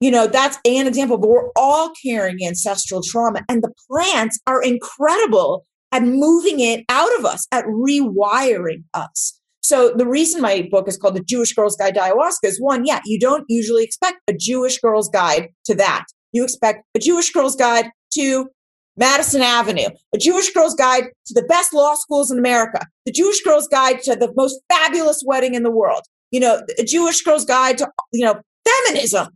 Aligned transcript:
You 0.00 0.10
know, 0.10 0.26
that's 0.26 0.58
an 0.64 0.86
example, 0.86 1.18
but 1.18 1.28
we're 1.28 1.50
all 1.56 1.92
carrying 2.02 2.46
ancestral 2.46 3.02
trauma, 3.02 3.42
and 3.48 3.62
the 3.62 3.72
plants 3.88 4.38
are 4.46 4.62
incredible 4.62 5.66
at 5.92 6.02
moving 6.02 6.60
it 6.60 6.84
out 6.88 7.14
of 7.18 7.24
us, 7.24 7.46
at 7.52 7.64
rewiring 7.66 8.84
us. 8.94 9.38
So 9.62 9.92
the 9.94 10.06
reason 10.06 10.40
my 10.40 10.66
book 10.70 10.88
is 10.88 10.96
called 10.96 11.16
The 11.16 11.22
Jewish 11.22 11.52
Girl's 11.52 11.76
Guide 11.76 11.94
to 11.94 12.00
Ayahuasca 12.00 12.44
is 12.44 12.60
one, 12.60 12.86
yeah, 12.86 13.00
you 13.04 13.20
don't 13.20 13.44
usually 13.48 13.84
expect 13.84 14.18
a 14.26 14.32
Jewish 14.32 14.80
girl's 14.80 15.08
guide 15.08 15.48
to 15.66 15.74
that. 15.74 16.06
You 16.32 16.44
expect 16.44 16.84
a 16.94 16.98
Jewish 16.98 17.30
girl's 17.30 17.56
guide 17.56 17.90
to 18.14 18.48
Madison 18.96 19.42
Avenue, 19.42 19.88
a 20.14 20.18
Jewish 20.18 20.52
girl's 20.52 20.74
guide 20.74 21.04
to 21.26 21.34
the 21.34 21.42
best 21.42 21.74
law 21.74 21.94
schools 21.94 22.30
in 22.30 22.38
America, 22.38 22.86
the 23.06 23.12
Jewish 23.12 23.42
girl's 23.42 23.68
guide 23.68 24.02
to 24.02 24.16
the 24.16 24.32
most 24.34 24.60
fabulous 24.68 25.22
wedding 25.26 25.54
in 25.54 25.62
the 25.62 25.70
world, 25.70 26.02
you 26.30 26.40
know, 26.40 26.62
a 26.78 26.84
Jewish 26.84 27.22
girl's 27.22 27.44
guide 27.44 27.78
to, 27.78 27.88
you 28.12 28.24
know, 28.24 28.40
feminism, 28.66 29.28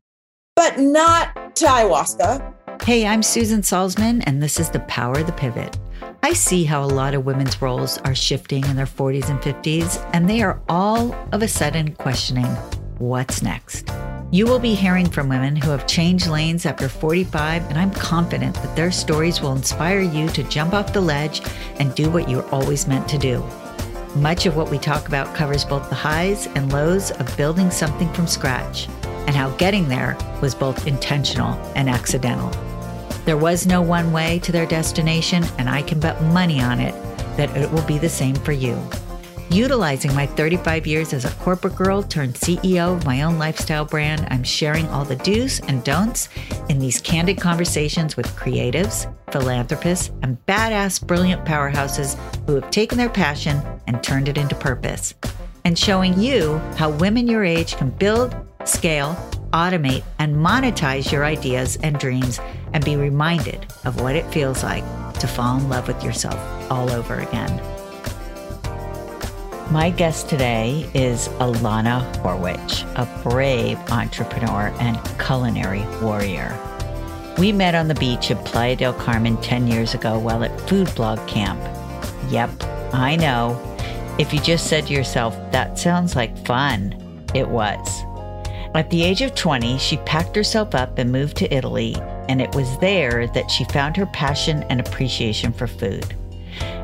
but 0.56 0.78
not 0.78 1.56
to 1.56 1.66
ayahuasca. 1.66 2.82
Hey, 2.84 3.06
I'm 3.06 3.22
Susan 3.22 3.62
Salzman, 3.62 4.22
and 4.26 4.42
this 4.42 4.60
is 4.60 4.70
The 4.70 4.80
Power 4.80 5.18
of 5.18 5.26
the 5.26 5.32
Pivot. 5.32 5.76
I 6.22 6.32
see 6.32 6.64
how 6.64 6.84
a 6.84 6.86
lot 6.86 7.14
of 7.14 7.26
women's 7.26 7.60
roles 7.60 7.98
are 7.98 8.14
shifting 8.14 8.64
in 8.66 8.76
their 8.76 8.86
40s 8.86 9.28
and 9.30 9.40
50s, 9.40 10.08
and 10.12 10.28
they 10.28 10.42
are 10.42 10.62
all 10.68 11.12
of 11.32 11.42
a 11.42 11.48
sudden 11.48 11.94
questioning 11.94 12.46
what's 12.98 13.42
next. 13.42 13.90
You 14.30 14.46
will 14.46 14.58
be 14.58 14.74
hearing 14.74 15.08
from 15.08 15.28
women 15.28 15.56
who 15.56 15.70
have 15.70 15.86
changed 15.86 16.28
lanes 16.28 16.66
after 16.66 16.88
45, 16.88 17.68
and 17.68 17.78
I'm 17.78 17.90
confident 17.90 18.54
that 18.56 18.76
their 18.76 18.92
stories 18.92 19.40
will 19.40 19.52
inspire 19.52 20.00
you 20.00 20.28
to 20.28 20.44
jump 20.44 20.72
off 20.72 20.92
the 20.92 21.00
ledge 21.00 21.42
and 21.78 21.94
do 21.94 22.10
what 22.10 22.28
you're 22.28 22.48
always 22.50 22.86
meant 22.86 23.08
to 23.08 23.18
do. 23.18 23.44
Much 24.16 24.46
of 24.46 24.56
what 24.56 24.70
we 24.70 24.78
talk 24.78 25.08
about 25.08 25.34
covers 25.34 25.64
both 25.64 25.88
the 25.88 25.94
highs 25.96 26.46
and 26.54 26.72
lows 26.72 27.10
of 27.10 27.36
building 27.36 27.70
something 27.70 28.12
from 28.12 28.28
scratch, 28.28 28.88
and 29.26 29.36
how 29.36 29.50
getting 29.56 29.88
there 29.88 30.16
was 30.40 30.54
both 30.54 30.86
intentional 30.86 31.52
and 31.74 31.88
accidental. 31.88 32.50
There 33.24 33.38
was 33.38 33.66
no 33.66 33.80
one 33.80 34.12
way 34.12 34.38
to 34.40 34.52
their 34.52 34.66
destination, 34.66 35.44
and 35.58 35.68
I 35.68 35.82
can 35.82 35.98
bet 35.98 36.22
money 36.24 36.60
on 36.60 36.78
it 36.78 36.94
that 37.36 37.56
it 37.56 37.70
will 37.72 37.84
be 37.86 37.98
the 37.98 38.08
same 38.08 38.34
for 38.36 38.52
you. 38.52 38.78
Utilizing 39.50 40.14
my 40.14 40.26
35 40.26 40.86
years 40.86 41.12
as 41.12 41.24
a 41.24 41.30
corporate 41.36 41.76
girl 41.76 42.02
turned 42.02 42.34
CEO 42.34 42.96
of 42.96 43.04
my 43.04 43.22
own 43.22 43.38
lifestyle 43.38 43.84
brand, 43.84 44.26
I'm 44.30 44.42
sharing 44.42 44.88
all 44.88 45.04
the 45.04 45.16
do's 45.16 45.60
and 45.60 45.84
don'ts 45.84 46.28
in 46.68 46.78
these 46.78 47.00
candid 47.00 47.40
conversations 47.40 48.16
with 48.16 48.26
creatives, 48.36 49.12
philanthropists, 49.30 50.10
and 50.22 50.44
badass, 50.46 51.06
brilliant 51.06 51.44
powerhouses 51.44 52.18
who 52.46 52.54
have 52.54 52.70
taken 52.70 52.98
their 52.98 53.10
passion 53.10 53.60
and 53.86 54.02
turned 54.02 54.28
it 54.28 54.38
into 54.38 54.54
purpose. 54.54 55.14
And 55.64 55.78
showing 55.78 56.18
you 56.18 56.58
how 56.76 56.90
women 56.90 57.26
your 57.26 57.44
age 57.44 57.76
can 57.76 57.90
build, 57.90 58.34
scale, 58.68 59.14
automate, 59.52 60.04
and 60.18 60.36
monetize 60.36 61.10
your 61.12 61.24
ideas 61.24 61.76
and 61.82 61.98
dreams 61.98 62.40
and 62.72 62.84
be 62.84 62.96
reminded 62.96 63.66
of 63.84 64.00
what 64.00 64.16
it 64.16 64.26
feels 64.32 64.62
like 64.62 64.84
to 65.20 65.26
fall 65.26 65.58
in 65.58 65.68
love 65.68 65.86
with 65.86 66.02
yourself 66.02 66.38
all 66.70 66.90
over 66.90 67.14
again. 67.20 67.60
My 69.70 69.90
guest 69.90 70.28
today 70.28 70.88
is 70.94 71.28
Ilana 71.40 72.14
Horwich, 72.16 72.84
a 72.96 73.22
brave 73.28 73.78
entrepreneur 73.90 74.74
and 74.78 74.98
culinary 75.18 75.84
warrior. 76.02 76.56
We 77.38 77.50
met 77.50 77.74
on 77.74 77.88
the 77.88 77.94
beach 77.94 78.30
at 78.30 78.44
Playa 78.44 78.76
del 78.76 78.92
Carmen 78.92 79.36
10 79.38 79.66
years 79.66 79.94
ago 79.94 80.18
while 80.18 80.44
at 80.44 80.60
Food 80.68 80.94
Blog 80.94 81.26
Camp. 81.26 81.60
Yep, 82.30 82.50
I 82.92 83.16
know. 83.16 83.60
If 84.18 84.32
you 84.32 84.40
just 84.40 84.68
said 84.68 84.86
to 84.86 84.92
yourself, 84.92 85.34
that 85.50 85.78
sounds 85.78 86.14
like 86.14 86.46
fun, 86.46 87.24
it 87.34 87.48
was. 87.48 88.04
At 88.74 88.90
the 88.90 89.04
age 89.04 89.22
of 89.22 89.36
20, 89.36 89.78
she 89.78 89.98
packed 89.98 90.34
herself 90.34 90.74
up 90.74 90.98
and 90.98 91.12
moved 91.12 91.36
to 91.36 91.54
Italy, 91.54 91.94
and 92.28 92.42
it 92.42 92.52
was 92.56 92.76
there 92.78 93.28
that 93.28 93.48
she 93.48 93.62
found 93.66 93.96
her 93.96 94.06
passion 94.06 94.64
and 94.64 94.80
appreciation 94.80 95.52
for 95.52 95.68
food. 95.68 96.12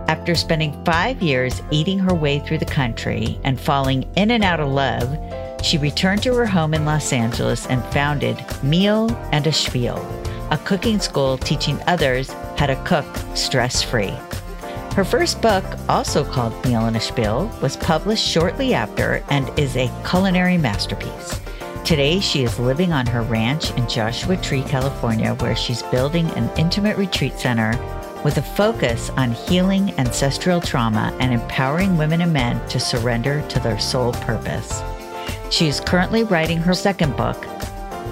After 0.07 0.37
spending 0.37 0.85
five 0.85 1.21
years 1.21 1.63
eating 1.73 1.99
her 1.99 2.15
way 2.15 2.39
through 2.39 2.59
the 2.59 2.65
country 2.65 3.41
and 3.43 3.61
falling 3.61 4.09
in 4.15 4.31
and 4.31 4.45
out 4.45 4.61
of 4.61 4.69
love, 4.69 5.19
she 5.65 5.79
returned 5.79 6.23
to 6.23 6.35
her 6.35 6.47
home 6.47 6.75
in 6.75 6.85
Los 6.85 7.13
Angeles 7.13 7.67
and 7.67 7.85
founded 7.87 8.41
Meal 8.63 9.11
and 9.33 9.49
a 9.49 9.53
Spiel, 9.53 9.99
a 10.53 10.59
cooking 10.59 11.01
school 11.01 11.39
teaching 11.39 11.81
others 11.89 12.31
how 12.57 12.67
to 12.67 12.81
cook 12.85 13.07
stress 13.35 13.83
free. 13.83 14.15
Her 14.95 15.05
first 15.05 15.43
book, 15.43 15.65
also 15.89 16.23
called 16.23 16.65
Meal 16.65 16.87
and 16.87 16.97
a 16.97 17.01
Spiel, 17.01 17.51
was 17.61 17.77
published 17.77 18.25
shortly 18.25 18.75
after 18.75 19.25
and 19.29 19.51
is 19.59 19.77
a 19.77 19.91
culinary 20.09 20.57
masterpiece. 20.57 21.41
Today, 21.85 22.21
she 22.21 22.45
is 22.45 22.59
living 22.59 22.93
on 22.93 23.07
her 23.07 23.23
ranch 23.23 23.73
in 23.73 23.89
Joshua 23.89 24.37
Tree, 24.37 24.63
California, 24.63 25.35
where 25.35 25.57
she's 25.57 25.83
building 25.85 26.31
an 26.31 26.49
intimate 26.57 26.97
retreat 26.97 27.37
center 27.39 27.77
with 28.23 28.37
a 28.39 28.43
focus 28.43 29.11
on 29.11 29.33
healing 29.33 29.93
ancestral 29.99 30.61
trauma 30.61 31.17
and 31.21 31.33
empowering 31.33 31.97
women 31.97 32.21
and 32.21 32.33
men 32.33 32.69
to 32.69 32.79
surrender 32.79 33.43
to 33.49 33.59
their 33.61 33.79
soul 33.81 34.13
purpose. 34.13 34.83
She 35.51 35.67
is 35.67 35.81
currently 35.81 36.23
writing 36.23 36.59
her 36.59 36.75
second 36.75 37.17
book, 37.17 37.45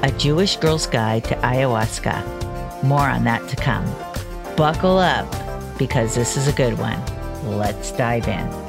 A 0.02 0.12
Jewish 0.18 0.56
Girl's 0.56 0.86
Guide 0.86 1.24
to 1.24 1.36
Ayahuasca. 1.36 2.82
More 2.82 3.08
on 3.08 3.22
that 3.24 3.48
to 3.48 3.56
come. 3.56 3.84
Buckle 4.56 4.98
up 4.98 5.28
because 5.78 6.16
this 6.16 6.36
is 6.36 6.48
a 6.48 6.52
good 6.52 6.76
one. 6.78 7.00
Let's 7.44 7.92
dive 7.92 8.26
in. 8.26 8.67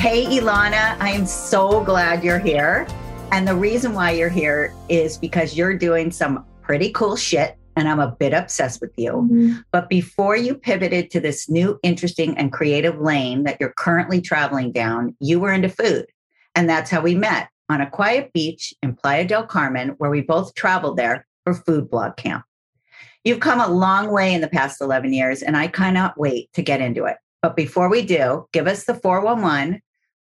Hey, 0.00 0.24
Ilana, 0.24 0.96
I 0.98 1.10
am 1.10 1.26
so 1.26 1.84
glad 1.84 2.24
you're 2.24 2.38
here. 2.38 2.86
And 3.32 3.46
the 3.46 3.54
reason 3.54 3.92
why 3.92 4.12
you're 4.12 4.30
here 4.30 4.74
is 4.88 5.18
because 5.18 5.58
you're 5.58 5.76
doing 5.76 6.10
some 6.10 6.46
pretty 6.62 6.90
cool 6.92 7.16
shit. 7.16 7.58
And 7.76 7.86
I'm 7.86 8.00
a 8.00 8.16
bit 8.18 8.32
obsessed 8.32 8.80
with 8.80 8.94
you. 8.96 9.12
Mm-hmm. 9.12 9.56
But 9.72 9.90
before 9.90 10.36
you 10.36 10.54
pivoted 10.54 11.10
to 11.10 11.20
this 11.20 11.50
new, 11.50 11.78
interesting, 11.82 12.34
and 12.38 12.50
creative 12.50 12.98
lane 12.98 13.44
that 13.44 13.58
you're 13.60 13.74
currently 13.76 14.22
traveling 14.22 14.72
down, 14.72 15.14
you 15.20 15.38
were 15.38 15.52
into 15.52 15.68
food. 15.68 16.06
And 16.54 16.66
that's 16.66 16.90
how 16.90 17.02
we 17.02 17.14
met 17.14 17.50
on 17.68 17.82
a 17.82 17.90
quiet 17.90 18.32
beach 18.32 18.72
in 18.82 18.94
Playa 18.94 19.26
del 19.26 19.46
Carmen, 19.46 19.90
where 19.98 20.10
we 20.10 20.22
both 20.22 20.54
traveled 20.54 20.96
there 20.96 21.26
for 21.44 21.52
food 21.52 21.90
blog 21.90 22.16
camp. 22.16 22.44
You've 23.22 23.40
come 23.40 23.60
a 23.60 23.68
long 23.68 24.10
way 24.10 24.32
in 24.32 24.40
the 24.40 24.48
past 24.48 24.80
11 24.80 25.12
years, 25.12 25.42
and 25.42 25.58
I 25.58 25.66
cannot 25.66 26.16
wait 26.16 26.50
to 26.54 26.62
get 26.62 26.80
into 26.80 27.04
it. 27.04 27.18
But 27.42 27.54
before 27.54 27.90
we 27.90 28.00
do, 28.00 28.46
give 28.54 28.66
us 28.66 28.84
the 28.84 28.94
411 28.94 29.82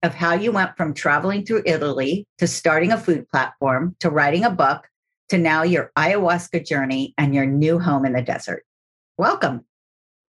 of 0.03 0.15
how 0.15 0.35
you 0.35 0.53
went 0.53 0.77
from 0.77 0.95
traveling 0.95 1.45
through 1.45 1.63
Italy 1.67 2.27
to 2.39 2.47
starting 2.47 2.93
a 2.93 2.99
food 2.99 3.29
platform 3.29 3.97
to 4.01 4.11
writing 4.11 4.45
a 4.45 4.51
book 4.51 4.89
to 5.29 5.39
now 5.39 5.63
your 5.63 5.91
ayahuasca 5.97 6.65
journey 6.67 7.15
and 7.19 7.35
your 7.35 7.47
new 7.47 7.79
home 7.79 8.05
in 8.05 8.13
the 8.13 8.23
desert. 8.23 8.65
Welcome. 9.19 9.65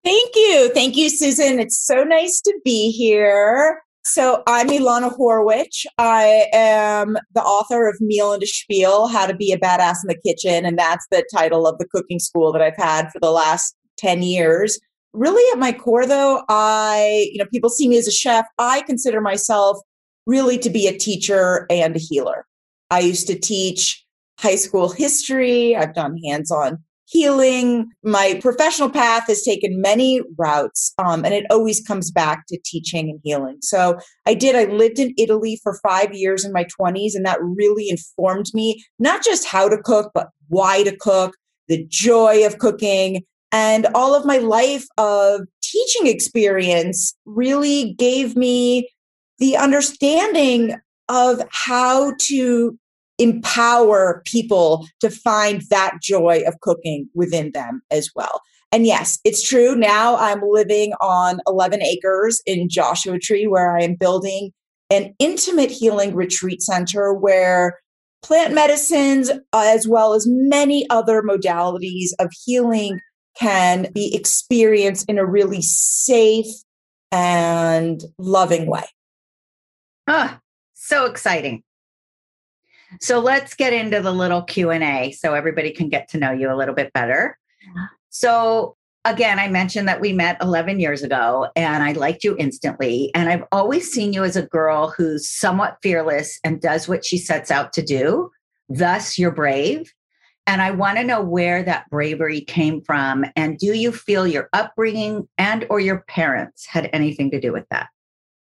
Thank 0.04 0.34
you. 0.34 0.70
Thank 0.72 0.96
you, 0.96 1.10
Susan. 1.10 1.58
It's 1.58 1.78
so 1.78 2.02
nice 2.02 2.40
to 2.40 2.58
be 2.64 2.90
here. 2.90 3.82
So, 4.04 4.42
I'm 4.46 4.68
Ilana 4.68 5.14
Horwich. 5.14 5.84
I 5.98 6.46
am 6.54 7.18
the 7.34 7.42
author 7.42 7.88
of 7.88 8.00
Meal 8.00 8.32
and 8.32 8.42
a 8.42 8.46
Spiel 8.46 9.08
How 9.08 9.26
to 9.26 9.36
Be 9.36 9.52
a 9.52 9.58
Badass 9.58 9.96
in 10.02 10.08
the 10.08 10.18
Kitchen. 10.24 10.64
And 10.64 10.78
that's 10.78 11.06
the 11.10 11.28
title 11.30 11.66
of 11.66 11.76
the 11.78 11.86
cooking 11.86 12.18
school 12.18 12.50
that 12.52 12.62
I've 12.62 12.76
had 12.76 13.10
for 13.12 13.18
the 13.20 13.30
last 13.30 13.76
10 13.98 14.22
years 14.22 14.80
really 15.18 15.42
at 15.52 15.58
my 15.58 15.72
core 15.72 16.06
though 16.06 16.42
i 16.48 17.28
you 17.32 17.38
know 17.38 17.46
people 17.52 17.70
see 17.70 17.88
me 17.88 17.98
as 17.98 18.06
a 18.06 18.12
chef 18.12 18.46
i 18.58 18.82
consider 18.82 19.20
myself 19.20 19.78
really 20.28 20.58
to 20.58 20.70
be 20.70 20.86
a 20.86 20.96
teacher 20.96 21.66
and 21.70 21.96
a 21.96 21.98
healer. 21.98 22.46
I 22.90 23.00
used 23.00 23.26
to 23.26 23.38
teach 23.38 24.04
high 24.38 24.56
school 24.56 24.90
history. 24.90 25.74
I've 25.74 25.94
done 25.94 26.18
hands-on 26.18 26.78
healing. 27.06 27.88
My 28.04 28.38
professional 28.42 28.90
path 28.90 29.28
has 29.28 29.42
taken 29.42 29.80
many 29.80 30.20
routes 30.36 30.92
um, 30.98 31.24
and 31.24 31.32
it 31.32 31.46
always 31.50 31.80
comes 31.80 32.10
back 32.10 32.44
to 32.48 32.58
teaching 32.66 33.08
and 33.08 33.18
healing. 33.24 33.56
So 33.62 33.98
i 34.26 34.34
did 34.34 34.54
i 34.54 34.64
lived 34.64 34.98
in 34.98 35.14
italy 35.16 35.58
for 35.62 35.80
five 35.82 36.12
years 36.12 36.44
in 36.44 36.52
my 36.52 36.66
20s 36.78 37.14
and 37.14 37.24
that 37.24 37.38
really 37.40 37.88
informed 37.88 38.46
me 38.52 38.84
not 38.98 39.24
just 39.24 39.46
how 39.46 39.70
to 39.70 39.78
cook 39.78 40.10
but 40.12 40.28
why 40.48 40.82
to 40.82 40.94
cook 40.94 41.34
the 41.68 41.82
joy 41.88 42.44
of 42.46 42.58
cooking 42.58 43.24
and 43.52 43.86
all 43.94 44.14
of 44.14 44.26
my 44.26 44.38
life 44.38 44.86
of 44.98 45.42
teaching 45.62 46.06
experience 46.06 47.14
really 47.24 47.94
gave 47.94 48.36
me 48.36 48.88
the 49.38 49.56
understanding 49.56 50.74
of 51.08 51.42
how 51.50 52.12
to 52.20 52.78
empower 53.18 54.22
people 54.26 54.86
to 55.00 55.10
find 55.10 55.62
that 55.70 55.98
joy 56.02 56.42
of 56.46 56.60
cooking 56.60 57.08
within 57.14 57.50
them 57.52 57.80
as 57.90 58.10
well. 58.14 58.40
And 58.70 58.86
yes, 58.86 59.18
it's 59.24 59.46
true. 59.46 59.74
Now 59.74 60.16
I'm 60.16 60.42
living 60.42 60.92
on 61.00 61.40
11 61.46 61.82
acres 61.82 62.42
in 62.46 62.68
Joshua 62.68 63.18
Tree, 63.18 63.46
where 63.46 63.76
I 63.76 63.82
am 63.82 63.94
building 63.94 64.50
an 64.90 65.14
intimate 65.18 65.70
healing 65.70 66.14
retreat 66.14 66.62
center 66.62 67.12
where 67.12 67.78
plant 68.22 68.54
medicines, 68.54 69.30
as 69.54 69.86
well 69.88 70.12
as 70.12 70.26
many 70.28 70.88
other 70.90 71.22
modalities 71.22 72.10
of 72.18 72.30
healing, 72.44 72.98
can 73.38 73.90
be 73.92 74.14
experienced 74.14 75.08
in 75.08 75.18
a 75.18 75.24
really 75.24 75.62
safe 75.62 76.46
and 77.12 78.02
loving 78.18 78.66
way. 78.66 78.84
Ah, 80.08 80.40
so 80.74 81.06
exciting. 81.06 81.62
So 83.00 83.18
let's 83.18 83.54
get 83.54 83.72
into 83.72 84.00
the 84.00 84.12
little 84.12 84.42
Q&A 84.42 85.12
so 85.12 85.34
everybody 85.34 85.70
can 85.70 85.88
get 85.88 86.08
to 86.10 86.18
know 86.18 86.32
you 86.32 86.50
a 86.50 86.56
little 86.56 86.74
bit 86.74 86.92
better. 86.94 87.38
So 88.08 88.76
again, 89.04 89.38
I 89.38 89.48
mentioned 89.48 89.88
that 89.88 90.00
we 90.00 90.12
met 90.12 90.38
11 90.40 90.80
years 90.80 91.02
ago 91.02 91.48
and 91.54 91.82
I 91.82 91.92
liked 91.92 92.24
you 92.24 92.34
instantly. 92.38 93.10
And 93.14 93.28
I've 93.28 93.44
always 93.52 93.90
seen 93.90 94.12
you 94.12 94.24
as 94.24 94.36
a 94.36 94.46
girl 94.46 94.88
who's 94.96 95.28
somewhat 95.28 95.76
fearless 95.82 96.40
and 96.42 96.60
does 96.60 96.88
what 96.88 97.04
she 97.04 97.18
sets 97.18 97.50
out 97.50 97.72
to 97.74 97.82
do. 97.82 98.30
Thus, 98.68 99.18
you're 99.18 99.30
brave. 99.30 99.92
And 100.48 100.62
I 100.62 100.70
want 100.70 100.96
to 100.96 101.04
know 101.04 101.20
where 101.20 101.62
that 101.62 101.88
bravery 101.90 102.40
came 102.40 102.80
from. 102.80 103.26
And 103.36 103.58
do 103.58 103.74
you 103.74 103.92
feel 103.92 104.26
your 104.26 104.48
upbringing 104.54 105.28
and 105.36 105.66
or 105.68 105.78
your 105.78 106.04
parents 106.08 106.64
had 106.66 106.88
anything 106.94 107.30
to 107.32 107.40
do 107.40 107.52
with 107.52 107.66
that? 107.70 107.88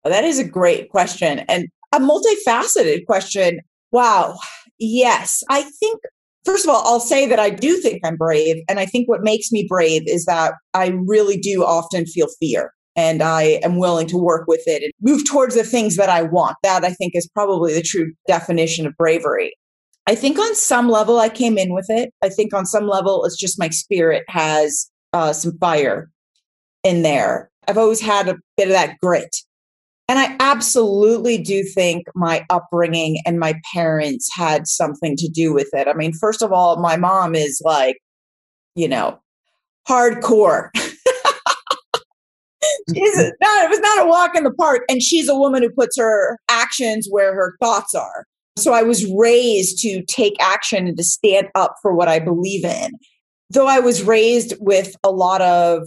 Well, 0.05 0.13
that 0.13 0.25
is 0.25 0.39
a 0.39 0.45
great 0.45 0.91
question 0.91 1.41
and 1.49 1.67
a 1.95 1.99
multifaceted 1.99 3.07
question. 3.07 3.61
Wow. 3.91 4.39
Yes. 4.79 5.43
I 5.49 5.63
think 5.63 6.01
First 6.45 6.65
of 6.65 6.71
all, 6.71 6.83
I'll 6.87 7.01
say 7.01 7.27
that 7.27 7.39
I 7.39 7.51
do 7.51 7.77
think 7.77 8.01
I'm 8.05 8.17
brave. 8.17 8.63
And 8.71 8.81
I 8.81 8.87
think 8.87 9.07
what 9.07 9.23
makes 9.23 9.53
me 9.53 9.67
brave 9.69 10.03
is 10.07 10.25
that 10.25 10.55
I 10.73 10.99
really 11.05 11.37
do 11.37 11.63
often 11.63 12.07
feel 12.07 12.29
fear 12.41 12.73
and 12.97 13.23
I 13.23 13.61
am 13.63 13.77
willing 13.77 14.07
to 14.07 14.17
work 14.17 14.47
with 14.49 14.63
it 14.67 14.83
and 14.83 14.93
move 15.03 15.29
towards 15.29 15.57
the 15.57 15.65
things 15.65 15.97
that 15.97 16.09
I 16.09 16.23
want. 16.23 16.57
That 16.63 16.85
I 16.85 16.95
think 16.95 17.15
is 17.15 17.29
probably 17.29 17.75
the 17.75 17.83
true 17.83 18.13
definition 18.27 18.87
of 18.87 18.97
bravery. 18.97 19.53
I 20.09 20.15
think 20.15 20.39
on 20.39 20.55
some 20.55 20.89
level 20.89 21.19
I 21.19 21.29
came 21.29 21.59
in 21.59 21.75
with 21.75 21.87
it. 21.91 22.15
I 22.25 22.31
think 22.31 22.55
on 22.55 22.65
some 22.65 22.89
level 22.89 23.25
it's 23.25 23.37
just 23.37 23.59
my 23.59 23.69
spirit 23.69 24.25
has 24.29 24.91
uh, 25.13 25.35
some 25.35 25.57
fire 25.59 26.11
in 26.83 27.03
there. 27.03 27.51
I've 27.69 27.79
always 27.79 28.01
had 28.01 28.29
a 28.29 28.39
bit 28.57 28.69
of 28.69 28.73
that 28.73 28.97
grit 29.03 29.37
and 30.09 30.19
I 30.19 30.35
absolutely 30.41 31.37
do 31.37 31.63
think 31.63 32.07
my 32.15 32.47
upbringing 32.49 33.21
and 33.27 33.39
my 33.39 33.61
parents 33.75 34.31
had 34.35 34.67
something 34.67 35.17
to 35.19 35.29
do 35.29 35.53
with 35.53 35.69
it. 35.75 35.87
I 35.87 35.93
mean, 35.93 36.15
first 36.15 36.41
of 36.41 36.51
all, 36.51 36.79
my 36.79 36.97
mom 36.97 37.35
is 37.35 37.61
like, 37.63 37.99
you 38.75 38.89
know, 38.89 39.21
hardcore. 39.87 40.71
she's 42.95 43.17
not, 43.19 43.65
it 43.65 43.71
was 43.71 43.81
not 43.81 44.07
a 44.07 44.09
walk 44.09 44.35
in 44.35 44.45
the 44.45 44.55
park. 44.55 44.85
And 44.89 45.03
she's 45.03 45.29
a 45.29 45.37
woman 45.37 45.63
who 45.63 45.69
puts 45.69 45.99
her 45.99 46.39
actions 46.49 47.07
where 47.11 47.35
her 47.35 47.59
thoughts 47.61 47.95
are. 47.95 48.25
So 48.59 48.73
I 48.73 48.83
was 48.83 49.11
raised 49.17 49.79
to 49.83 50.03
take 50.05 50.35
action 50.41 50.87
and 50.87 50.97
to 50.97 51.05
stand 51.05 51.49
up 51.55 51.77
for 51.83 51.95
what 51.95 52.09
I 52.09 52.19
believe 52.19 52.65
in. 52.65 52.93
Though 53.51 53.67
I 53.67 53.81
was 53.81 54.03
raised 54.03 54.55
with 54.61 54.95
a 55.05 55.11
lot 55.11 55.41
of 55.41 55.83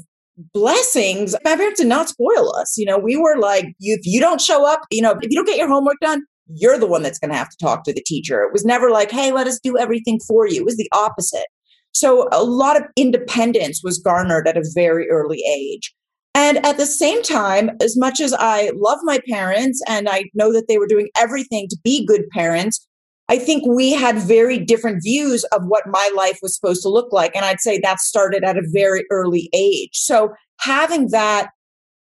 blessings, 0.53 1.35
my 1.43 1.55
parents 1.55 1.79
did 1.79 1.87
not 1.87 2.09
spoil 2.09 2.55
us. 2.55 2.77
You 2.77 2.85
know, 2.85 2.97
we 2.97 3.17
were 3.17 3.37
like, 3.37 3.65
if 3.79 4.01
you 4.03 4.19
don't 4.19 4.41
show 4.41 4.67
up, 4.67 4.81
you 4.89 5.01
know, 5.01 5.11
if 5.11 5.19
you 5.21 5.35
don't 5.35 5.45
get 5.45 5.57
your 5.57 5.67
homework 5.67 5.97
done, 6.01 6.23
you're 6.53 6.77
the 6.77 6.87
one 6.87 7.03
that's 7.03 7.19
going 7.19 7.31
to 7.31 7.37
have 7.37 7.49
to 7.49 7.57
talk 7.57 7.83
to 7.83 7.93
the 7.93 8.03
teacher. 8.05 8.41
It 8.43 8.51
was 8.51 8.65
never 8.65 8.89
like, 8.89 9.11
hey, 9.11 9.31
let 9.31 9.47
us 9.47 9.59
do 9.59 9.77
everything 9.77 10.19
for 10.27 10.47
you. 10.47 10.61
It 10.61 10.65
was 10.65 10.77
the 10.77 10.89
opposite. 10.93 11.45
So 11.93 12.27
a 12.31 12.43
lot 12.43 12.77
of 12.77 12.83
independence 12.95 13.81
was 13.83 13.99
garnered 13.99 14.47
at 14.47 14.57
a 14.57 14.69
very 14.73 15.09
early 15.09 15.43
age. 15.47 15.93
And 16.33 16.65
at 16.65 16.77
the 16.77 16.85
same 16.85 17.21
time, 17.23 17.71
as 17.81 17.97
much 17.97 18.21
as 18.21 18.33
I 18.33 18.71
love 18.75 18.99
my 19.03 19.19
parents 19.29 19.81
and 19.87 20.07
I 20.07 20.25
know 20.33 20.53
that 20.53 20.67
they 20.67 20.77
were 20.77 20.87
doing 20.87 21.09
everything 21.17 21.67
to 21.69 21.77
be 21.83 22.05
good 22.05 22.27
parents, 22.29 22.87
I 23.29 23.37
think 23.37 23.65
we 23.65 23.93
had 23.93 24.17
very 24.17 24.57
different 24.57 25.01
views 25.03 25.43
of 25.45 25.63
what 25.65 25.87
my 25.87 26.11
life 26.15 26.39
was 26.41 26.53
supposed 26.55 26.81
to 26.83 26.89
look 26.89 27.13
like. 27.13 27.35
And 27.35 27.45
I'd 27.45 27.61
say 27.61 27.79
that 27.79 27.99
started 27.99 28.43
at 28.43 28.57
a 28.57 28.67
very 28.73 29.05
early 29.09 29.49
age. 29.53 29.91
So 29.93 30.33
having 30.59 31.11
that, 31.11 31.49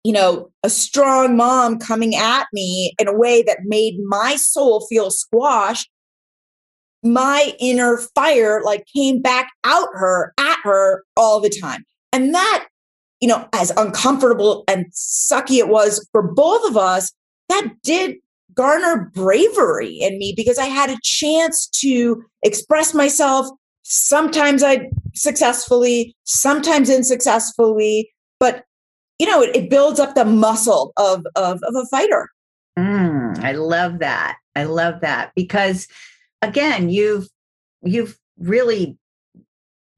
you 0.04 0.12
know, 0.12 0.50
a 0.62 0.70
strong 0.70 1.36
mom 1.36 1.78
coming 1.78 2.14
at 2.14 2.46
me 2.52 2.94
in 3.00 3.08
a 3.08 3.16
way 3.16 3.42
that 3.42 3.58
made 3.64 3.96
my 4.06 4.36
soul 4.36 4.86
feel 4.88 5.10
squashed, 5.10 5.90
my 7.02 7.54
inner 7.58 7.98
fire 8.14 8.62
like 8.64 8.84
came 8.94 9.20
back 9.20 9.48
out 9.64 9.88
her 9.94 10.32
at 10.38 10.58
her 10.62 11.02
all 11.16 11.40
the 11.40 11.50
time. 11.50 11.84
And 12.12 12.34
that, 12.34 12.66
you 13.20 13.28
know, 13.28 13.48
as 13.52 13.70
uncomfortable 13.76 14.64
and 14.68 14.86
sucky 14.92 15.58
it 15.58 15.68
was 15.68 16.06
for 16.12 16.22
both 16.22 16.68
of 16.68 16.76
us, 16.76 17.12
that 17.48 17.68
did 17.82 18.16
garner 18.54 19.10
bravery 19.14 19.98
in 20.00 20.18
me 20.18 20.34
because 20.36 20.58
I 20.58 20.66
had 20.66 20.90
a 20.90 20.98
chance 21.02 21.68
to 21.80 22.22
express 22.42 22.94
myself. 22.94 23.46
Sometimes 23.82 24.62
I 24.62 24.90
successfully, 25.14 26.16
sometimes 26.24 26.90
unsuccessfully, 26.90 28.10
but 28.40 28.64
you 29.18 29.26
know, 29.26 29.42
it, 29.42 29.54
it 29.54 29.70
builds 29.70 30.00
up 30.00 30.14
the 30.14 30.24
muscle 30.24 30.92
of, 30.96 31.24
of, 31.36 31.60
of 31.62 31.74
a 31.74 31.86
fighter. 31.86 32.28
Mm, 32.78 33.38
I 33.42 33.52
love 33.52 34.00
that. 34.00 34.36
I 34.54 34.64
love 34.64 35.00
that 35.00 35.32
because 35.34 35.88
again, 36.42 36.90
you've, 36.90 37.28
you've 37.82 38.18
really 38.38 38.98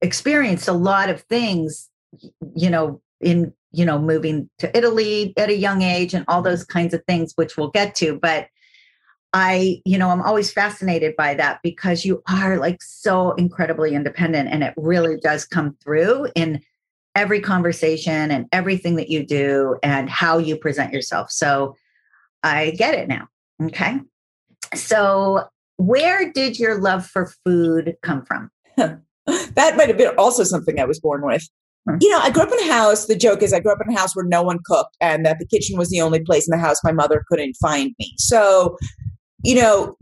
experienced 0.02 0.68
a 0.68 0.72
lot 0.72 1.10
of 1.10 1.22
things, 1.22 1.88
you 2.54 2.70
know, 2.70 3.00
in 3.20 3.52
you 3.72 3.84
know, 3.84 3.98
moving 3.98 4.48
to 4.58 4.76
Italy 4.76 5.34
at 5.36 5.50
a 5.50 5.56
young 5.56 5.82
age 5.82 6.14
and 6.14 6.24
all 6.28 6.42
those 6.42 6.64
kinds 6.64 6.94
of 6.94 7.04
things, 7.04 7.32
which 7.36 7.56
we'll 7.56 7.70
get 7.70 7.94
to. 7.96 8.18
But 8.18 8.48
I, 9.32 9.82
you 9.84 9.98
know, 9.98 10.08
I'm 10.08 10.22
always 10.22 10.50
fascinated 10.50 11.14
by 11.16 11.34
that 11.34 11.60
because 11.62 12.04
you 12.04 12.22
are 12.30 12.56
like 12.56 12.82
so 12.82 13.32
incredibly 13.32 13.94
independent 13.94 14.48
and 14.48 14.62
it 14.62 14.72
really 14.76 15.18
does 15.18 15.44
come 15.44 15.76
through 15.82 16.28
in 16.34 16.62
every 17.14 17.40
conversation 17.40 18.30
and 18.30 18.46
everything 18.52 18.96
that 18.96 19.10
you 19.10 19.26
do 19.26 19.76
and 19.82 20.08
how 20.08 20.38
you 20.38 20.56
present 20.56 20.92
yourself. 20.92 21.30
So 21.30 21.76
I 22.42 22.70
get 22.70 22.94
it 22.94 23.08
now. 23.08 23.28
Okay. 23.62 23.98
So, 24.74 25.44
where 25.76 26.32
did 26.32 26.58
your 26.58 26.80
love 26.80 27.06
for 27.06 27.32
food 27.44 27.96
come 28.02 28.24
from? 28.24 28.50
that 28.76 29.76
might 29.76 29.88
have 29.88 29.98
been 29.98 30.14
also 30.16 30.44
something 30.44 30.80
I 30.80 30.84
was 30.84 31.00
born 31.00 31.24
with. 31.24 31.48
Hmm. 31.88 31.96
You 32.00 32.10
know, 32.10 32.18
I 32.18 32.30
grew 32.30 32.42
up 32.42 32.52
in 32.52 32.60
a 32.60 32.72
house. 32.72 33.06
The 33.06 33.16
joke 33.16 33.42
is, 33.42 33.52
I 33.52 33.60
grew 33.60 33.72
up 33.72 33.78
in 33.84 33.92
a 33.92 33.98
house 33.98 34.14
where 34.14 34.24
no 34.24 34.42
one 34.42 34.58
cooked, 34.64 34.96
and 35.00 35.24
that 35.24 35.38
the 35.38 35.46
kitchen 35.46 35.78
was 35.78 35.90
the 35.90 36.00
only 36.00 36.20
place 36.20 36.46
in 36.46 36.52
the 36.52 36.62
house 36.62 36.76
my 36.84 36.92
mother 36.92 37.24
couldn't 37.28 37.54
find 37.54 37.94
me. 37.98 38.14
So, 38.18 38.76
you 39.44 39.54
know, 39.54 39.96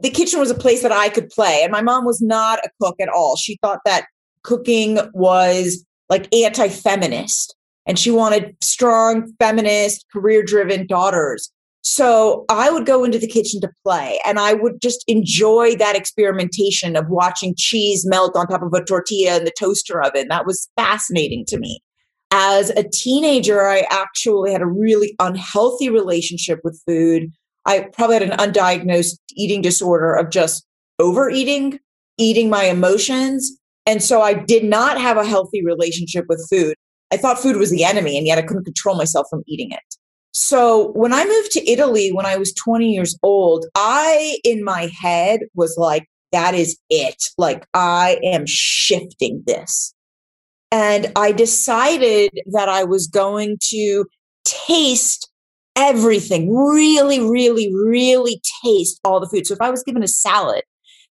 the 0.00 0.10
kitchen 0.10 0.40
was 0.40 0.50
a 0.50 0.54
place 0.54 0.82
that 0.82 0.92
I 0.92 1.08
could 1.08 1.28
play. 1.28 1.60
And 1.62 1.70
my 1.70 1.82
mom 1.82 2.04
was 2.04 2.20
not 2.20 2.58
a 2.64 2.70
cook 2.80 2.96
at 3.00 3.08
all. 3.08 3.36
She 3.36 3.58
thought 3.62 3.80
that 3.84 4.06
cooking 4.42 4.98
was 5.12 5.84
like 6.08 6.32
anti 6.34 6.68
feminist, 6.68 7.54
and 7.86 7.98
she 7.98 8.10
wanted 8.10 8.56
strong, 8.62 9.32
feminist, 9.38 10.06
career 10.12 10.42
driven 10.42 10.86
daughters. 10.86 11.50
So 11.82 12.44
I 12.48 12.70
would 12.70 12.86
go 12.86 13.02
into 13.02 13.18
the 13.18 13.26
kitchen 13.26 13.60
to 13.60 13.70
play 13.84 14.20
and 14.24 14.38
I 14.38 14.54
would 14.54 14.80
just 14.80 15.04
enjoy 15.08 15.74
that 15.76 15.96
experimentation 15.96 16.96
of 16.96 17.08
watching 17.08 17.54
cheese 17.56 18.06
melt 18.06 18.36
on 18.36 18.46
top 18.46 18.62
of 18.62 18.72
a 18.72 18.84
tortilla 18.84 19.36
in 19.36 19.44
the 19.44 19.52
toaster 19.58 20.00
oven. 20.00 20.28
That 20.28 20.46
was 20.46 20.68
fascinating 20.76 21.44
to 21.48 21.58
me. 21.58 21.80
As 22.30 22.70
a 22.70 22.84
teenager, 22.84 23.68
I 23.68 23.84
actually 23.90 24.52
had 24.52 24.62
a 24.62 24.66
really 24.66 25.14
unhealthy 25.18 25.90
relationship 25.90 26.60
with 26.62 26.80
food. 26.86 27.30
I 27.66 27.88
probably 27.92 28.20
had 28.20 28.30
an 28.30 28.38
undiagnosed 28.38 29.18
eating 29.32 29.60
disorder 29.60 30.14
of 30.14 30.30
just 30.30 30.64
overeating, 30.98 31.80
eating 32.16 32.48
my 32.48 32.64
emotions. 32.64 33.58
And 33.86 34.02
so 34.02 34.22
I 34.22 34.34
did 34.34 34.64
not 34.64 35.00
have 35.00 35.16
a 35.16 35.26
healthy 35.26 35.64
relationship 35.64 36.26
with 36.28 36.46
food. 36.48 36.76
I 37.12 37.16
thought 37.16 37.38
food 37.38 37.56
was 37.56 37.70
the 37.70 37.84
enemy, 37.84 38.16
and 38.16 38.26
yet 38.26 38.38
I 38.38 38.42
couldn't 38.42 38.64
control 38.64 38.96
myself 38.96 39.26
from 39.28 39.42
eating 39.46 39.70
it. 39.72 39.80
So 40.32 40.92
when 40.92 41.12
I 41.12 41.24
moved 41.26 41.52
to 41.52 41.70
Italy 41.70 42.10
when 42.10 42.26
I 42.26 42.36
was 42.36 42.54
20 42.54 42.90
years 42.90 43.16
old, 43.22 43.66
I, 43.74 44.38
in 44.44 44.64
my 44.64 44.90
head, 45.00 45.40
was 45.54 45.76
like, 45.76 46.08
that 46.32 46.54
is 46.54 46.78
it. 46.88 47.22
Like, 47.36 47.66
I 47.74 48.18
am 48.24 48.44
shifting 48.46 49.42
this. 49.46 49.94
And 50.70 51.12
I 51.16 51.32
decided 51.32 52.30
that 52.52 52.70
I 52.70 52.84
was 52.84 53.06
going 53.06 53.58
to 53.68 54.06
taste 54.46 55.30
everything, 55.76 56.54
really, 56.54 57.20
really, 57.20 57.70
really 57.74 58.40
taste 58.64 58.98
all 59.04 59.20
the 59.20 59.28
food. 59.28 59.46
So 59.46 59.52
if 59.52 59.60
I 59.60 59.70
was 59.70 59.82
given 59.82 60.02
a 60.02 60.08
salad 60.08 60.62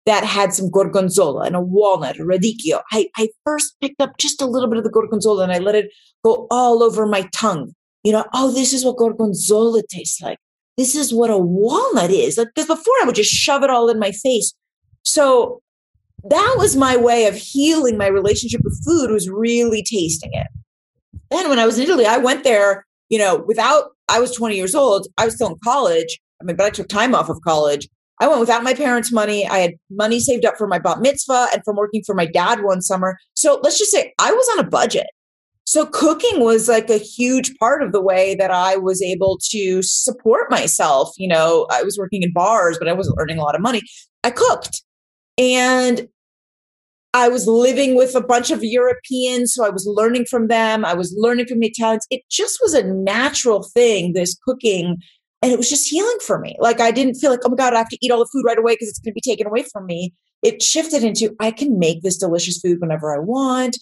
that 0.04 0.24
had 0.24 0.52
some 0.52 0.70
gorgonzola 0.70 1.46
and 1.46 1.56
a 1.56 1.60
walnut, 1.60 2.18
a 2.18 2.22
radicchio, 2.22 2.82
I, 2.92 3.08
I 3.16 3.30
first 3.46 3.76
picked 3.80 4.02
up 4.02 4.18
just 4.18 4.42
a 4.42 4.46
little 4.46 4.68
bit 4.68 4.76
of 4.76 4.84
the 4.84 4.90
gorgonzola 4.90 5.42
and 5.42 5.52
I 5.52 5.58
let 5.58 5.74
it 5.74 5.90
go 6.22 6.46
all 6.50 6.82
over 6.82 7.06
my 7.06 7.22
tongue 7.32 7.72
you 8.06 8.12
know, 8.12 8.24
oh, 8.34 8.52
this 8.52 8.72
is 8.72 8.84
what 8.84 8.98
gorgonzola 8.98 9.82
tastes 9.90 10.22
like. 10.22 10.38
This 10.76 10.94
is 10.94 11.12
what 11.12 11.28
a 11.28 11.36
walnut 11.36 12.12
is. 12.12 12.38
Like. 12.38 12.46
Because 12.54 12.68
before 12.68 12.94
I 13.02 13.04
would 13.04 13.16
just 13.16 13.32
shove 13.32 13.64
it 13.64 13.70
all 13.70 13.88
in 13.88 13.98
my 13.98 14.12
face. 14.12 14.54
So 15.02 15.60
that 16.22 16.54
was 16.56 16.76
my 16.76 16.96
way 16.96 17.26
of 17.26 17.34
healing 17.34 17.98
my 17.98 18.06
relationship 18.06 18.60
with 18.62 18.80
food 18.84 19.10
was 19.10 19.28
really 19.28 19.82
tasting 19.82 20.30
it. 20.34 20.46
Then 21.32 21.48
when 21.48 21.58
I 21.58 21.66
was 21.66 21.78
in 21.78 21.84
Italy, 21.84 22.06
I 22.06 22.18
went 22.18 22.44
there, 22.44 22.86
you 23.08 23.18
know, 23.18 23.42
without 23.44 23.86
I 24.08 24.20
was 24.20 24.30
20 24.36 24.54
years 24.54 24.76
old. 24.76 25.08
I 25.18 25.24
was 25.24 25.34
still 25.34 25.48
in 25.48 25.56
college. 25.64 26.20
I 26.40 26.44
mean, 26.44 26.54
but 26.54 26.66
I 26.66 26.70
took 26.70 26.86
time 26.86 27.12
off 27.12 27.28
of 27.28 27.40
college. 27.42 27.88
I 28.20 28.28
went 28.28 28.38
without 28.38 28.62
my 28.62 28.72
parents' 28.72 29.10
money. 29.10 29.48
I 29.48 29.58
had 29.58 29.72
money 29.90 30.20
saved 30.20 30.44
up 30.44 30.56
for 30.56 30.68
my 30.68 30.78
bat 30.78 31.00
mitzvah 31.00 31.48
and 31.52 31.62
from 31.64 31.74
working 31.74 32.04
for 32.06 32.14
my 32.14 32.26
dad 32.26 32.62
one 32.62 32.82
summer. 32.82 33.18
So 33.34 33.58
let's 33.64 33.80
just 33.80 33.90
say 33.90 34.14
I 34.20 34.30
was 34.30 34.48
on 34.52 34.64
a 34.64 34.68
budget. 34.68 35.08
So 35.66 35.84
cooking 35.84 36.40
was 36.40 36.68
like 36.68 36.88
a 36.90 36.96
huge 36.96 37.56
part 37.58 37.82
of 37.82 37.92
the 37.92 38.00
way 38.00 38.36
that 38.36 38.52
I 38.52 38.76
was 38.76 39.02
able 39.02 39.38
to 39.50 39.82
support 39.82 40.48
myself. 40.48 41.12
You 41.18 41.28
know, 41.28 41.66
I 41.70 41.82
was 41.82 41.98
working 41.98 42.22
in 42.22 42.32
bars, 42.32 42.78
but 42.78 42.88
I 42.88 42.92
wasn't 42.92 43.16
earning 43.18 43.38
a 43.38 43.42
lot 43.42 43.56
of 43.56 43.60
money. 43.60 43.82
I 44.22 44.30
cooked. 44.30 44.82
And 45.36 46.08
I 47.12 47.28
was 47.28 47.48
living 47.48 47.96
with 47.96 48.14
a 48.14 48.20
bunch 48.20 48.50
of 48.50 48.62
Europeans, 48.62 49.54
so 49.54 49.64
I 49.64 49.70
was 49.70 49.86
learning 49.86 50.26
from 50.26 50.48
them. 50.48 50.84
I 50.84 50.94
was 50.94 51.14
learning 51.16 51.46
from 51.46 51.60
the 51.60 51.68
Italians. 51.68 52.06
It 52.10 52.22
just 52.30 52.58
was 52.62 52.72
a 52.72 52.84
natural 52.84 53.62
thing, 53.62 54.12
this 54.12 54.38
cooking. 54.46 54.98
And 55.42 55.52
it 55.52 55.58
was 55.58 55.68
just 55.68 55.88
healing 55.88 56.18
for 56.24 56.38
me. 56.38 56.56
Like 56.60 56.80
I 56.80 56.90
didn't 56.90 57.14
feel 57.14 57.30
like, 57.30 57.40
oh 57.44 57.48
my 57.48 57.56
God, 57.56 57.74
I 57.74 57.78
have 57.78 57.88
to 57.88 57.98
eat 58.00 58.12
all 58.12 58.18
the 58.18 58.30
food 58.32 58.44
right 58.46 58.58
away 58.58 58.74
because 58.74 58.88
it's 58.88 58.98
going 59.00 59.12
to 59.12 59.20
be 59.20 59.20
taken 59.20 59.46
away 59.46 59.64
from 59.72 59.86
me. 59.86 60.14
It 60.42 60.62
shifted 60.62 61.02
into 61.02 61.34
I 61.40 61.50
can 61.50 61.78
make 61.78 62.02
this 62.02 62.18
delicious 62.18 62.60
food 62.60 62.80
whenever 62.80 63.14
I 63.14 63.18
want. 63.18 63.78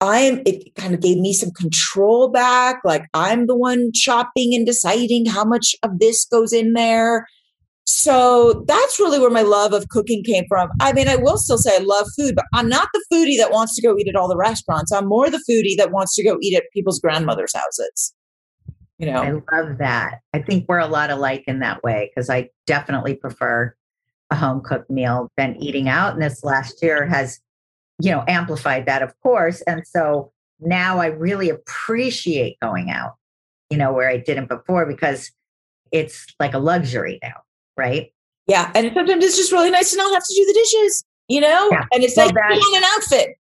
I'm 0.00 0.42
it 0.46 0.74
kind 0.76 0.94
of 0.94 1.00
gave 1.00 1.18
me 1.18 1.32
some 1.32 1.50
control 1.52 2.28
back. 2.28 2.80
Like 2.84 3.06
I'm 3.14 3.46
the 3.46 3.56
one 3.56 3.90
shopping 3.94 4.54
and 4.54 4.64
deciding 4.64 5.26
how 5.26 5.44
much 5.44 5.74
of 5.82 5.98
this 5.98 6.24
goes 6.24 6.52
in 6.52 6.74
there. 6.74 7.26
So 7.84 8.64
that's 8.68 9.00
really 9.00 9.18
where 9.18 9.30
my 9.30 9.42
love 9.42 9.72
of 9.72 9.88
cooking 9.88 10.22
came 10.22 10.44
from. 10.46 10.68
I 10.78 10.92
mean, 10.92 11.08
I 11.08 11.16
will 11.16 11.38
still 11.38 11.56
say 11.56 11.74
I 11.74 11.78
love 11.78 12.06
food, 12.16 12.36
but 12.36 12.44
I'm 12.52 12.68
not 12.68 12.88
the 12.92 13.04
foodie 13.10 13.38
that 13.38 13.50
wants 13.50 13.74
to 13.76 13.82
go 13.82 13.96
eat 13.96 14.08
at 14.08 14.14
all 14.14 14.28
the 14.28 14.36
restaurants. 14.36 14.92
I'm 14.92 15.08
more 15.08 15.30
the 15.30 15.42
foodie 15.50 15.76
that 15.78 15.90
wants 15.90 16.14
to 16.16 16.22
go 16.22 16.36
eat 16.42 16.54
at 16.54 16.64
people's 16.74 17.00
grandmother's 17.00 17.54
houses. 17.54 18.14
You 18.98 19.06
know, 19.06 19.22
I 19.22 19.56
love 19.56 19.78
that. 19.78 20.18
I 20.34 20.42
think 20.42 20.66
we're 20.68 20.78
a 20.78 20.86
lot 20.86 21.10
alike 21.10 21.44
in 21.46 21.60
that 21.60 21.82
way 21.82 22.10
because 22.10 22.28
I 22.28 22.50
definitely 22.66 23.14
prefer 23.14 23.74
a 24.30 24.36
home 24.36 24.60
cooked 24.60 24.90
meal 24.90 25.30
than 25.38 25.56
eating 25.56 25.88
out. 25.88 26.12
And 26.12 26.22
this 26.22 26.44
last 26.44 26.82
year 26.82 27.06
has, 27.06 27.40
you 28.00 28.10
know, 28.10 28.24
amplified 28.28 28.86
that, 28.86 29.02
of 29.02 29.18
course. 29.20 29.60
And 29.62 29.86
so 29.86 30.32
now 30.60 30.98
I 30.98 31.06
really 31.06 31.50
appreciate 31.50 32.58
going 32.60 32.90
out, 32.90 33.16
you 33.70 33.76
know, 33.76 33.92
where 33.92 34.08
I 34.08 34.18
didn't 34.18 34.48
before 34.48 34.86
because 34.86 35.30
it's 35.90 36.26
like 36.38 36.54
a 36.54 36.58
luxury 36.58 37.18
now 37.22 37.42
right? 37.78 38.12
Yeah. 38.46 38.70
And 38.74 38.90
sometimes 38.92 39.24
it's 39.24 39.36
just 39.36 39.52
really 39.52 39.70
nice 39.70 39.92
to 39.92 39.96
not 39.96 40.12
have 40.12 40.24
to 40.24 40.34
do 40.34 40.44
the 40.44 40.52
dishes, 40.52 41.04
you 41.28 41.40
know? 41.40 41.68
Yeah. 41.70 41.84
And 41.92 42.02
it's 42.02 42.16
well, 42.16 42.26
like 42.26 42.34
that, 42.34 42.72
an 42.76 42.82
outfit. 42.96 43.36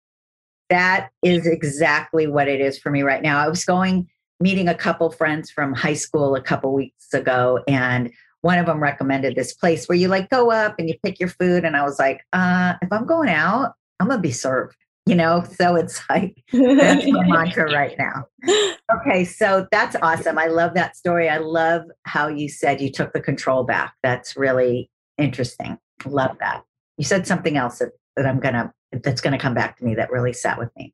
That 0.69 1.11
is 1.23 1.47
exactly 1.47 2.27
what 2.27 2.49
it 2.49 2.61
is 2.61 2.79
for 2.79 2.91
me 2.91 3.03
right 3.03 3.23
now. 3.23 3.39
I 3.39 3.49
was 3.49 3.65
going 3.65 4.09
meeting 4.41 4.69
a 4.69 4.75
couple 4.75 5.11
friends 5.11 5.51
from 5.51 5.73
high 5.73 5.95
school 5.95 6.35
a 6.35 6.43
couple 6.43 6.75
weeks 6.75 7.15
ago 7.15 7.63
and 7.69 8.11
one 8.41 8.59
of 8.59 8.67
them 8.67 8.83
recommended 8.83 9.37
this 9.37 9.55
place 9.55 9.89
where 9.89 9.97
you 9.97 10.09
like 10.09 10.29
go 10.29 10.51
up 10.51 10.75
and 10.79 10.89
you 10.89 10.95
pick 11.03 11.21
your 11.21 11.29
food 11.29 11.65
and 11.65 11.77
i 11.77 11.85
was 11.85 12.01
like 12.01 12.21
uh 12.33 12.75
if 12.83 12.93
i'm 12.93 13.07
going 13.07 13.29
out 13.29 13.75
i'm 14.01 14.09
gonna 14.09 14.21
be 14.21 14.33
served 14.33 14.77
you 15.07 15.15
know? 15.15 15.45
So 15.59 15.77
it's 15.77 16.01
like 16.09 16.43
that's 16.53 17.07
my 17.07 17.27
mantra 17.27 17.73
right 17.73 17.97
now. 17.99 18.27
Okay 19.01 19.25
so 19.25 19.67
that's 19.73 19.97
awesome. 20.03 20.39
I 20.39 20.47
love 20.47 20.75
that 20.75 20.95
story. 20.95 21.29
I 21.29 21.39
love 21.39 21.85
how 22.05 22.29
you 22.29 22.51
said 22.51 22.83
you 22.83 22.93
took 22.93 23.15
the 23.15 23.21
control 23.21 23.65
back. 23.65 23.95
That's 24.03 24.37
really 24.37 24.91
interesting. 25.17 25.79
Love 26.05 26.37
that. 26.39 26.63
You 26.99 27.05
said 27.05 27.27
something 27.27 27.57
else 27.57 27.79
that, 27.79 27.93
that 28.17 28.27
i'm 28.27 28.41
gonna 28.41 28.73
that's 29.03 29.23
gonna 29.23 29.39
come 29.39 29.55
back 29.55 29.79
to 29.79 29.85
me 29.85 29.95
that 29.95 30.13
really 30.13 30.35
sat 30.35 30.59
with 30.59 30.69
me. 30.77 30.93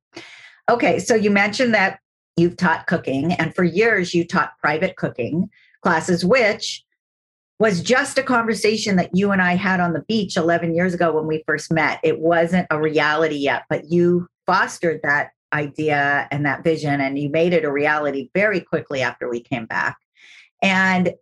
Okay 0.71 1.01
so 1.01 1.17
you 1.17 1.31
mentioned 1.33 1.75
that 1.75 1.99
you've 2.37 2.57
taught 2.57 2.87
cooking 2.87 3.33
and 3.33 3.55
for 3.57 3.65
years 3.65 4.15
you 4.15 4.25
taught 4.25 4.53
private 4.61 4.97
cooking 4.97 5.51
classes 5.83 6.25
which 6.25 6.85
was 7.61 7.83
just 7.83 8.17
a 8.17 8.23
conversation 8.23 8.97
that 8.97 9.15
you 9.15 9.31
and 9.33 9.43
I 9.43 9.55
had 9.55 9.81
on 9.81 9.93
the 9.93 10.03
beach 10.09 10.39
11 10.39 10.75
years 10.75 10.95
ago 10.95 11.13
when 11.13 11.27
we 11.27 11.45
first 11.47 11.71
met. 11.71 12.01
It 12.03 12.19
wasn't 12.19 12.67
a 12.71 12.81
reality 12.81 13.37
yet, 13.37 13.65
but 13.69 13.91
you 13.91 14.27
fostered 14.47 15.01
that 15.03 15.33
idea 15.53 16.27
and 16.31 16.47
that 16.47 16.65
vision 16.65 17.03
and 17.03 17.19
you 17.19 17.29
made 17.29 17.53
it 17.53 17.65
a 17.65 17.71
reality 17.71 18.31
very 18.35 18.61
quickly 18.61 19.03
after 19.03 19.29
we 19.29 19.41
came 19.41 19.67
back. 19.67 19.99
And 20.63 21.13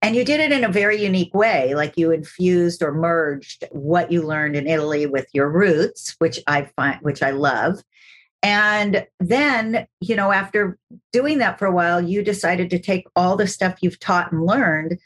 and 0.00 0.14
you 0.14 0.24
did 0.24 0.40
it 0.40 0.52
in 0.52 0.64
a 0.64 0.68
very 0.68 1.02
unique 1.02 1.34
way 1.34 1.74
like 1.74 1.94
you 1.96 2.10
infused 2.10 2.82
or 2.82 2.92
merged 2.92 3.64
what 3.70 4.12
you 4.12 4.22
learned 4.22 4.54
in 4.54 4.66
Italy 4.66 5.06
with 5.06 5.26
your 5.32 5.48
roots 5.48 6.14
which 6.18 6.38
I 6.46 6.68
find 6.76 6.98
which 7.00 7.22
I 7.22 7.30
love 7.30 7.82
and 8.42 9.06
then 9.18 9.86
you 10.02 10.14
know 10.14 10.30
after 10.30 10.76
doing 11.10 11.38
that 11.38 11.58
for 11.58 11.64
a 11.64 11.72
while 11.72 12.02
you 12.02 12.22
decided 12.22 12.68
to 12.68 12.78
take 12.78 13.06
all 13.16 13.36
the 13.36 13.46
stuff 13.46 13.78
you've 13.80 13.98
taught 13.98 14.30
and 14.30 14.44
learned 14.44 14.98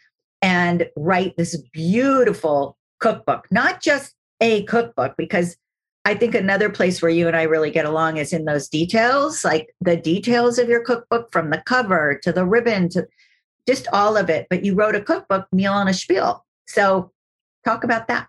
and 0.43 0.89
write 0.97 1.37
this 1.37 1.57
beautiful 1.73 2.77
cookbook, 3.01 3.47
not 3.51 3.83
just 3.83 4.15
a 4.41 4.65
cookbook, 4.65 5.15
because 5.17 5.57
I 6.05 6.15
think 6.15 6.35
another 6.35 6.71
place 6.71 7.03
where 7.03 7.11
you 7.11 7.27
and 7.27 7.37
I 7.37 7.43
really 7.43 7.71
get 7.71 7.85
along 7.85 8.17
is 8.17 8.33
in 8.33 8.45
those 8.45 8.69
details, 8.69 9.45
like 9.45 9.75
the 9.81 9.97
details 9.97 10.59
of 10.59 10.69
your 10.69 10.83
cookbook 10.83 11.31
from 11.33 11.51
the 11.51 11.63
cover 11.67 12.19
to 12.23 12.33
the 12.33 12.47
ribbon 12.47 12.89
to 12.91 13.07
just 13.67 13.87
all 13.93 14.17
of 14.17 14.31
it. 14.31 14.47
But 14.49 14.65
you 14.65 14.75
wrote 14.75 14.95
a 14.95 15.03
cookbook, 15.03 15.47
Meal 15.53 15.75
and 15.75 15.91
a 15.91 15.95
Spiel. 15.95 16.45
So 16.67 17.13
talk 17.65 17.85
about 17.85 18.09
that. 18.09 18.29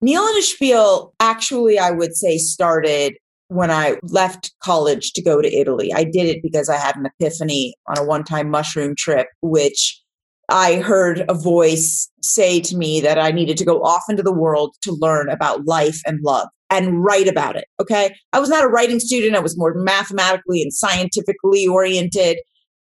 Meal 0.00 0.26
and 0.26 0.38
a 0.38 0.42
Spiel 0.42 1.14
actually, 1.20 1.78
I 1.78 1.90
would 1.90 2.16
say, 2.16 2.38
started 2.38 3.14
when 3.48 3.70
I 3.70 3.98
left 4.02 4.52
college 4.62 5.12
to 5.12 5.22
go 5.22 5.42
to 5.42 5.52
Italy. 5.52 5.92
I 5.92 6.04
did 6.04 6.26
it 6.26 6.42
because 6.42 6.68
I 6.68 6.76
had 6.76 6.96
an 6.96 7.06
epiphany 7.06 7.74
on 7.86 7.98
a 7.98 8.04
one 8.04 8.24
time 8.24 8.50
mushroom 8.50 8.94
trip, 8.96 9.28
which 9.42 10.00
I 10.50 10.76
heard 10.76 11.24
a 11.28 11.34
voice 11.34 12.10
say 12.22 12.60
to 12.60 12.76
me 12.76 13.00
that 13.00 13.18
I 13.18 13.30
needed 13.30 13.56
to 13.58 13.64
go 13.64 13.82
off 13.82 14.02
into 14.08 14.22
the 14.22 14.32
world 14.32 14.74
to 14.82 14.92
learn 14.92 15.28
about 15.28 15.64
life 15.64 16.00
and 16.06 16.20
love 16.22 16.48
and 16.70 17.02
write 17.02 17.28
about 17.28 17.56
it. 17.56 17.66
Okay. 17.80 18.14
I 18.32 18.40
was 18.40 18.48
not 18.48 18.64
a 18.64 18.68
writing 18.68 19.00
student. 19.00 19.36
I 19.36 19.40
was 19.40 19.56
more 19.56 19.74
mathematically 19.74 20.62
and 20.62 20.72
scientifically 20.72 21.66
oriented. 21.66 22.38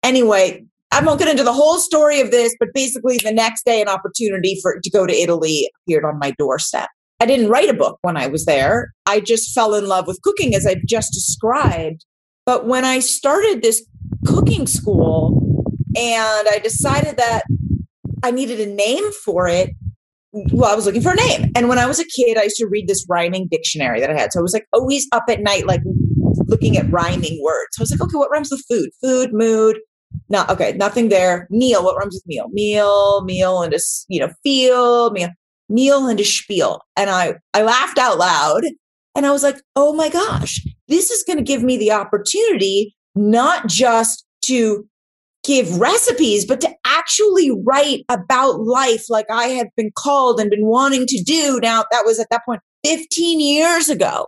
Anyway, 0.04 0.64
I 0.92 1.04
won't 1.04 1.20
get 1.20 1.30
into 1.30 1.44
the 1.44 1.54
whole 1.54 1.78
story 1.78 2.20
of 2.20 2.32
this, 2.32 2.56
but 2.60 2.70
basically 2.74 3.18
the 3.18 3.32
next 3.32 3.66
day, 3.66 3.82
an 3.82 3.88
opportunity 3.88 4.60
for 4.62 4.80
to 4.82 4.90
go 4.90 5.08
to 5.08 5.14
Italy 5.14 5.70
appeared 5.84 6.04
on 6.04 6.20
my 6.20 6.32
doorstep. 6.38 6.90
I 7.20 7.26
didn't 7.26 7.50
write 7.50 7.70
a 7.70 7.74
book 7.74 8.00
when 8.02 8.18
I 8.18 8.28
was 8.28 8.46
there. 8.46 8.94
I 9.06 9.20
just 9.20 9.54
fell 9.54 9.76
in 9.76 9.88
love 9.88 10.08
with 10.08 10.22
cooking 10.24 10.56
as 10.56 10.66
I've 10.66 10.84
just 10.86 11.14
described. 11.14 12.06
But 12.46 12.66
when 12.66 12.84
I 12.84 13.00
started 13.00 13.62
this 13.62 13.86
cooking 14.26 14.68
school, 14.68 15.40
and 15.96 16.48
I 16.50 16.60
decided 16.64 17.18
that 17.18 17.44
I 18.24 18.32
needed 18.32 18.60
a 18.60 18.66
name 18.66 19.12
for 19.26 19.48
it. 19.48 19.72
Well, 20.32 20.72
I 20.72 20.76
was 20.76 20.86
looking 20.86 21.02
for 21.02 21.12
a 21.12 21.16
name. 21.16 21.52
And 21.56 21.68
when 21.68 21.78
I 21.78 21.86
was 21.86 22.00
a 22.00 22.06
kid, 22.06 22.38
I 22.38 22.44
used 22.44 22.58
to 22.58 22.68
read 22.68 22.88
this 22.88 23.06
rhyming 23.10 23.48
dictionary 23.52 24.00
that 24.00 24.10
I 24.10 24.18
had. 24.18 24.32
So 24.32 24.40
I 24.40 24.42
was 24.42 24.54
like 24.54 24.68
always 24.72 25.08
up 25.12 25.26
at 25.28 25.42
night, 25.42 25.68
like 25.68 25.82
looking 26.48 26.78
at 26.78 26.90
rhyming 26.92 27.42
words. 27.44 27.70
So 27.74 27.82
I 27.82 27.84
was 27.84 27.92
like, 27.92 28.02
okay, 28.02 28.18
what 28.18 28.32
rhymes 28.32 28.50
with 28.52 28.64
food? 28.70 28.90
Food, 29.02 29.34
mood. 29.34 29.80
No, 30.30 30.46
okay, 30.50 30.74
nothing 30.74 31.10
there. 31.10 31.48
Meal, 31.50 31.84
what 31.84 31.98
rhymes 31.98 32.16
with 32.16 32.28
meal? 32.28 32.48
Meal, 32.52 33.24
meal, 33.26 33.62
and 33.62 33.74
a, 33.74 33.80
you 34.08 34.20
know, 34.20 34.32
feel, 34.44 35.12
meal, 35.12 35.30
meal 35.70 36.08
and 36.08 36.20
a 36.20 36.26
spiel. 36.26 36.82
And 36.96 37.10
I, 37.10 37.36
I 37.54 37.64
laughed 37.64 37.98
out 37.98 38.18
loud 38.18 38.64
and 39.16 39.26
I 39.26 39.32
was 39.32 39.44
like, 39.44 39.62
oh 39.76 39.94
my 39.94 40.10
gosh, 40.10 40.66
this 40.88 41.10
is 41.10 41.24
going 41.24 41.38
to 41.38 41.44
give 41.44 41.64
me 41.64 41.78
the 41.78 41.92
opportunity 41.92 42.96
not 43.16 43.68
just 43.68 44.26
to 44.46 44.88
give 45.44 45.80
recipes, 45.80 46.46
but 46.46 46.62
to 46.62 46.70
actually 46.86 47.52
write 47.64 48.04
about 48.10 48.62
life 48.62 49.10
like 49.10 49.26
I 49.30 49.48
had 49.48 49.70
been 49.76 49.92
called 49.96 50.40
and 50.40 50.50
been 50.50 50.66
wanting 50.66 51.06
to 51.08 51.24
do. 51.24 51.60
Now, 51.62 51.86
that 51.92 52.06
was 52.06 52.20
at 52.20 52.28
that 52.30 52.46
point 52.46 52.62
15 52.86 53.40
years 53.40 53.90
ago. 53.90 54.28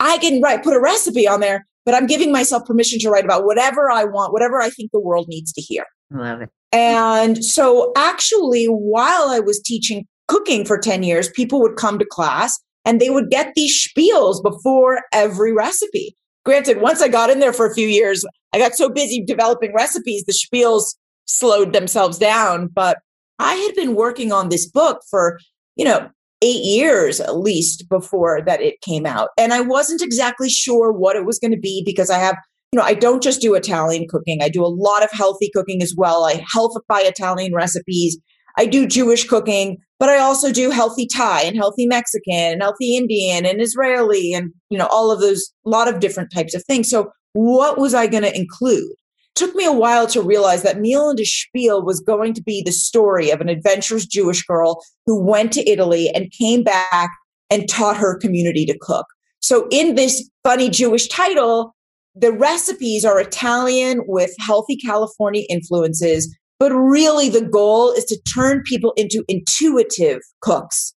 I 0.00 0.18
can 0.18 0.40
write, 0.40 0.64
put 0.64 0.74
a 0.74 0.80
recipe 0.80 1.28
on 1.28 1.40
there, 1.40 1.66
but 1.84 1.94
I'm 1.94 2.06
giving 2.06 2.32
myself 2.32 2.66
permission 2.66 2.98
to 3.00 3.10
write 3.10 3.24
about 3.24 3.44
whatever 3.44 3.90
I 3.90 4.04
want, 4.04 4.32
whatever 4.32 4.60
I 4.60 4.70
think 4.70 4.90
the 4.92 5.00
world 5.00 5.28
needs 5.28 5.52
to 5.52 5.60
hear. 5.60 5.84
Love 6.10 6.42
it. 6.42 6.50
And 6.72 7.44
so, 7.44 7.92
actually, 7.96 8.66
while 8.66 9.28
I 9.28 9.40
was 9.40 9.60
teaching 9.60 10.06
cooking 10.26 10.64
for 10.64 10.78
10 10.78 11.02
years, 11.02 11.28
people 11.30 11.60
would 11.60 11.76
come 11.76 11.98
to 11.98 12.04
class 12.04 12.58
and 12.84 13.00
they 13.00 13.10
would 13.10 13.30
get 13.30 13.52
these 13.54 13.86
spiels 13.86 14.42
before 14.42 15.02
every 15.12 15.52
recipe. 15.52 16.16
Granted, 16.44 16.80
once 16.80 17.00
I 17.00 17.08
got 17.08 17.30
in 17.30 17.40
there 17.40 17.52
for 17.52 17.66
a 17.66 17.74
few 17.74 17.88
years, 17.88 18.24
I 18.52 18.58
got 18.58 18.74
so 18.74 18.88
busy 18.88 19.24
developing 19.24 19.72
recipes, 19.74 20.24
the 20.24 20.32
spiels 20.32 20.94
slowed 21.26 21.72
themselves 21.72 22.18
down. 22.18 22.68
But 22.68 22.98
I 23.38 23.54
had 23.54 23.74
been 23.74 23.94
working 23.94 24.32
on 24.32 24.48
this 24.48 24.68
book 24.70 25.00
for, 25.10 25.38
you 25.76 25.84
know, 25.84 26.08
eight 26.42 26.62
years 26.62 27.20
at 27.20 27.38
least 27.38 27.88
before 27.88 28.42
that 28.42 28.60
it 28.60 28.80
came 28.82 29.06
out. 29.06 29.30
And 29.38 29.54
I 29.54 29.62
wasn't 29.62 30.02
exactly 30.02 30.50
sure 30.50 30.92
what 30.92 31.16
it 31.16 31.24
was 31.24 31.38
going 31.38 31.52
to 31.52 31.58
be 31.58 31.82
because 31.84 32.10
I 32.10 32.18
have, 32.18 32.36
you 32.72 32.78
know, 32.78 32.84
I 32.84 32.94
don't 32.94 33.22
just 33.22 33.40
do 33.40 33.54
Italian 33.54 34.06
cooking. 34.08 34.42
I 34.42 34.50
do 34.50 34.64
a 34.64 34.66
lot 34.68 35.02
of 35.02 35.10
healthy 35.10 35.50
cooking 35.54 35.82
as 35.82 35.94
well. 35.96 36.24
I 36.24 36.44
healthify 36.54 37.08
Italian 37.08 37.54
recipes. 37.54 38.18
I 38.56 38.66
do 38.66 38.86
Jewish 38.86 39.26
cooking, 39.26 39.78
but 39.98 40.08
I 40.08 40.18
also 40.18 40.52
do 40.52 40.70
healthy 40.70 41.06
Thai 41.06 41.42
and 41.42 41.56
healthy 41.56 41.86
Mexican 41.86 42.34
and 42.34 42.62
healthy 42.62 42.96
Indian 42.96 43.46
and 43.46 43.60
Israeli 43.60 44.32
and, 44.32 44.52
you 44.70 44.78
know, 44.78 44.86
all 44.86 45.10
of 45.10 45.20
those, 45.20 45.52
a 45.66 45.70
lot 45.70 45.88
of 45.88 46.00
different 46.00 46.32
types 46.32 46.54
of 46.54 46.64
things. 46.64 46.88
So 46.88 47.10
what 47.32 47.78
was 47.78 47.94
I 47.94 48.06
going 48.06 48.22
to 48.22 48.36
include? 48.36 48.92
Took 49.34 49.54
me 49.56 49.64
a 49.64 49.72
while 49.72 50.06
to 50.08 50.22
realize 50.22 50.62
that 50.62 50.78
Meal 50.78 51.10
and 51.10 51.18
a 51.18 51.24
Spiel 51.24 51.84
was 51.84 51.98
going 52.00 52.34
to 52.34 52.42
be 52.42 52.62
the 52.62 52.70
story 52.70 53.30
of 53.30 53.40
an 53.40 53.48
adventurous 53.48 54.06
Jewish 54.06 54.44
girl 54.44 54.80
who 55.06 55.20
went 55.20 55.52
to 55.54 55.68
Italy 55.68 56.08
and 56.14 56.30
came 56.30 56.62
back 56.62 57.10
and 57.50 57.68
taught 57.68 57.96
her 57.96 58.16
community 58.16 58.64
to 58.66 58.78
cook. 58.80 59.06
So 59.40 59.66
in 59.70 59.96
this 59.96 60.30
funny 60.44 60.70
Jewish 60.70 61.08
title, 61.08 61.74
the 62.14 62.32
recipes 62.32 63.04
are 63.04 63.20
Italian 63.20 64.02
with 64.06 64.30
healthy 64.38 64.76
California 64.76 65.42
influences 65.50 66.32
but 66.64 66.72
really, 66.72 67.28
the 67.28 67.44
goal 67.44 67.92
is 67.92 68.06
to 68.06 68.18
turn 68.34 68.62
people 68.64 68.94
into 68.96 69.22
intuitive 69.28 70.20
cooks. 70.40 70.94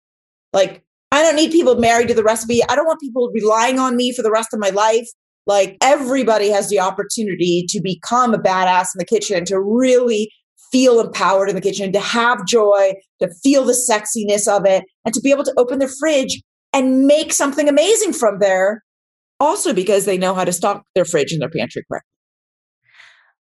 Like 0.52 0.85
I 1.11 1.23
don't 1.23 1.35
need 1.35 1.50
people 1.50 1.75
married 1.75 2.06
to 2.06 2.14
the 2.14 2.23
recipe. 2.23 2.62
I 2.68 2.76
don't 2.76 2.87
want 2.87 3.00
people 3.00 3.28
relying 3.35 3.80
on 3.80 3.96
me 3.96 4.12
for 4.12 4.23
the 4.23 4.30
rest 4.30 4.50
of 4.52 4.61
my 4.61 4.70
life. 4.70 5.08
Like 5.44 5.76
everybody 5.80 6.50
has 6.50 6.68
the 6.68 6.78
opportunity 6.78 7.64
to 7.68 7.80
become 7.80 8.32
a 8.32 8.38
badass 8.38 8.90
in 8.94 8.99
the 9.00 9.04
kitchen, 9.04 9.44
to 9.46 9.61
really 9.61 10.30
feel 10.70 11.00
empowered 11.00 11.49
in 11.49 11.56
the 11.56 11.61
kitchen, 11.61 11.92
to 11.94 12.00
have 12.00 12.46
joy, 12.46 12.92
to 13.20 13.28
feel 13.42 13.64
the 13.64 13.73
sexiness 13.73 14.46
of 14.46 14.64
it, 14.66 14.85
and 15.04 15.12
to 15.14 15.20
be 15.20 15.32
able 15.32 15.42
to 15.42 15.54
open 15.56 15.80
their 15.80 15.90
fridge 15.99 16.40
and 16.73 17.08
make 17.08 17.32
something 17.32 17.68
amazing 17.68 18.12
from 18.12 18.38
there. 18.38 18.85
Also, 19.40 19.73
because 19.73 20.04
they 20.04 20.16
know 20.16 20.32
how 20.32 20.44
to 20.44 20.52
stock 20.52 20.85
their 20.94 21.04
fridge 21.04 21.32
and 21.32 21.42
their 21.42 21.50
pantry 21.50 21.82
correctly. 21.90 22.06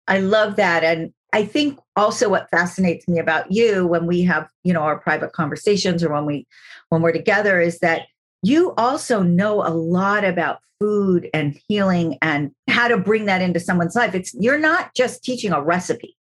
I 0.08 0.20
love 0.20 0.56
that. 0.56 0.86
And 0.86 1.12
I 1.36 1.44
think 1.44 1.78
also 1.98 2.30
what 2.30 2.50
fascinates 2.50 3.10
me 3.10 3.20
about 3.20 3.52
you 3.52 3.86
when 3.86 4.08
we 4.08 4.22
have, 4.22 4.48
you 4.64 4.72
know, 4.72 4.80
our 4.80 4.98
private 4.98 5.34
conversations 5.34 6.02
or 6.02 6.14
when 6.14 6.26
we 6.26 6.48
when 6.88 7.02
we're 7.02 7.12
together 7.12 7.60
is 7.60 7.80
that 7.80 8.04
you 8.42 8.74
also 8.78 9.22
know 9.22 9.62
a 9.62 9.68
lot 9.68 10.24
about 10.24 10.60
food 10.80 11.30
and 11.34 11.60
healing 11.68 12.18
and 12.22 12.52
how 12.70 12.88
to 12.88 12.98
bring 12.98 13.26
that 13.26 13.42
into 13.42 13.60
someone's 13.60 13.98
life. 13.98 14.16
It's 14.16 14.34
you're 14.40 14.58
not 14.58 14.96
just 14.96 15.26
teaching 15.26 15.52
a 15.52 15.62
recipe. 15.62 16.16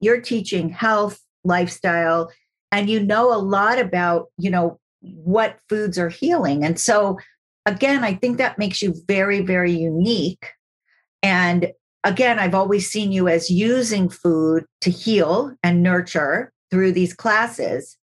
You're 0.00 0.20
teaching 0.20 0.68
health, 0.68 1.18
lifestyle, 1.42 2.30
and 2.70 2.88
you 2.88 3.02
know 3.02 3.34
a 3.34 3.42
lot 3.42 3.80
about, 3.80 4.26
you 4.38 4.50
know, 4.50 4.78
what 5.00 5.58
foods 5.68 5.98
are 5.98 6.08
healing. 6.08 6.64
And 6.64 6.78
so 6.78 7.18
again, 7.64 8.04
I 8.04 8.14
think 8.14 8.38
that 8.38 8.58
makes 8.58 8.80
you 8.80 8.94
very 9.08 9.40
very 9.40 9.72
unique 9.72 10.52
and 11.20 11.72
again, 12.06 12.38
I've 12.38 12.54
always 12.54 12.88
seen 12.88 13.10
you 13.10 13.28
as 13.28 13.50
using 13.50 14.08
food 14.08 14.64
to 14.80 14.90
heal 14.90 15.52
and 15.62 15.82
nurture 15.82 16.52
through 16.70 16.92
these 16.92 17.12
classes. 17.12 17.98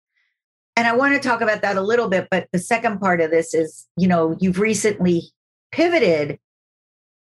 And 0.75 0.87
I 0.87 0.95
want 0.95 1.13
to 1.13 1.25
talk 1.25 1.39
about 1.39 1.61
that 1.61 1.77
a 1.77 1.81
little 1.81 2.09
bit. 2.09 2.27
But 2.29 2.47
the 2.51 2.59
second 2.59 2.99
part 2.99 3.21
of 3.21 3.31
this 3.31 3.53
is, 3.53 3.87
you 3.95 4.07
know, 4.07 4.35
you've 4.39 4.59
recently 4.59 5.31
pivoted 5.71 6.37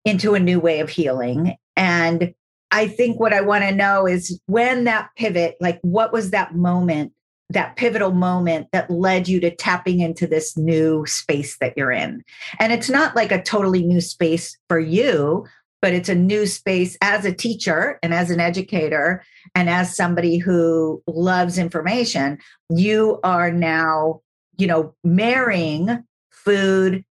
into 0.04 0.34
a 0.34 0.40
new 0.40 0.58
way 0.58 0.80
of 0.80 0.88
healing. 0.88 1.56
And 1.76 2.34
I 2.70 2.88
think 2.88 3.20
what 3.20 3.34
I 3.34 3.42
want 3.42 3.64
to 3.64 3.74
know 3.74 4.06
is 4.06 4.40
when 4.46 4.84
that 4.84 5.10
pivot, 5.16 5.56
like 5.60 5.78
what 5.82 6.10
was 6.10 6.30
that 6.30 6.54
moment, 6.54 7.12
that 7.50 7.76
pivotal 7.76 8.12
moment 8.12 8.68
that 8.72 8.90
led 8.90 9.28
you 9.28 9.40
to 9.40 9.54
tapping 9.54 10.00
into 10.00 10.26
this 10.26 10.56
new 10.56 11.04
space 11.06 11.58
that 11.58 11.74
you're 11.76 11.92
in? 11.92 12.22
And 12.58 12.72
it's 12.72 12.88
not 12.88 13.14
like 13.14 13.30
a 13.30 13.42
totally 13.42 13.82
new 13.82 14.00
space 14.00 14.56
for 14.68 14.78
you, 14.78 15.46
but 15.82 15.92
it's 15.92 16.08
a 16.08 16.14
new 16.14 16.46
space 16.46 16.96
as 17.02 17.26
a 17.26 17.34
teacher 17.34 17.98
and 18.02 18.14
as 18.14 18.30
an 18.30 18.40
educator 18.40 19.22
and 19.54 19.68
as 19.68 19.94
somebody 19.94 20.38
who 20.38 21.02
loves 21.06 21.58
information 21.58 22.38
you 22.70 23.20
are 23.22 23.52
now 23.52 24.20
you 24.58 24.66
know 24.66 24.94
marrying 25.04 26.02
food 26.30 27.04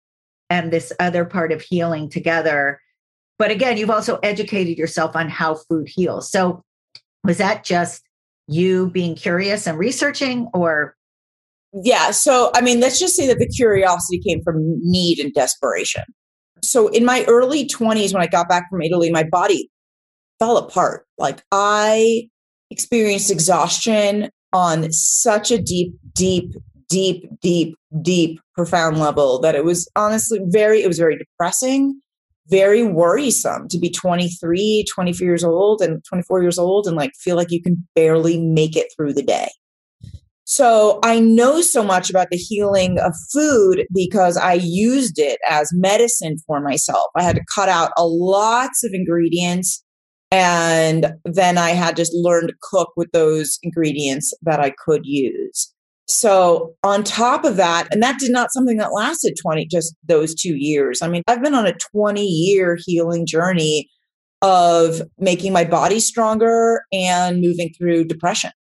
and 0.49 0.71
this 0.71 0.91
other 0.99 1.23
part 1.23 1.53
of 1.53 1.61
healing 1.61 2.09
together. 2.09 2.81
But 3.39 3.51
again 3.51 3.77
you've 3.77 3.89
also 3.89 4.17
educated 4.23 4.77
yourself 4.77 5.15
on 5.15 5.29
how 5.29 5.55
food 5.55 5.87
heals. 5.87 6.29
So 6.31 6.63
was 7.23 7.37
that 7.37 7.63
just 7.63 8.03
you 8.47 8.89
being 8.91 9.15
curious 9.15 9.67
and 9.67 9.77
researching 9.77 10.49
or? 10.53 10.95
Yeah 11.73 12.11
so 12.11 12.51
i 12.53 12.59
mean 12.59 12.81
let's 12.81 12.99
just 12.99 13.15
say 13.15 13.27
that 13.27 13.39
the 13.39 13.47
curiosity 13.47 14.19
came 14.19 14.43
from 14.43 14.57
need 14.81 15.19
and 15.19 15.33
desperation 15.33 16.03
so 16.63 16.87
in 16.89 17.05
my 17.05 17.23
early 17.27 17.67
20s 17.67 18.13
when 18.13 18.21
i 18.21 18.27
got 18.27 18.47
back 18.49 18.69
from 18.69 18.81
italy 18.81 19.09
my 19.11 19.23
body 19.23 19.69
fell 20.41 20.57
apart. 20.57 21.05
Like 21.17 21.43
i 21.51 22.27
experienced 22.71 23.29
exhaustion 23.29 24.29
on 24.53 24.91
such 24.91 25.51
a 25.51 25.61
deep 25.61 25.93
deep 26.13 26.55
deep 26.89 27.29
deep 27.41 27.75
deep 28.01 28.39
profound 28.55 28.97
level 28.97 29.39
that 29.39 29.55
it 29.55 29.63
was 29.63 29.87
honestly 29.95 30.39
very 30.45 30.81
it 30.81 30.87
was 30.87 30.97
very 30.97 31.17
depressing 31.17 32.01
very 32.47 32.83
worrisome 32.83 33.67
to 33.67 33.77
be 33.77 33.89
23 33.89 34.85
24 34.93 35.25
years 35.25 35.43
old 35.43 35.81
and 35.81 36.03
24 36.05 36.41
years 36.41 36.57
old 36.57 36.87
and 36.87 36.97
like 36.97 37.11
feel 37.15 37.35
like 37.35 37.51
you 37.51 37.61
can 37.61 37.87
barely 37.95 38.41
make 38.41 38.75
it 38.75 38.87
through 38.95 39.13
the 39.13 39.23
day 39.23 39.47
so 40.51 40.99
I 41.01 41.21
know 41.21 41.61
so 41.61 41.81
much 41.81 42.09
about 42.09 42.29
the 42.29 42.35
healing 42.35 42.99
of 42.99 43.13
food 43.31 43.85
because 43.95 44.35
I 44.35 44.55
used 44.55 45.17
it 45.17 45.39
as 45.49 45.71
medicine 45.71 46.35
for 46.45 46.59
myself. 46.59 47.05
I 47.15 47.23
had 47.23 47.37
to 47.37 47.45
cut 47.55 47.69
out 47.69 47.93
a 47.95 48.05
lots 48.05 48.83
of 48.83 48.91
ingredients 48.93 49.81
and 50.29 51.13
then 51.23 51.57
I 51.57 51.69
had 51.69 51.95
to 51.95 52.09
learn 52.11 52.47
to 52.47 52.53
cook 52.61 52.89
with 52.97 53.09
those 53.13 53.59
ingredients 53.63 54.33
that 54.41 54.59
I 54.59 54.71
could 54.71 55.05
use. 55.05 55.73
So 56.09 56.75
on 56.83 57.05
top 57.05 57.45
of 57.45 57.55
that, 57.55 57.87
and 57.89 58.03
that 58.03 58.19
did 58.19 58.31
not 58.31 58.51
something 58.51 58.75
that 58.75 58.91
lasted 58.91 59.37
20 59.41 59.67
just 59.67 59.95
those 60.05 60.35
2 60.35 60.57
years. 60.57 61.01
I 61.01 61.07
mean, 61.07 61.23
I've 61.29 61.41
been 61.41 61.55
on 61.55 61.65
a 61.65 61.77
20 61.93 62.25
year 62.25 62.77
healing 62.85 63.25
journey 63.25 63.89
of 64.41 65.01
making 65.17 65.53
my 65.53 65.63
body 65.63 66.01
stronger 66.01 66.81
and 66.91 67.39
moving 67.39 67.73
through 67.77 68.03
depression. 68.03 68.51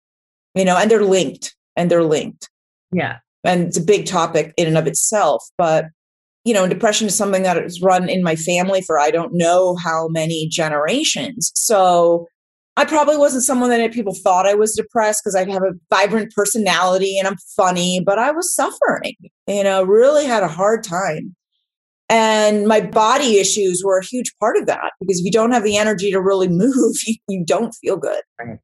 You 0.54 0.64
know, 0.64 0.76
and 0.76 0.88
they're 0.88 1.04
linked 1.04 1.56
and 1.76 1.90
they're 1.90 2.04
linked. 2.04 2.48
Yeah. 2.92 3.18
And 3.44 3.68
it's 3.68 3.78
a 3.78 3.82
big 3.82 4.06
topic 4.06 4.52
in 4.56 4.66
and 4.66 4.76
of 4.76 4.86
itself. 4.86 5.44
But, 5.56 5.86
you 6.44 6.52
know, 6.52 6.68
depression 6.68 7.06
is 7.06 7.16
something 7.16 7.42
that 7.42 7.56
has 7.56 7.80
run 7.80 8.08
in 8.08 8.22
my 8.22 8.36
family 8.36 8.82
for 8.82 8.98
I 8.98 9.10
don't 9.10 9.32
know 9.34 9.76
how 9.76 10.08
many 10.08 10.48
generations. 10.48 11.52
So 11.54 12.26
I 12.76 12.84
probably 12.84 13.16
wasn't 13.16 13.44
someone 13.44 13.70
that 13.70 13.92
people 13.92 14.14
thought 14.14 14.46
I 14.46 14.54
was 14.54 14.74
depressed 14.74 15.22
because 15.22 15.34
I'd 15.34 15.50
have 15.50 15.62
a 15.62 15.74
vibrant 15.90 16.32
personality 16.34 17.18
and 17.18 17.28
I'm 17.28 17.36
funny, 17.56 18.00
but 18.04 18.18
I 18.18 18.30
was 18.30 18.54
suffering, 18.54 19.16
you 19.46 19.64
know, 19.64 19.82
really 19.82 20.24
had 20.24 20.42
a 20.42 20.48
hard 20.48 20.84
time. 20.84 21.34
And 22.08 22.66
my 22.66 22.80
body 22.80 23.38
issues 23.38 23.82
were 23.84 23.98
a 23.98 24.04
huge 24.04 24.34
part 24.40 24.56
of 24.56 24.66
that 24.66 24.92
because 24.98 25.20
if 25.20 25.24
you 25.24 25.30
don't 25.30 25.52
have 25.52 25.62
the 25.62 25.76
energy 25.76 26.10
to 26.10 26.20
really 26.20 26.48
move, 26.50 26.96
you, 27.06 27.16
you 27.28 27.44
don't 27.44 27.72
feel 27.72 27.96
good. 27.96 28.22
Right. 28.38 28.58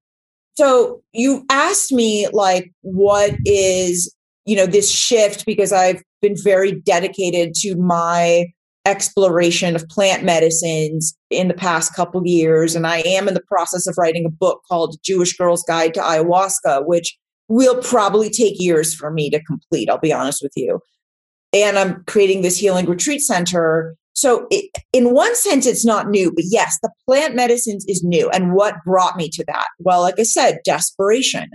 So 0.56 1.02
you 1.12 1.44
asked 1.50 1.92
me 1.92 2.28
like 2.32 2.72
what 2.82 3.36
is, 3.44 4.14
you 4.46 4.56
know, 4.56 4.66
this 4.66 4.90
shift 4.90 5.44
because 5.44 5.72
I've 5.72 6.02
been 6.22 6.36
very 6.42 6.72
dedicated 6.72 7.54
to 7.56 7.76
my 7.76 8.46
exploration 8.86 9.74
of 9.74 9.88
plant 9.88 10.24
medicines 10.24 11.16
in 11.30 11.48
the 11.48 11.54
past 11.54 11.94
couple 11.94 12.24
years 12.24 12.74
and 12.74 12.86
I 12.86 12.98
am 12.98 13.26
in 13.28 13.34
the 13.34 13.42
process 13.48 13.86
of 13.86 13.96
writing 13.98 14.24
a 14.24 14.30
book 14.30 14.62
called 14.68 14.96
Jewish 15.04 15.36
Girl's 15.36 15.64
Guide 15.64 15.92
to 15.94 16.00
Ayahuasca 16.00 16.86
which 16.86 17.18
will 17.48 17.80
probably 17.82 18.30
take 18.30 18.60
years 18.60 18.94
for 18.94 19.10
me 19.10 19.30
to 19.30 19.42
complete, 19.42 19.90
I'll 19.90 19.98
be 19.98 20.12
honest 20.12 20.40
with 20.42 20.52
you. 20.56 20.80
And 21.52 21.78
I'm 21.78 22.02
creating 22.04 22.42
this 22.42 22.58
healing 22.58 22.86
retreat 22.86 23.20
center 23.20 23.96
so, 24.16 24.46
it, 24.50 24.70
in 24.94 25.12
one 25.12 25.36
sense, 25.36 25.66
it's 25.66 25.84
not 25.84 26.08
new, 26.08 26.32
but 26.32 26.44
yes, 26.48 26.78
the 26.82 26.90
plant 27.06 27.34
medicines 27.34 27.84
is 27.86 28.02
new. 28.02 28.30
And 28.30 28.54
what 28.54 28.82
brought 28.82 29.18
me 29.18 29.28
to 29.28 29.44
that? 29.46 29.66
Well, 29.78 30.00
like 30.00 30.18
I 30.18 30.22
said, 30.22 30.60
desperation. 30.64 31.50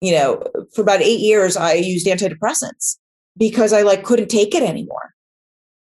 You 0.00 0.12
know, 0.12 0.42
for 0.74 0.80
about 0.80 1.02
eight 1.02 1.20
years, 1.20 1.58
I 1.58 1.74
used 1.74 2.06
antidepressants 2.06 2.96
because 3.36 3.74
I 3.74 3.82
like 3.82 4.02
couldn't 4.02 4.30
take 4.30 4.54
it 4.54 4.62
anymore. 4.62 5.12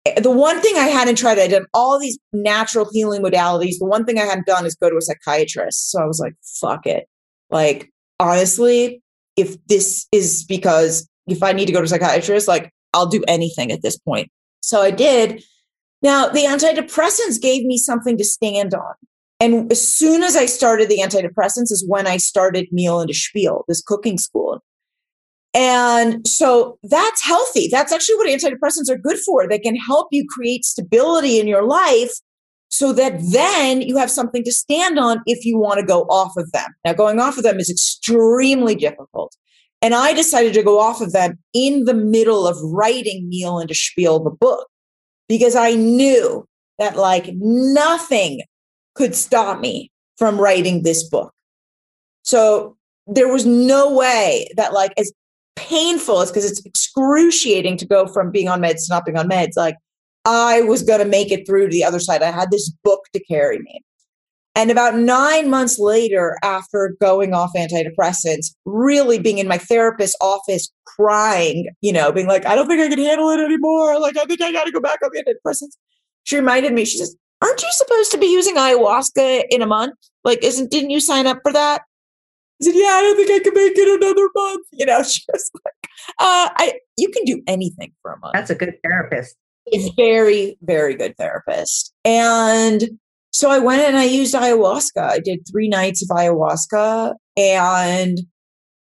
Eh, 0.07 0.18
the 0.18 0.33
one 0.33 0.61
thing 0.61 0.76
I 0.76 0.87
hadn't 0.87 1.18
tried, 1.18 1.38
I'd 1.38 1.52
done 1.52 1.66
all 1.72 2.00
these 2.00 2.18
natural 2.33 2.88
healing 2.90 3.22
modalities. 3.22 3.78
The 3.78 3.87
one 3.87 4.04
thing 4.04 4.18
I 4.18 4.24
hadn't 4.24 4.46
done 4.46 4.66
is 4.66 4.74
go 4.74 4.90
to 4.90 4.96
a 4.96 5.00
psychiatrist. 5.00 5.92
So 5.92 6.02
I 6.02 6.04
was 6.07 6.18
like, 6.18 6.35
fuck 6.61 6.85
it. 6.85 7.07
Like, 7.48 7.92
honestly, 8.18 9.00
if 9.37 9.57
this 9.66 10.09
is 10.11 10.44
because 10.44 11.09
if 11.28 11.44
I 11.44 11.52
need 11.52 11.66
to 11.66 11.72
go 11.72 11.78
to 11.78 11.85
a 11.85 11.88
psychiatrist, 11.88 12.48
like, 12.48 12.72
I'll 12.92 13.07
do 13.07 13.22
anything 13.28 13.70
at 13.70 13.83
this 13.83 13.96
point. 13.96 14.33
So 14.62 14.83
I 14.83 14.90
did. 14.90 15.44
Now, 16.02 16.28
the 16.28 16.44
antidepressants 16.44 17.40
gave 17.40 17.64
me 17.64 17.76
something 17.76 18.16
to 18.18 18.24
stand 18.24 18.74
on. 18.74 18.94
And 19.40 19.70
as 19.70 19.87
soon 19.87 20.22
as 20.22 20.37
I 20.37 20.46
started 20.46 20.88
the 20.88 20.98
antidepressants 20.98 21.70
is 21.70 21.84
when 21.87 22.06
I 22.06 22.16
started 22.16 22.68
Meal 22.72 23.00
and 23.00 23.11
a 23.11 23.14
Spiel, 23.14 23.64
this 23.68 23.82
cooking 23.82 24.18
school. 24.18 24.61
And 25.54 26.26
so 26.26 26.78
that's 26.84 27.24
healthy. 27.24 27.68
That's 27.70 27.92
actually 27.92 28.16
what 28.16 28.28
antidepressants 28.28 28.90
are 28.90 28.98
good 28.98 29.18
for. 29.18 29.48
They 29.48 29.58
can 29.58 29.76
help 29.76 30.08
you 30.11 30.24
create 30.28 30.64
stability 30.64 31.40
in 31.40 31.48
your 31.48 31.64
life 31.64 32.12
so 32.70 32.92
that 32.92 33.18
then 33.32 33.80
you 33.80 33.96
have 33.96 34.11
something 34.11 34.44
to 34.44 34.52
stand 34.52 34.98
on 34.98 35.20
if 35.24 35.44
you 35.44 35.58
want 35.58 35.80
to 35.80 35.87
go 35.87 36.02
off 36.02 36.37
of 36.37 36.52
them. 36.52 36.68
Now, 36.84 36.92
going 36.92 37.18
off 37.18 37.38
of 37.38 37.44
them 37.44 37.58
is 37.58 37.70
extremely 37.70 38.74
difficult. 38.74 39.34
And 39.80 39.94
I 39.94 40.12
decided 40.12 40.52
to 40.54 40.62
go 40.62 40.80
off 40.80 41.00
of 41.00 41.12
them 41.12 41.38
in 41.54 41.84
the 41.84 41.94
middle 41.94 42.46
of 42.46 42.56
writing 42.62 43.28
Meal 43.28 43.58
and 43.58 43.70
a 43.70 43.74
Spiel, 43.74 44.22
the 44.22 44.30
book 44.30 44.66
because 45.28 45.54
I 45.54 45.74
knew 45.74 46.46
that 46.78 46.96
like 46.96 47.30
nothing 47.34 48.42
could 48.94 49.14
stop 49.14 49.60
me 49.60 49.90
from 50.16 50.40
writing 50.40 50.82
this 50.82 51.08
book. 51.08 51.32
So 52.22 52.76
there 53.06 53.28
was 53.28 53.46
no 53.46 53.94
way 53.94 54.48
that 54.56 54.72
like 54.72 54.92
as 54.96 55.12
painful 55.56 56.20
as 56.20 56.30
because 56.30 56.50
it's 56.50 56.64
excruciating 56.64 57.76
to 57.78 57.86
go 57.86 58.06
from 58.06 58.30
being 58.30 58.48
on 58.48 58.60
meds 58.60 58.86
to 58.86 58.94
not 58.94 59.04
being 59.04 59.18
on 59.18 59.28
meds, 59.28 59.56
like 59.56 59.76
I 60.24 60.62
was 60.62 60.82
going 60.82 61.00
to 61.00 61.04
make 61.04 61.32
it 61.32 61.46
through 61.46 61.68
to 61.68 61.72
the 61.72 61.84
other 61.84 62.00
side. 62.00 62.22
I 62.22 62.30
had 62.30 62.50
this 62.50 62.70
book 62.84 63.04
to 63.12 63.24
carry 63.24 63.58
me. 63.58 63.82
And 64.54 64.70
about 64.70 64.96
nine 64.96 65.50
months 65.50 65.78
later, 65.78 66.37
after 66.42 66.96
going 67.00 67.32
off 67.32 67.52
antidepressants, 67.56 68.54
really 68.64 69.18
being 69.18 69.38
in 69.38 69.46
my 69.46 69.58
therapist's 69.58 70.16
office 70.20 70.68
crying, 70.84 71.68
you 71.80 71.92
know, 71.92 72.11
being 72.11 72.26
like, 72.26 72.44
I 72.44 72.56
don't 72.56 72.66
think 72.66 72.80
I 72.80 72.88
can 72.88 72.98
handle 72.98 73.30
it 73.30 73.40
anymore. 73.40 74.00
Like, 74.00 74.16
I 74.16 74.24
think 74.24 74.40
I 74.42 74.50
got 74.52 74.64
to 74.64 74.72
go 74.72 74.80
back 74.80 74.98
on 75.04 75.11
the 75.12 75.22
antidepressants. 75.22 75.76
She 76.24 76.37
reminded 76.37 76.72
me, 76.72 76.84
she 76.84 76.98
says, 76.98 77.16
Aren't 77.40 77.62
you 77.62 77.68
supposed 77.70 78.11
to 78.11 78.18
be 78.18 78.26
using 78.26 78.56
ayahuasca 78.56 79.44
in 79.50 79.62
a 79.62 79.66
month? 79.66 79.94
Like, 80.24 80.42
isn't, 80.42 80.72
didn't 80.72 80.90
you 80.90 80.98
sign 80.98 81.28
up 81.28 81.38
for 81.42 81.52
that? 81.52 81.82
I 82.61 82.64
said, 82.64 82.74
Yeah, 82.74 82.88
I 82.88 83.00
don't 83.02 83.16
think 83.16 83.30
I 83.30 83.44
can 83.44 83.54
make 83.54 83.72
it 83.76 84.02
another 84.02 84.28
month. 84.34 84.66
You 84.72 84.87
know, 84.87 85.02
she 85.04 85.22
was 85.32 85.50
like, 85.64 85.90
uh, 86.18 86.50
I, 86.56 86.80
you 86.96 87.11
can 87.11 87.24
do 87.24 87.42
anything 87.46 87.92
for 88.02 88.12
a 88.12 88.18
month. 88.18 88.34
That's 88.34 88.50
a 88.50 88.56
good 88.56 88.74
therapist. 88.82 89.37
It's 89.66 89.94
very, 89.94 90.58
very 90.62 90.94
good 90.94 91.16
therapist. 91.16 91.92
And 92.04 92.98
so 93.38 93.51
I 93.51 93.61
went 93.61 93.83
and 93.83 93.96
I 93.96 94.03
used 94.03 94.35
ayahuasca. 94.35 95.01
I 95.01 95.20
did 95.20 95.46
three 95.48 95.68
nights 95.68 96.03
of 96.03 96.09
ayahuasca. 96.09 97.14
And 97.37 98.18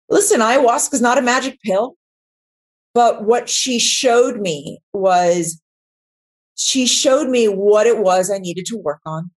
listen, 0.09 0.41
ayahuasca 0.41 0.95
is 0.95 1.01
not 1.01 1.19
a 1.19 1.23
magic 1.23 1.57
pill. 1.65 1.95
But 2.93 3.23
what 3.25 3.49
she 3.49 3.79
showed 3.79 4.41
me 4.41 4.81
was 4.93 5.61
she 6.57 6.85
showed 6.87 7.29
me 7.29 7.47
what 7.47 7.87
it 7.87 7.99
was 7.99 8.29
I 8.29 8.39
needed 8.39 8.67
to 8.67 8.77
work 8.77 8.99
on. 9.07 9.31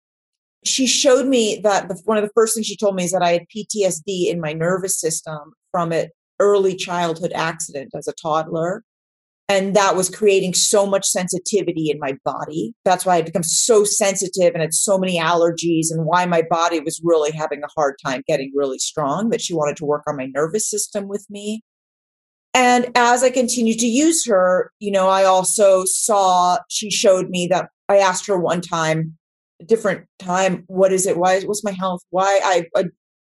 She 0.64 0.88
showed 0.88 1.26
me 1.26 1.60
that 1.62 1.90
the, 1.90 2.02
one 2.06 2.18
of 2.18 2.24
the 2.24 2.32
first 2.34 2.56
things 2.56 2.68
she 2.68 2.78
told 2.78 2.96
me 2.96 3.04
is 3.04 3.12
that 3.12 3.22
I 3.22 3.34
had 3.34 3.48
PTSD 3.54 4.30
in 4.30 4.40
my 4.40 4.54
nervous 4.54 4.98
system 4.98 5.52
from 5.72 5.92
an 5.92 6.08
early 6.40 6.74
childhood 6.74 7.34
accident 7.36 7.90
as 7.94 8.08
a 8.08 8.14
toddler 8.14 8.86
and 9.52 9.76
that 9.76 9.98
was 9.98 10.10
creating 10.10 10.54
so 10.54 10.86
much 10.86 11.06
sensitivity 11.06 11.90
in 11.90 12.00
my 12.00 12.16
body. 12.24 12.74
That's 12.86 13.06
why 13.06 13.18
i 13.18 13.22
become 13.22 13.44
so 13.44 13.84
sensitive 13.84 14.54
and 14.54 14.62
had 14.62 14.74
so 14.74 14.98
many 14.98 15.20
allergies 15.20 15.88
and 15.92 16.06
why 16.06 16.26
my 16.26 16.42
body 16.50 16.80
was 16.80 17.02
really 17.04 17.32
having 17.32 17.62
a 17.62 17.68
hard 17.76 17.96
time 18.04 18.24
getting 18.28 18.54
really 18.56 18.80
strong 18.80 19.30
that 19.30 19.42
she 19.42 19.54
wanted 19.54 19.76
to 19.78 19.86
work 19.86 20.04
on 20.08 20.16
my 20.16 20.28
nervous 20.28 20.70
system 20.70 21.10
with 21.10 21.26
me. 21.30 21.64
And 22.54 22.92
as 22.96 23.24
i 23.24 23.30
continued 23.30 23.80
to 23.80 23.88
use 23.88 24.26
her 24.26 24.72
you 24.80 24.92
know 24.92 25.08
i 25.08 25.24
also 25.24 25.86
saw 25.86 26.58
she 26.70 26.92
showed 26.92 27.30
me 27.30 27.48
that 27.48 27.70
i 27.88 27.98
asked 27.98 28.28
her 28.28 28.38
one 28.38 28.60
time 28.60 29.18
a 29.62 29.66
different 29.66 30.06
time 30.20 30.64
what 30.68 30.92
is 30.92 31.06
it? 31.06 31.18
Why 31.18 31.42
what's 31.42 31.64
my 31.64 31.72
health? 31.72 32.02
Why 32.10 32.40
I, 32.44 32.66
I 32.76 32.86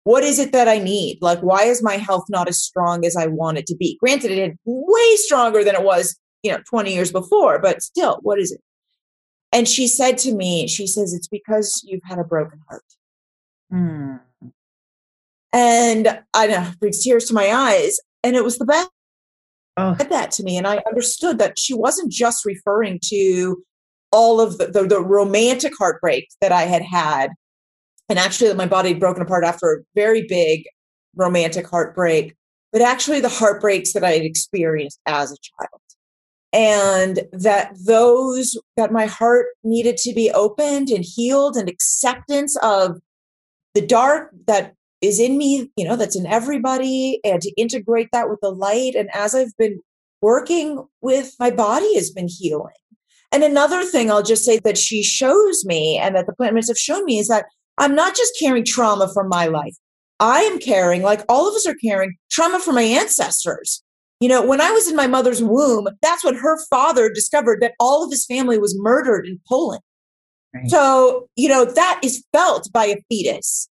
what 0.05 0.23
is 0.23 0.39
it 0.39 0.53
that 0.53 0.69
I 0.69 0.79
need? 0.79 1.19
Like, 1.21 1.41
why 1.41 1.65
is 1.65 1.83
my 1.83 1.97
health 1.97 2.27
not 2.29 2.49
as 2.49 2.63
strong 2.63 3.05
as 3.05 3.17
I 3.17 3.27
want 3.27 3.59
it 3.59 3.67
to 3.67 3.77
be? 3.77 3.99
Granted, 4.01 4.31
it 4.31 4.43
had 4.43 4.59
way 4.65 5.17
stronger 5.17 5.65
than 5.65 5.75
it 5.75 5.83
was, 5.83 6.17
you 6.43 6.53
know, 6.53 6.61
20 6.69 6.95
years 6.95 7.11
before, 7.11 7.59
but 7.59 7.83
still, 7.83 8.19
what 8.23 8.39
is 8.39 8.53
it? 8.53 8.61
And 9.51 9.67
she 9.67 9.89
said 9.89 10.19
to 10.19 10.35
me, 10.35 10.69
she 10.69 10.87
says, 10.87 11.15
it's 11.15 11.29
because 11.29 11.83
you've 11.87 12.03
had 12.05 12.19
a 12.19 12.25
broken 12.25 12.61
heart. 12.69 12.85
Hmm. 13.71 14.51
And 15.53 16.21
I 16.35 16.49
know, 16.49 16.71
brings 16.81 17.03
tears 17.03 17.27
to 17.27 17.35
my 17.35 17.51
eyes. 17.51 17.99
And 18.23 18.37
it 18.37 18.45
was 18.45 18.59
the 18.59 18.65
best. 18.65 18.91
Oh. 19.77 19.95
Said 19.97 20.11
that 20.11 20.33
to 20.33 20.43
me. 20.43 20.57
And 20.57 20.67
I 20.67 20.83
understood 20.89 21.39
that 21.39 21.59
she 21.59 21.73
wasn't 21.73 22.13
just 22.13 22.45
referring 22.45 23.01
to 23.07 23.63
all 24.13 24.41
of 24.41 24.59
the, 24.59 24.67
the, 24.67 24.87
the 24.87 25.01
romantic 25.01 25.73
heartbreak 25.79 26.29
that 26.41 26.53
I 26.53 26.63
had 26.63 26.83
had 26.83 27.31
and 28.09 28.19
actually 28.19 28.49
that 28.49 28.57
my 28.57 28.67
body 28.67 28.91
had 28.91 29.01
broken 29.01 29.23
apart 29.23 29.45
after 29.45 29.73
a 29.73 29.83
very 29.95 30.27
big 30.27 30.65
romantic 31.17 31.69
heartbreak, 31.69 32.35
but 32.73 32.83
actually 32.83 33.21
the 33.21 33.29
heartbreaks 33.29 33.93
that 33.93 34.05
I 34.05 34.13
had 34.13 34.23
experienced 34.23 35.01
as 35.07 35.33
a 35.33 35.37
child. 35.37 35.81
And 36.53 37.21
that 37.33 37.73
those, 37.85 38.57
that 38.77 38.93
my 38.93 39.07
heart 39.07 39.47
needed 39.65 39.97
to 39.99 40.15
be 40.15 40.31
opened 40.31 40.89
and 40.89 41.05
healed 41.05 41.57
and 41.57 41.69
acceptance 41.69 42.57
of 42.63 43.01
the 43.75 43.85
dark 43.85 44.31
that 44.47 44.75
is 45.01 45.19
in 45.19 45.37
me, 45.37 45.69
you 45.77 45.85
know, 45.85 45.97
that's 45.97 46.17
in 46.17 46.27
everybody, 46.27 47.21
and 47.25 47.43
to 47.43 47.51
integrate 47.61 48.09
that 48.13 48.31
with 48.31 48.41
the 48.41 48.51
light. 48.51 48.95
And 48.95 49.11
as 49.13 49.35
I've 49.35 49.57
been 49.59 49.81
working 50.23 50.87
with 51.01 51.35
my 51.39 51.51
body 51.51 51.95
has 51.97 52.11
been 52.11 52.29
healing. 52.29 52.73
And 53.33 53.43
another 53.43 53.85
thing 53.85 54.11
I'll 54.11 54.23
just 54.23 54.45
say 54.45 54.61
that 54.61 54.79
she 54.79 55.03
shows 55.03 55.65
me 55.65 55.99
and 55.99 56.15
that 56.15 56.27
the 56.27 56.33
plant 56.33 56.57
have 56.67 56.79
shown 56.79 57.05
me 57.05 57.19
is 57.19 57.29
that 57.29 57.47
I'm 57.79 57.95
not 57.95 58.15
just 58.17 58.39
carrying 58.39 58.65
trauma 58.65 59.13
from 59.13 59.29
my 59.29 59.47
life. 59.47 59.77
I 60.21 60.41
am 60.41 60.59
carrying, 60.59 61.03
like 61.03 61.23
all 61.29 61.49
of 61.49 61.55
us 61.55 61.67
are 61.67 61.75
carrying, 61.75 62.17
trauma 62.31 62.61
from 62.61 62.77
my 62.77 62.83
ancestors. 62.83 63.83
You 64.21 64.29
know, 64.29 64.47
when 64.47 64.61
I 64.61 64.71
was 64.71 64.89
in 64.89 64.97
my 64.97 65.07
mother's 65.07 65.43
womb, 65.43 65.89
that's 66.01 66.25
when 66.25 66.37
her 66.37 66.59
father 66.71 67.11
discovered 67.11 67.61
that 67.61 67.75
all 67.81 68.05
of 68.05 68.11
his 68.11 68.25
family 68.25 68.59
was 68.59 68.79
murdered 68.79 69.27
in 69.27 69.41
Poland. 69.49 69.83
Right. 70.55 70.71
So, 70.71 71.29
you 71.37 71.49
know, 71.49 71.65
that 71.65 72.01
is 72.03 72.25
felt 72.33 72.73
by 72.73 72.87
a 72.87 72.97
fetus. 73.11 73.69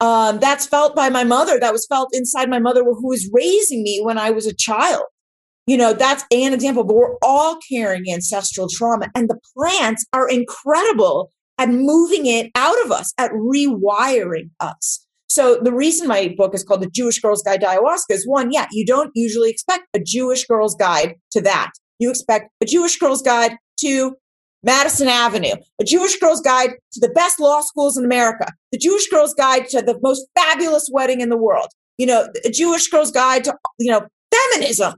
Um, 0.00 0.40
that's 0.40 0.66
felt 0.66 0.94
by 0.94 1.08
my 1.08 1.24
mother. 1.24 1.58
That 1.58 1.72
was 1.72 1.86
felt 1.86 2.10
inside 2.12 2.50
my 2.50 2.58
mother 2.58 2.82
who 2.82 3.08
was 3.08 3.30
raising 3.32 3.82
me 3.82 4.00
when 4.02 4.18
I 4.18 4.30
was 4.30 4.46
a 4.46 4.54
child. 4.54 5.04
You 5.66 5.76
know, 5.76 5.92
that's 5.92 6.24
an 6.30 6.52
example, 6.52 6.84
but 6.84 6.94
we're 6.94 7.16
all 7.22 7.58
carrying 7.68 8.12
ancestral 8.12 8.68
trauma. 8.68 9.08
And 9.14 9.28
the 9.28 9.38
plants 9.56 10.04
are 10.12 10.28
incredible 10.28 11.32
at 11.58 11.68
moving 11.68 12.26
it 12.26 12.50
out 12.54 12.76
of 12.84 12.92
us, 12.92 13.12
at 13.18 13.30
rewiring 13.32 14.50
us. 14.60 15.06
So 15.28 15.58
the 15.62 15.72
reason 15.72 16.08
my 16.08 16.34
book 16.36 16.54
is 16.54 16.64
called 16.64 16.82
The 16.82 16.90
Jewish 16.90 17.18
Girl's 17.20 17.42
Guide 17.42 17.60
to 17.60 17.66
Ayahuasca 17.66 18.10
is 18.10 18.26
one, 18.26 18.52
yeah, 18.52 18.66
you 18.70 18.86
don't 18.86 19.10
usually 19.14 19.50
expect 19.50 19.84
a 19.94 20.00
Jewish 20.00 20.46
girl's 20.46 20.74
guide 20.74 21.16
to 21.32 21.40
that. 21.42 21.72
You 21.98 22.10
expect 22.10 22.50
a 22.60 22.64
Jewish 22.64 22.98
girl's 22.98 23.22
guide 23.22 23.56
to 23.80 24.16
Madison 24.62 25.08
Avenue, 25.08 25.54
a 25.80 25.84
Jewish 25.84 26.18
girl's 26.18 26.40
guide 26.40 26.70
to 26.92 27.00
the 27.00 27.10
best 27.10 27.38
law 27.40 27.60
schools 27.60 27.96
in 27.96 28.04
America, 28.04 28.52
the 28.72 28.78
Jewish 28.78 29.08
girl's 29.08 29.34
guide 29.34 29.68
to 29.68 29.82
the 29.82 29.98
most 30.02 30.26
fabulous 30.36 30.88
wedding 30.92 31.20
in 31.20 31.28
the 31.28 31.36
world, 31.36 31.68
you 31.98 32.06
know, 32.06 32.28
a 32.44 32.50
Jewish 32.50 32.88
girl's 32.88 33.10
guide 33.10 33.44
to, 33.44 33.54
you 33.78 33.90
know, 33.90 34.06
feminism, 34.32 34.94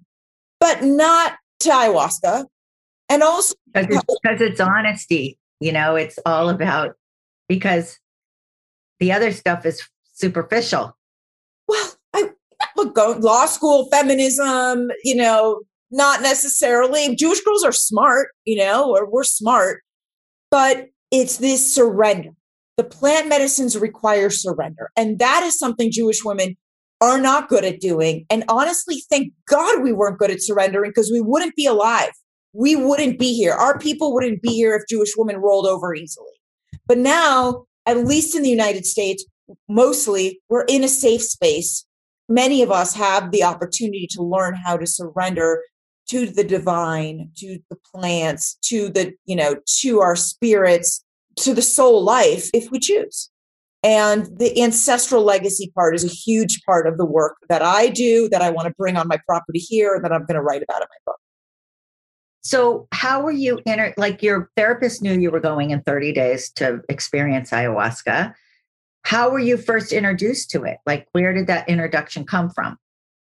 but 0.61 0.83
not 0.83 1.35
to 1.61 1.71
ayahuasca. 1.71 2.47
And 3.11 3.23
also 3.23 3.55
because 3.73 3.97
it's, 3.97 4.19
because 4.23 4.41
it's 4.41 4.61
honesty. 4.61 5.39
You 5.61 5.73
know, 5.73 5.97
it's 5.97 6.19
all 6.25 6.49
about 6.49 6.95
because 7.49 7.99
the 9.01 9.13
other 9.13 9.33
stuff 9.33 9.67
is 9.67 9.83
superficial. 10.15 10.97
Well, 11.67 11.95
I 12.15 12.31
look, 12.77 12.95
go 12.95 13.17
law 13.19 13.47
school, 13.47 13.89
feminism, 13.91 14.91
you 15.05 15.17
know, 15.17 15.63
not 15.91 16.23
necessarily. 16.23 17.15
Jewish 17.17 17.41
girls 17.43 17.65
are 17.65 17.73
smart, 17.73 18.29
you 18.45 18.57
know, 18.57 18.91
or 18.91 19.11
we're 19.11 19.25
smart, 19.25 19.83
but 20.51 20.87
it's 21.11 21.39
this 21.39 21.73
surrender. 21.73 22.31
The 22.77 22.85
plant 22.85 23.29
medicines 23.29 23.77
require 23.77 24.31
surrender. 24.31 24.91
And 24.97 25.19
that 25.19 25.43
is 25.43 25.59
something 25.59 25.91
Jewish 25.91 26.25
women 26.25 26.57
are 27.01 27.21
not 27.21 27.49
good 27.49 27.65
at 27.65 27.81
doing. 27.81 28.27
And 28.31 28.45
honestly, 28.49 29.03
thank 29.11 29.33
God 29.49 29.83
we 29.83 29.93
weren't 29.93 30.19
good 30.19 30.31
at 30.31 30.43
surrendering 30.43 30.91
because 30.91 31.11
we 31.11 31.21
wouldn't 31.21 31.57
be 31.57 31.67
alive 31.67 32.11
we 32.53 32.77
wouldn't 32.77 33.19
be 33.19 33.35
here. 33.35 33.53
Our 33.53 33.79
people 33.79 34.15
wouldn't 34.15 34.43
be 34.43 34.55
here 34.55 34.75
if 34.75 34.89
Jewish 34.89 35.13
women 35.17 35.37
rolled 35.37 35.67
over 35.67 35.95
easily. 35.95 36.27
But 36.87 36.99
now, 36.99 37.67
at 37.87 38.07
least 38.07 38.35
in 38.35 38.43
the 38.43 38.51
United 38.51 38.87
States, 38.87 39.25
mostly 39.69 40.41
we're 40.49 40.65
in 40.65 40.85
a 40.85 40.89
safe 40.89 41.23
space. 41.23 41.85
Many 42.29 42.63
of 42.63 42.71
us 42.71 42.95
have 42.95 43.31
the 43.31 43.45
opportunity 43.45 44.07
to 44.13 44.23
learn 44.23 44.55
how 44.55 44.77
to 44.77 44.87
surrender 44.87 45.63
to 46.09 46.27
the 46.27 46.45
divine, 46.45 47.31
to 47.37 47.59
the 47.71 47.77
plants, 47.95 48.57
to 48.63 48.89
the, 48.89 49.15
you 49.27 49.37
know, 49.37 49.57
to 49.81 50.01
our 50.01 50.17
spirits, 50.17 51.05
to 51.37 51.55
the 51.55 51.63
soul 51.63 52.03
life 52.03 52.51
if 52.53 52.71
we 52.71 52.79
choose. 52.79 53.31
And 53.85 54.27
the 54.39 54.61
ancestral 54.63 55.23
legacy 55.23 55.71
part 55.75 55.95
is 55.95 56.05
a 56.05 56.09
huge 56.09 56.63
part 56.65 56.87
of 56.87 56.99
the 56.99 57.05
work 57.05 57.37
that 57.49 57.63
I 57.63 57.89
do, 57.89 58.29
that 58.31 58.43
I 58.43 58.51
want 58.51 58.67
to 58.67 58.75
bring 58.77 58.97
on 58.97 59.07
my 59.07 59.19
property 59.27 59.61
here, 59.61 59.95
and 59.95 60.05
that 60.05 60.13
I'm 60.13 60.25
going 60.25 60.35
to 60.35 60.43
write 60.43 60.63
about 60.63 60.83
in 60.83 60.89
my 60.91 60.99
book. 61.07 61.21
So, 62.49 62.89
how 62.93 63.21
were 63.21 63.31
you 63.31 63.61
enter? 63.67 63.93
Like 63.99 64.23
your 64.23 64.49
therapist 64.57 65.03
knew 65.03 65.13
you 65.13 65.31
were 65.31 65.39
going 65.39 65.71
in 65.71 65.83
30 65.83 66.15
days 66.15 66.51
to 66.53 66.81
experience 66.89 67.51
ayahuasca. 67.51 68.33
How 69.03 69.29
were 69.29 69.39
you 69.39 69.59
first 69.59 69.93
introduced 69.93 70.51
to 70.53 70.65
it? 70.65 70.79
Like, 70.87 71.07
where 71.13 71.35
did 71.35 71.47
that 71.49 71.69
introduction 71.69 72.25
come 72.25 72.49
from? 72.49 72.79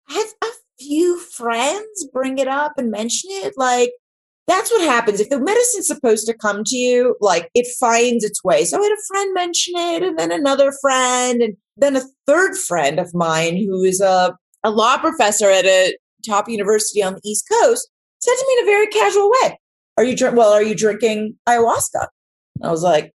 I 0.08 0.14
have 0.14 0.28
a 0.44 0.54
few 0.78 1.20
friends 1.20 2.08
bring 2.14 2.38
it 2.38 2.48
up 2.48 2.74
and 2.78 2.92
mention 2.92 3.32
it. 3.32 3.56
Like, 3.58 3.94
that's 4.46 4.70
what 4.70 4.88
happens. 4.88 5.20
If 5.20 5.30
the 5.30 5.40
medicine's 5.40 5.88
supposed 5.88 6.28
to 6.28 6.38
come 6.38 6.64
to 6.64 6.78
you, 6.78 7.16
like 7.20 7.50
it 7.56 7.66
finds 7.80 8.24
its 8.24 8.44
way. 8.44 8.64
So 8.64 8.78
I 8.78 8.84
had 8.84 8.92
a 8.92 9.08
friend 9.08 9.34
mention 9.34 9.74
it, 9.76 10.04
and 10.04 10.20
then 10.20 10.32
another 10.32 10.72
friend, 10.72 11.42
and 11.42 11.58
then 11.78 11.96
a 11.96 12.04
third 12.28 12.56
friend 12.56 13.00
of 13.00 13.16
mine 13.16 13.58
who 13.58 13.82
is 13.82 14.02
a, 14.02 14.38
a 14.64 14.70
law 14.70 15.00
professor 15.00 15.50
at 15.50 15.66
a 15.66 15.98
top 16.24 16.48
university 16.48 17.02
on 17.02 17.16
the 17.16 17.22
East 17.24 17.48
Coast 17.52 17.90
said 18.26 18.36
to 18.36 18.46
me 18.48 18.58
in 18.60 18.64
a 18.64 18.72
very 18.72 18.88
casual 18.88 19.30
way, 19.30 19.60
Are 19.98 20.04
you 20.04 20.16
drink 20.16 20.36
well, 20.36 20.52
are 20.52 20.64
you 20.64 20.76
drinking 20.76 21.38
ayahuasca? 21.48 22.08
I 22.64 22.72
was 22.72 22.84
like, 22.84 23.14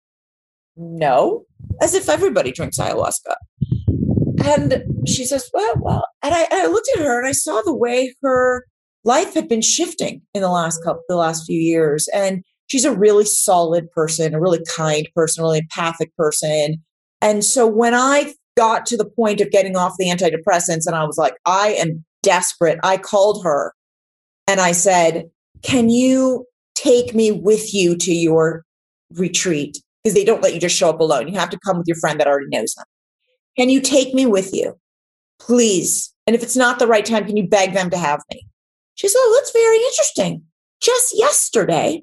No, 0.76 1.44
as 1.80 1.94
if 1.94 2.08
everybody 2.08 2.52
drinks 2.52 2.78
ayahuasca. 2.78 3.34
And 4.44 4.82
she 5.06 5.24
says, 5.24 5.50
Well, 5.52 5.74
well, 5.80 6.06
and 6.22 6.34
I, 6.34 6.42
and 6.42 6.62
I 6.62 6.66
looked 6.66 6.88
at 6.96 7.02
her 7.04 7.18
and 7.18 7.28
I 7.28 7.32
saw 7.32 7.60
the 7.62 7.74
way 7.74 8.14
her 8.22 8.64
life 9.04 9.34
had 9.34 9.48
been 9.48 9.62
shifting 9.62 10.22
in 10.34 10.42
the 10.42 10.50
last 10.50 10.82
couple 10.84 11.02
the 11.08 11.16
last 11.16 11.44
few 11.44 11.58
years. 11.58 12.08
And 12.14 12.44
she's 12.68 12.84
a 12.84 12.96
really 12.96 13.24
solid 13.24 13.90
person, 13.90 14.34
a 14.34 14.40
really 14.40 14.62
kind 14.76 15.08
person, 15.14 15.42
a 15.42 15.44
really 15.44 15.58
empathic 15.58 16.14
person. 16.16 16.76
And 17.20 17.44
so 17.44 17.66
when 17.66 17.94
I 17.94 18.34
got 18.56 18.86
to 18.86 18.96
the 18.96 19.08
point 19.08 19.40
of 19.40 19.50
getting 19.50 19.76
off 19.76 19.96
the 19.98 20.06
antidepressants 20.06 20.86
and 20.86 20.94
I 20.94 21.04
was 21.04 21.18
like, 21.18 21.34
I 21.46 21.68
am 21.78 22.04
desperate, 22.22 22.78
I 22.82 22.96
called 22.96 23.42
her 23.44 23.74
and 24.50 24.60
I 24.60 24.72
said, 24.72 25.30
Can 25.62 25.88
you 25.88 26.46
take 26.74 27.14
me 27.14 27.30
with 27.30 27.72
you 27.72 27.96
to 27.96 28.12
your 28.12 28.64
retreat? 29.12 29.78
Because 30.02 30.14
they 30.14 30.24
don't 30.24 30.42
let 30.42 30.54
you 30.54 30.60
just 30.60 30.76
show 30.76 30.90
up 30.90 31.00
alone. 31.00 31.28
You 31.28 31.38
have 31.38 31.50
to 31.50 31.58
come 31.64 31.78
with 31.78 31.86
your 31.86 31.96
friend 31.96 32.18
that 32.20 32.26
already 32.26 32.48
knows 32.48 32.74
them. 32.74 32.86
Can 33.56 33.68
you 33.68 33.80
take 33.80 34.14
me 34.14 34.26
with 34.26 34.54
you? 34.54 34.78
Please. 35.38 36.12
And 36.26 36.34
if 36.34 36.42
it's 36.42 36.56
not 36.56 36.78
the 36.78 36.86
right 36.86 37.04
time, 37.04 37.26
can 37.26 37.36
you 37.36 37.46
beg 37.46 37.72
them 37.74 37.90
to 37.90 37.98
have 37.98 38.22
me? 38.30 38.46
She 38.94 39.08
said, 39.08 39.18
Oh, 39.18 39.38
that's 39.38 39.52
very 39.52 39.78
interesting. 39.78 40.42
Just 40.80 41.16
yesterday, 41.16 42.02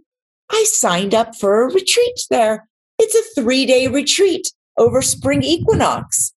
I 0.52 0.66
signed 0.68 1.14
up 1.14 1.36
for 1.36 1.62
a 1.62 1.74
retreat 1.74 2.20
there. 2.30 2.68
It's 3.00 3.16
a 3.16 3.42
three 3.42 3.66
day 3.66 3.88
retreat 3.88 4.48
over 4.78 5.02
spring 5.02 5.44
equinox. 5.44 6.34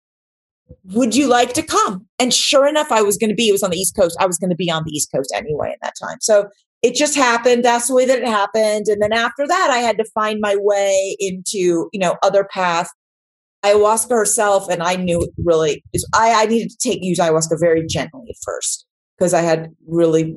Would 0.92 1.14
you 1.14 1.28
like 1.28 1.52
to 1.54 1.62
come? 1.62 2.06
And 2.18 2.33
sure 2.33 2.66
enough, 2.66 2.90
I 2.90 3.02
was 3.02 3.16
going 3.16 3.30
to 3.30 3.37
be, 3.37 3.48
it 3.48 3.52
was 3.52 3.62
on 3.62 3.70
the 3.70 3.76
East 3.76 3.96
Coast. 3.96 4.16
I 4.20 4.26
was 4.26 4.38
going 4.38 4.50
to 4.50 4.56
be 4.56 4.70
on 4.70 4.85
the 4.85 4.92
East 4.92 5.11
Coast 5.14 5.33
anyway 5.35 5.68
in 5.68 5.78
that 5.83 5.94
time. 6.00 6.18
So 6.20 6.48
it 6.83 6.94
just 6.94 7.14
happened. 7.14 7.64
That's 7.64 7.88
the 7.88 7.94
way 7.94 8.06
that 8.06 8.18
it 8.18 8.26
happened. 8.26 8.87
And 8.88 9.02
then 9.02 9.12
after 9.12 9.46
that, 9.46 9.68
I 9.70 9.78
had 9.78 9.98
to 9.98 10.04
find 10.14 10.40
my 10.40 10.56
way 10.59 11.16
into, 11.18 11.88
you 11.92 12.00
know, 12.00 12.16
other 12.22 12.44
path. 12.44 12.88
Ayahuasca 13.62 14.09
herself, 14.09 14.70
and 14.70 14.83
I 14.83 14.96
knew 14.96 15.30
really, 15.37 15.85
I, 16.14 16.44
I 16.44 16.46
needed 16.46 16.70
to 16.70 16.78
take 16.78 17.00
use 17.02 17.18
ayahuasca 17.18 17.61
very 17.61 17.87
gently 17.87 18.22
at 18.30 18.37
first 18.42 18.87
because 19.18 19.35
I 19.35 19.42
had 19.42 19.68
really 19.87 20.35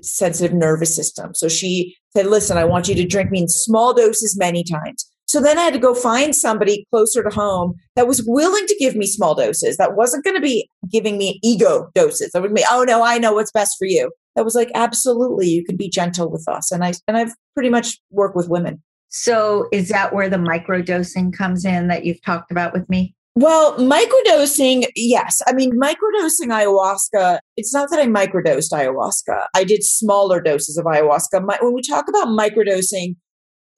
sensitive 0.00 0.56
nervous 0.56 0.96
system. 0.96 1.34
So 1.34 1.48
she 1.48 1.94
said, 2.16 2.24
listen, 2.24 2.56
I 2.56 2.64
want 2.64 2.88
you 2.88 2.94
to 2.94 3.04
drink 3.04 3.30
me 3.30 3.40
in 3.40 3.48
small 3.48 3.92
doses 3.92 4.38
many 4.38 4.64
times. 4.64 5.04
So 5.26 5.40
then 5.40 5.58
I 5.58 5.62
had 5.62 5.72
to 5.74 5.78
go 5.80 5.94
find 5.94 6.34
somebody 6.34 6.86
closer 6.92 7.22
to 7.22 7.34
home 7.34 7.74
that 7.96 8.06
was 8.06 8.24
willing 8.26 8.66
to 8.66 8.76
give 8.78 8.94
me 8.94 9.06
small 9.06 9.34
doses, 9.34 9.76
that 9.76 9.96
wasn't 9.96 10.24
going 10.24 10.36
to 10.36 10.42
be 10.42 10.68
giving 10.90 11.18
me 11.18 11.40
ego 11.42 11.88
doses. 11.94 12.30
That 12.32 12.42
would 12.42 12.54
be, 12.54 12.64
oh 12.70 12.84
no, 12.84 13.02
I 13.04 13.18
know 13.18 13.34
what's 13.34 13.52
best 13.52 13.76
for 13.78 13.86
you. 13.86 14.12
That 14.36 14.44
was 14.44 14.54
like, 14.54 14.70
absolutely, 14.74 15.48
you 15.48 15.64
can 15.64 15.76
be 15.76 15.88
gentle 15.88 16.30
with 16.30 16.46
us. 16.48 16.70
And 16.70 16.84
I 16.84 16.92
and 17.08 17.16
I've 17.16 17.34
pretty 17.54 17.70
much 17.70 17.98
worked 18.10 18.36
with 18.36 18.48
women. 18.48 18.82
So 19.08 19.68
is 19.72 19.88
that 19.88 20.14
where 20.14 20.28
the 20.28 20.36
microdosing 20.36 21.32
comes 21.32 21.64
in 21.64 21.88
that 21.88 22.04
you've 22.04 22.22
talked 22.22 22.50
about 22.50 22.72
with 22.72 22.88
me? 22.88 23.14
Well, 23.34 23.76
microdosing, 23.76 24.86
yes. 24.94 25.42
I 25.46 25.52
mean, 25.52 25.78
microdosing 25.78 26.48
ayahuasca, 26.48 27.38
it's 27.58 27.74
not 27.74 27.90
that 27.90 28.00
I 28.00 28.06
microdosed 28.06 28.72
ayahuasca. 28.72 29.46
I 29.54 29.62
did 29.62 29.84
smaller 29.84 30.40
doses 30.40 30.78
of 30.78 30.86
ayahuasca. 30.86 31.44
My, 31.44 31.58
when 31.60 31.74
we 31.74 31.82
talk 31.82 32.06
about 32.08 32.28
microdosing, 32.28 33.16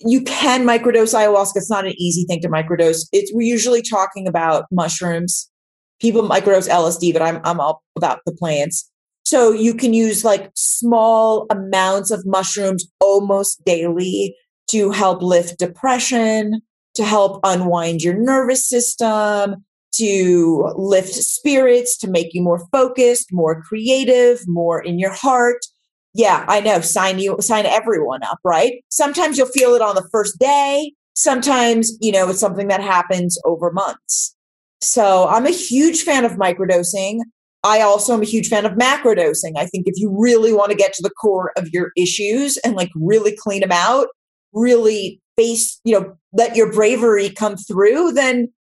you 0.00 0.22
can 0.22 0.64
microdose 0.64 1.14
ayahuasca. 1.14 1.56
It's 1.56 1.70
not 1.70 1.86
an 1.86 1.94
easy 1.98 2.24
thing 2.24 2.40
to 2.42 2.48
microdose. 2.48 3.06
It's 3.12 3.32
we're 3.34 3.42
usually 3.42 3.82
talking 3.82 4.28
about 4.28 4.66
mushrooms. 4.70 5.50
People 6.00 6.22
microdose 6.22 6.68
LSD, 6.68 7.12
but 7.12 7.22
I'm 7.22 7.40
I'm 7.44 7.60
all 7.60 7.82
about 7.96 8.20
the 8.24 8.32
plants. 8.32 8.90
So 9.24 9.52
you 9.52 9.74
can 9.74 9.92
use 9.92 10.24
like 10.24 10.50
small 10.54 11.46
amounts 11.50 12.10
of 12.10 12.24
mushrooms 12.24 12.86
almost 13.00 13.62
daily 13.64 14.34
to 14.70 14.90
help 14.90 15.22
lift 15.22 15.58
depression, 15.58 16.62
to 16.94 17.04
help 17.04 17.40
unwind 17.44 18.02
your 18.02 18.14
nervous 18.14 18.66
system, 18.68 19.64
to 19.92 20.72
lift 20.76 21.12
spirits, 21.12 21.98
to 21.98 22.08
make 22.08 22.32
you 22.32 22.42
more 22.42 22.66
focused, 22.70 23.28
more 23.32 23.60
creative, 23.62 24.40
more 24.46 24.80
in 24.80 24.98
your 24.98 25.12
heart. 25.12 25.58
Yeah, 26.18 26.44
I 26.48 26.60
know. 26.60 26.80
Sign 26.80 27.20
you 27.20 27.36
sign 27.40 27.64
everyone 27.64 28.24
up, 28.24 28.40
right? 28.44 28.84
Sometimes 28.90 29.38
you'll 29.38 29.46
feel 29.46 29.74
it 29.74 29.80
on 29.80 29.94
the 29.94 30.06
first 30.10 30.36
day. 30.40 30.92
Sometimes, 31.14 31.92
you 32.00 32.10
know, 32.10 32.28
it's 32.28 32.40
something 32.40 32.66
that 32.68 32.80
happens 32.82 33.38
over 33.44 33.72
months. 33.72 34.34
So 34.80 35.28
I'm 35.28 35.46
a 35.46 35.50
huge 35.50 36.02
fan 36.02 36.24
of 36.24 36.32
microdosing. 36.32 37.20
I 37.62 37.82
also 37.82 38.14
am 38.14 38.22
a 38.22 38.26
huge 38.26 38.48
fan 38.48 38.66
of 38.66 38.72
macrodosing. 38.72 39.52
I 39.56 39.66
think 39.66 39.86
if 39.86 39.94
you 39.96 40.12
really 40.16 40.52
want 40.52 40.72
to 40.72 40.76
get 40.76 40.92
to 40.94 41.02
the 41.02 41.10
core 41.10 41.52
of 41.56 41.68
your 41.72 41.92
issues 41.96 42.56
and 42.58 42.74
like 42.74 42.90
really 42.96 43.36
clean 43.36 43.60
them 43.60 43.72
out, 43.72 44.08
really 44.52 45.20
face, 45.36 45.80
you 45.84 45.98
know, 45.98 46.16
let 46.32 46.56
your 46.56 46.72
bravery 46.72 47.30
come 47.30 47.56
through, 47.56 48.12
then 48.12 48.52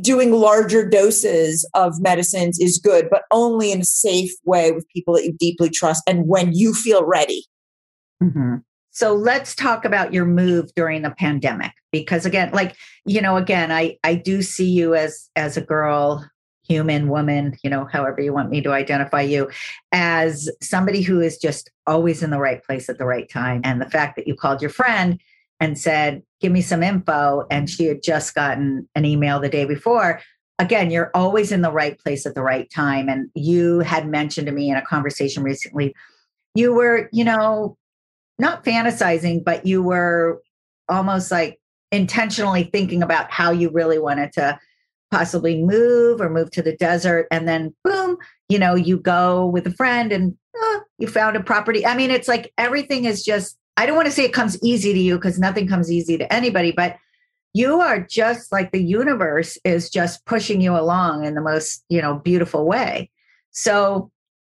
doing 0.00 0.32
larger 0.32 0.88
doses 0.88 1.68
of 1.74 2.00
medicines 2.00 2.58
is 2.58 2.78
good, 2.78 3.08
but 3.10 3.22
only 3.30 3.72
in 3.72 3.80
a 3.80 3.84
safe 3.84 4.32
way 4.44 4.72
with 4.72 4.88
people 4.88 5.14
that 5.14 5.24
you 5.24 5.32
deeply 5.38 5.70
trust 5.70 6.02
and 6.06 6.26
when 6.26 6.52
you 6.52 6.74
feel 6.74 7.04
ready. 7.04 7.44
Mm-hmm. 8.22 8.56
So 8.90 9.14
let's 9.14 9.54
talk 9.54 9.84
about 9.84 10.14
your 10.14 10.24
move 10.24 10.70
during 10.74 11.02
the 11.02 11.10
pandemic 11.10 11.72
because 11.92 12.24
again 12.24 12.50
like 12.52 12.74
you 13.04 13.20
know 13.20 13.36
again 13.36 13.70
I 13.70 13.98
I 14.04 14.14
do 14.14 14.40
see 14.40 14.70
you 14.70 14.94
as 14.94 15.28
as 15.36 15.58
a 15.58 15.60
girl 15.60 16.26
human 16.66 17.10
woman 17.10 17.54
you 17.62 17.68
know 17.68 17.84
however 17.84 18.22
you 18.22 18.32
want 18.32 18.50
me 18.50 18.62
to 18.62 18.72
identify 18.72 19.20
you 19.20 19.50
as 19.92 20.50
somebody 20.62 21.02
who 21.02 21.20
is 21.20 21.36
just 21.36 21.70
always 21.86 22.22
in 22.22 22.30
the 22.30 22.38
right 22.38 22.64
place 22.64 22.88
at 22.88 22.96
the 22.96 23.04
right 23.04 23.28
time 23.30 23.60
and 23.64 23.82
the 23.82 23.90
fact 23.90 24.16
that 24.16 24.26
you 24.26 24.34
called 24.34 24.62
your 24.62 24.70
friend 24.70 25.20
and 25.60 25.78
said, 25.78 26.22
Give 26.40 26.52
me 26.52 26.60
some 26.60 26.82
info. 26.82 27.46
And 27.50 27.68
she 27.68 27.86
had 27.86 28.02
just 28.02 28.34
gotten 28.34 28.88
an 28.94 29.04
email 29.04 29.40
the 29.40 29.48
day 29.48 29.64
before. 29.64 30.20
Again, 30.58 30.90
you're 30.90 31.10
always 31.14 31.50
in 31.50 31.62
the 31.62 31.72
right 31.72 31.98
place 31.98 32.26
at 32.26 32.34
the 32.34 32.42
right 32.42 32.70
time. 32.74 33.08
And 33.08 33.30
you 33.34 33.80
had 33.80 34.06
mentioned 34.06 34.46
to 34.46 34.52
me 34.52 34.70
in 34.70 34.76
a 34.76 34.84
conversation 34.84 35.42
recently, 35.42 35.94
you 36.54 36.74
were, 36.74 37.08
you 37.12 37.24
know, 37.24 37.76
not 38.38 38.64
fantasizing, 38.64 39.44
but 39.44 39.66
you 39.66 39.82
were 39.82 40.42
almost 40.88 41.30
like 41.30 41.58
intentionally 41.90 42.64
thinking 42.64 43.02
about 43.02 43.30
how 43.30 43.50
you 43.50 43.70
really 43.70 43.98
wanted 43.98 44.32
to 44.34 44.58
possibly 45.10 45.62
move 45.62 46.20
or 46.20 46.28
move 46.28 46.50
to 46.50 46.62
the 46.62 46.76
desert. 46.76 47.26
And 47.30 47.48
then, 47.48 47.74
boom, 47.84 48.16
you 48.48 48.58
know, 48.58 48.74
you 48.74 48.98
go 48.98 49.46
with 49.46 49.66
a 49.66 49.72
friend 49.72 50.12
and 50.12 50.36
oh, 50.56 50.82
you 50.98 51.06
found 51.06 51.36
a 51.36 51.42
property. 51.42 51.86
I 51.86 51.96
mean, 51.96 52.10
it's 52.10 52.28
like 52.28 52.52
everything 52.58 53.04
is 53.04 53.24
just 53.24 53.56
I 53.76 53.86
don't 53.86 53.96
want 53.96 54.06
to 54.06 54.12
say 54.12 54.24
it 54.24 54.32
comes 54.32 54.62
easy 54.62 54.92
to 54.92 54.98
you 54.98 55.16
because 55.16 55.38
nothing 55.38 55.68
comes 55.68 55.90
easy 55.90 56.16
to 56.18 56.32
anybody, 56.32 56.72
but 56.72 56.96
you 57.52 57.80
are 57.80 58.00
just 58.00 58.52
like 58.52 58.72
the 58.72 58.82
universe 58.82 59.58
is 59.64 59.88
just 59.88 60.24
pushing 60.26 60.60
you 60.60 60.76
along 60.76 61.24
in 61.24 61.34
the 61.34 61.40
most, 61.40 61.84
you 61.88 62.02
know, 62.02 62.18
beautiful 62.18 62.66
way. 62.66 63.10
So, 63.50 64.10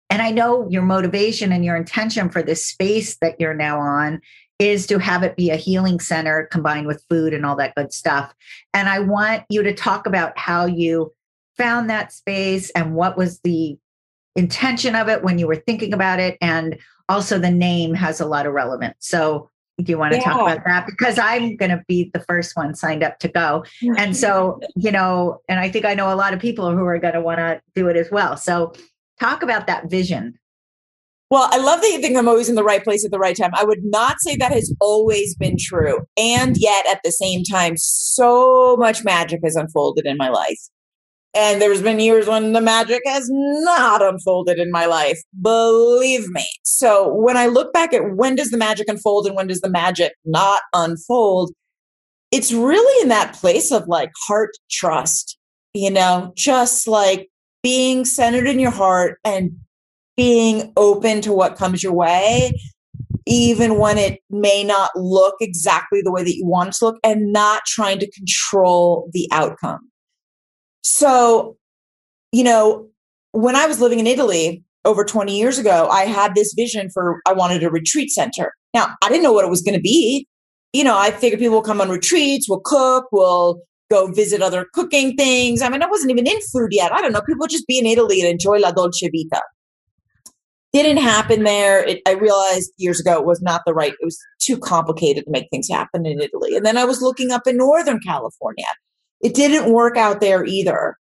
and 0.10 0.22
I 0.22 0.32
know 0.32 0.68
your 0.70 0.84
motivation 0.84 1.52
and 1.52 1.66
your 1.66 1.76
intention 1.76 2.30
for 2.30 2.42
this 2.42 2.66
space 2.66 3.18
that 3.18 3.40
you're 3.40 3.54
now 3.54 3.80
on 3.80 4.22
is 4.60 4.88
to 4.88 5.00
have 5.00 5.24
it 5.24 5.36
be 5.36 5.50
a 5.50 5.58
healing 5.58 6.00
center 6.00 6.48
combined 6.52 6.88
with 6.88 7.04
food 7.10 7.34
and 7.34 7.46
all 7.46 7.56
that 7.58 7.76
good 7.76 7.92
stuff. 7.92 8.34
And 8.74 8.88
I 8.88 9.00
want 9.00 9.44
you 9.50 9.64
to 9.64 9.74
talk 9.74 10.06
about 10.06 10.38
how 10.38 10.66
you 10.66 11.12
found 11.58 11.90
that 11.90 12.14
space 12.14 12.70
and 12.72 12.96
what 12.96 13.18
was 13.18 13.40
the 13.40 13.78
intention 14.36 14.96
of 14.96 15.10
it 15.10 15.24
when 15.24 15.38
you 15.38 15.48
were 15.48 15.56
thinking 15.56 15.94
about 15.94 16.20
it 16.20 16.38
and 16.42 16.78
also 17.10 17.38
the 17.38 17.52
name 17.52 17.94
has 17.94 18.20
a 18.20 18.26
lot 18.26 18.46
of 18.46 18.54
relevance. 18.54 18.96
So 19.00 19.50
do 19.82 19.92
you 19.92 19.98
want 19.98 20.14
to 20.14 20.20
yeah. 20.20 20.26
talk 20.26 20.42
about 20.42 20.66
that? 20.66 20.86
Because 20.86 21.18
I'm 21.18 21.56
going 21.56 21.72
to 21.72 21.82
be 21.88 22.12
the 22.14 22.20
first 22.22 22.56
one 22.56 22.76
signed 22.76 23.04
up 23.04 23.20
to 23.20 23.28
go. 23.28 23.64
And 23.98 24.16
so, 24.16 24.60
you 24.76 24.92
know, 24.92 25.40
and 25.50 25.60
I 25.60 25.70
think 25.70 25.86
I 25.86 25.96
know 25.96 26.14
a 26.14 26.16
lot 26.16 26.34
of 26.34 26.40
people 26.40 26.72
who 26.72 26.86
are 26.86 27.00
going 27.00 27.16
to 27.16 27.22
want 27.22 27.40
to 27.40 27.60
do 27.74 27.88
it 27.88 27.98
as 27.98 28.12
well. 28.12 28.38
So 28.38 28.74
talk 29.20 29.42
about 29.42 29.66
that 29.68 29.90
vision. 29.90 30.38
Well, 31.32 31.50
I 31.52 31.58
love 31.58 31.82
that 31.82 31.90
you 31.90 32.00
think 32.00 32.16
I'm 32.16 32.28
always 32.28 32.50
in 32.50 32.56
the 32.56 32.64
right 32.64 32.84
place 32.84 33.04
at 33.04 33.10
the 33.10 33.18
right 33.18 33.36
time. 33.36 33.50
I 33.56 33.64
would 33.64 33.84
not 33.84 34.18
say 34.20 34.36
that 34.36 34.52
has 34.52 34.72
always 34.80 35.36
been 35.36 35.56
true. 35.60 36.02
And 36.16 36.56
yet, 36.60 36.86
at 36.92 37.00
the 37.04 37.12
same 37.12 37.44
time, 37.44 37.74
so 37.76 38.76
much 38.78 39.04
magic 39.04 39.40
has 39.44 39.56
unfolded 39.56 40.06
in 40.06 40.18
my 40.18 40.30
life. 40.30 40.60
And 41.36 41.62
there's 41.62 41.82
been 41.82 42.00
years 42.00 42.28
when 42.28 42.54
the 42.54 42.62
magic 42.62 43.02
has 43.06 43.28
not 43.32 44.04
unfolded 44.04 44.60
in 44.60 44.70
my 44.70 44.86
life. 44.86 45.20
Believe 45.42 46.30
me. 46.30 46.46
So 46.64 47.12
when 47.12 47.38
I 47.38 47.48
look 47.48 47.74
back 47.74 47.92
at 47.94 48.16
when 48.16 48.36
does 48.36 48.52
the 48.52 48.58
magic 48.58 48.88
unfold 48.88 49.26
and 49.26 49.36
when 49.36 49.48
does 49.48 49.62
the 49.62 49.70
magic 49.70 50.14
not 50.26 50.62
unfold, 50.76 51.52
it's 52.32 52.52
really 52.52 53.02
in 53.02 53.10
that 53.10 53.34
place 53.34 53.72
of 53.72 53.88
like 53.88 54.12
heart 54.28 54.52
trust, 54.70 55.38
you 55.74 55.90
know, 55.90 56.34
just 56.36 56.88
like 56.88 57.30
being 57.64 58.06
centered 58.06 58.48
in 58.48 58.60
your 58.60 58.72
heart 58.72 59.18
and 59.24 59.52
being 60.16 60.72
open 60.78 61.22
to 61.22 61.34
what 61.34 61.56
comes 61.56 61.82
your 61.82 61.94
way, 61.94 62.52
even 63.26 63.80
when 63.80 63.98
it 63.98 64.20
may 64.30 64.64
not 64.64 64.92
look 64.96 65.36
exactly 65.42 66.02
the 66.04 66.12
way 66.12 66.24
that 66.24 66.36
you 66.36 66.46
want 66.46 66.70
it 66.70 66.76
to 66.76 66.86
look, 66.86 67.00
and 67.04 67.34
not 67.34 67.64
trying 67.66 67.98
to 67.98 68.12
control 68.12 69.10
the 69.14 69.28
outcome 69.32 69.80
so, 70.84 71.58
you 72.32 72.44
know, 72.44 72.88
when 73.32 73.56
I 73.56 73.66
was 73.66 73.82
living 73.82 74.00
in 74.00 74.08
Italy 74.08 74.64
over 74.86 75.04
20 75.04 75.38
years 75.38 75.58
ago, 75.58 75.88
I 75.90 76.02
had 76.02 76.36
this 76.36 76.54
vision 76.54 76.90
for 76.94 77.22
I 77.26 77.34
wanted 77.34 77.64
a 77.64 77.70
retreat 77.70 78.12
center. 78.12 78.54
Now, 78.74 78.96
I 79.02 79.10
didn't 79.10 79.24
know 79.24 79.34
what 79.34 79.46
it 79.46 79.50
was 79.50 79.62
going 79.62 79.76
to 79.76 79.82
be. 79.82 80.28
You 80.74 80.84
know, 80.84 80.98
I 80.98 81.12
figured 81.12 81.40
people 81.40 81.56
will 81.56 81.62
come 81.62 81.82
on 81.82 81.90
retreats, 81.90 82.50
we'll 82.50 82.62
cook, 82.64 83.06
we'll 83.12 83.62
go 83.90 84.08
visit 84.08 84.42
other 84.42 84.66
cooking 84.74 85.16
things. 85.16 85.62
I 85.62 85.70
mean, 85.70 85.84
I 85.84 85.88
wasn't 85.88 86.12
even 86.12 86.28
in 86.28 86.40
food 86.52 86.70
yet. 86.72 86.92
I 86.92 87.02
don't 87.02 87.12
know. 87.12 87.22
People 87.22 87.48
just 87.48 87.68
be 87.68 87.78
in 87.78 87.86
Italy 87.86 88.22
and 88.22 88.30
enjoy 88.30 88.58
la 88.58 88.72
dolce 88.72 89.08
vita. 89.08 89.42
Didn't 90.74 90.98
happen 90.98 91.44
there. 91.44 91.88
It, 91.88 92.02
I 92.08 92.14
realized 92.14 92.72
years 92.78 93.00
ago 93.00 93.20
it 93.20 93.26
was 93.26 93.42
not 93.42 93.62
the 93.68 93.74
right, 93.74 93.94
it 93.94 94.04
was 94.04 94.18
too 94.40 94.58
complicated 94.58 95.26
to 95.26 95.32
make 95.32 95.48
things 95.52 95.70
happen 95.70 96.08
in 96.08 96.20
Italy. 96.20 96.56
And 96.56 96.66
then 96.66 96.78
I 96.78 96.86
was 96.86 97.02
looking 97.02 97.32
up 97.32 97.46
in 97.46 97.58
Northern 97.58 98.00
California. 98.00 98.66
It 99.24 99.34
didn't 99.34 99.72
work 99.72 99.98
out 99.98 100.22
there 100.22 100.46
either. 100.46 100.98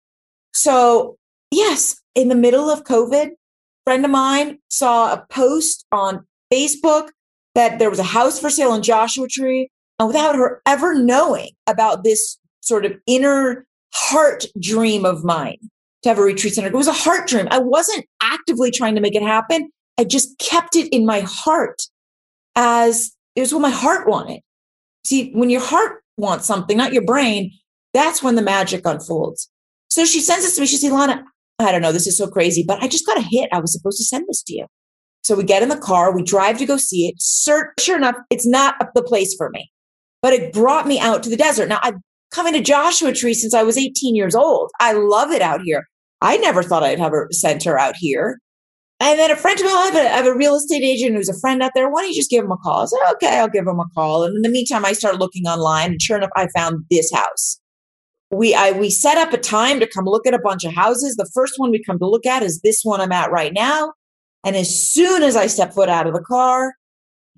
So, 0.54 1.16
yes, 1.50 2.00
in 2.14 2.28
the 2.28 2.34
middle 2.34 2.70
of 2.70 2.84
COVID, 2.84 3.30
friend 3.84 4.04
of 4.04 4.10
mine 4.10 4.58
saw 4.68 5.12
a 5.12 5.26
post 5.28 5.84
on 5.92 6.24
Facebook 6.52 7.08
that 7.54 7.78
there 7.78 7.90
was 7.90 7.98
a 7.98 8.04
house 8.04 8.38
for 8.38 8.48
sale 8.48 8.74
in 8.74 8.82
Joshua 8.82 9.26
Tree. 9.28 9.68
And 9.98 10.08
without 10.08 10.36
her 10.36 10.62
ever 10.66 10.94
knowing 10.94 11.50
about 11.66 12.04
this 12.04 12.38
sort 12.60 12.86
of 12.86 12.94
inner 13.06 13.66
heart 13.94 14.46
dream 14.60 15.04
of 15.04 15.24
mine 15.24 15.58
to 16.02 16.08
have 16.08 16.18
a 16.18 16.22
retreat 16.22 16.54
center, 16.54 16.68
it 16.68 16.74
was 16.74 16.88
a 16.88 16.92
heart 16.92 17.28
dream. 17.28 17.48
I 17.50 17.58
wasn't 17.58 18.06
actively 18.22 18.70
trying 18.70 18.94
to 18.94 19.00
make 19.00 19.14
it 19.14 19.22
happen. 19.22 19.70
I 19.98 20.04
just 20.04 20.38
kept 20.38 20.76
it 20.76 20.88
in 20.88 21.04
my 21.04 21.20
heart 21.20 21.82
as 22.56 23.14
it 23.36 23.40
was 23.40 23.52
what 23.52 23.62
my 23.62 23.70
heart 23.70 24.08
wanted. 24.08 24.40
See, 25.04 25.32
when 25.32 25.50
your 25.50 25.60
heart 25.60 26.02
wants 26.16 26.46
something, 26.46 26.76
not 26.76 26.92
your 26.92 27.04
brain, 27.04 27.52
that's 27.92 28.22
when 28.22 28.36
the 28.36 28.42
magic 28.42 28.86
unfolds. 28.86 29.50
So 29.88 30.04
she 30.04 30.20
sends 30.20 30.44
this 30.44 30.54
to 30.54 30.62
me. 30.62 30.66
She 30.66 30.76
says, 30.76 30.90
Ilana, 30.90 31.22
I 31.58 31.70
don't 31.70 31.82
know, 31.82 31.92
this 31.92 32.06
is 32.06 32.16
so 32.16 32.26
crazy, 32.26 32.64
but 32.66 32.82
I 32.82 32.88
just 32.88 33.06
got 33.06 33.18
a 33.18 33.22
hit. 33.22 33.48
I 33.52 33.60
was 33.60 33.72
supposed 33.72 33.98
to 33.98 34.04
send 34.04 34.26
this 34.28 34.42
to 34.44 34.54
you. 34.54 34.66
So 35.22 35.36
we 35.36 35.44
get 35.44 35.62
in 35.62 35.68
the 35.68 35.76
car, 35.76 36.14
we 36.14 36.22
drive 36.22 36.58
to 36.58 36.66
go 36.66 36.76
see 36.76 37.08
it. 37.08 37.22
Sure, 37.22 37.96
enough, 37.96 38.16
it's 38.30 38.46
not 38.46 38.74
the 38.94 39.02
place 39.02 39.34
for 39.36 39.50
me, 39.50 39.70
but 40.20 40.32
it 40.32 40.52
brought 40.52 40.86
me 40.86 40.98
out 40.98 41.22
to 41.22 41.30
the 41.30 41.36
desert. 41.36 41.68
Now 41.68 41.78
I've 41.82 41.94
come 42.32 42.46
into 42.46 42.60
Joshua 42.60 43.12
Tree 43.12 43.34
since 43.34 43.54
I 43.54 43.62
was 43.62 43.78
18 43.78 44.16
years 44.16 44.34
old. 44.34 44.70
I 44.80 44.92
love 44.94 45.30
it 45.30 45.42
out 45.42 45.60
here. 45.62 45.84
I 46.20 46.38
never 46.38 46.62
thought 46.62 46.82
I'd 46.82 46.98
have 46.98 47.12
a 47.12 47.32
center 47.32 47.78
out 47.78 47.94
here. 47.96 48.38
And 48.98 49.18
then 49.18 49.30
a 49.30 49.36
friend 49.36 49.58
of 49.58 49.66
mine, 49.66 49.74
I 49.74 49.86
have, 49.86 50.24
have 50.24 50.26
a 50.26 50.36
real 50.36 50.54
estate 50.54 50.84
agent 50.84 51.16
who's 51.16 51.28
a 51.28 51.38
friend 51.40 51.62
out 51.62 51.72
there. 51.74 51.90
Why 51.90 52.02
don't 52.02 52.10
you 52.10 52.16
just 52.16 52.30
give 52.30 52.44
him 52.44 52.52
a 52.52 52.56
call? 52.56 52.82
I 52.82 52.86
said, 52.86 53.12
okay, 53.14 53.38
I'll 53.38 53.48
give 53.48 53.66
him 53.66 53.80
a 53.80 53.88
call. 53.94 54.22
And 54.24 54.36
in 54.36 54.42
the 54.42 54.48
meantime, 54.48 54.84
I 54.84 54.92
started 54.92 55.18
looking 55.18 55.46
online, 55.46 55.90
and 55.92 56.02
sure 56.02 56.16
enough, 56.16 56.30
I 56.36 56.46
found 56.54 56.84
this 56.88 57.12
house 57.12 57.60
we 58.32 58.54
I 58.54 58.72
we 58.72 58.90
set 58.90 59.18
up 59.18 59.32
a 59.32 59.38
time 59.38 59.78
to 59.80 59.86
come 59.86 60.06
look 60.06 60.26
at 60.26 60.34
a 60.34 60.38
bunch 60.38 60.64
of 60.64 60.72
houses. 60.72 61.16
The 61.16 61.30
first 61.34 61.54
one 61.58 61.70
we 61.70 61.82
come 61.82 61.98
to 61.98 62.08
look 62.08 62.26
at 62.26 62.42
is 62.42 62.60
this 62.62 62.82
one 62.82 63.00
I'm 63.00 63.12
at 63.12 63.30
right 63.30 63.52
now. 63.52 63.92
And 64.44 64.56
as 64.56 64.74
soon 64.74 65.22
as 65.22 65.36
I 65.36 65.46
step 65.46 65.72
foot 65.72 65.88
out 65.88 66.06
of 66.06 66.14
the 66.14 66.22
car, 66.22 66.74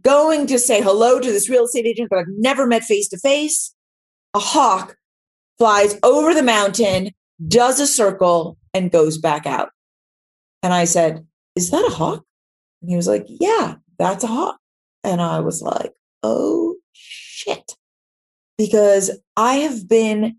going 0.03 0.47
to 0.47 0.59
say 0.59 0.81
hello 0.81 1.19
to 1.19 1.33
this 1.33 1.51
real 1.51 1.65
estate 1.65 1.87
agent 1.87 2.11
that 2.11 2.21
I've 2.21 2.27
never 2.39 2.67
met 2.67 2.85
face 2.85 3.09
to 3.09 3.19
face, 3.19 3.75
a 4.35 4.39
hawk 4.39 4.97
flies 5.59 5.99
over 6.03 6.33
the 6.33 6.43
mountain, 6.43 7.11
does 7.49 7.81
a 7.81 7.87
circle, 7.87 8.57
and 8.73 8.91
goes 8.91 9.19
back 9.19 9.47
out. 9.47 9.71
And 10.63 10.73
I 10.73 10.85
said, 10.85 11.27
Is 11.57 11.71
that 11.71 11.87
a 11.87 11.93
hawk? 11.93 12.23
And 12.81 12.91
he 12.91 12.97
was 12.97 13.09
like, 13.09 13.27
Yeah, 13.29 13.77
that's 13.99 14.25
a 14.25 14.29
hawk. 14.29 14.59
And 15.03 15.21
I 15.21 15.41
was 15.41 15.61
like, 15.61 15.93
Oh 16.23 16.77
shit. 16.93 17.77
Because 18.57 19.11
I 19.37 19.55
have 19.57 19.89
been 19.89 20.37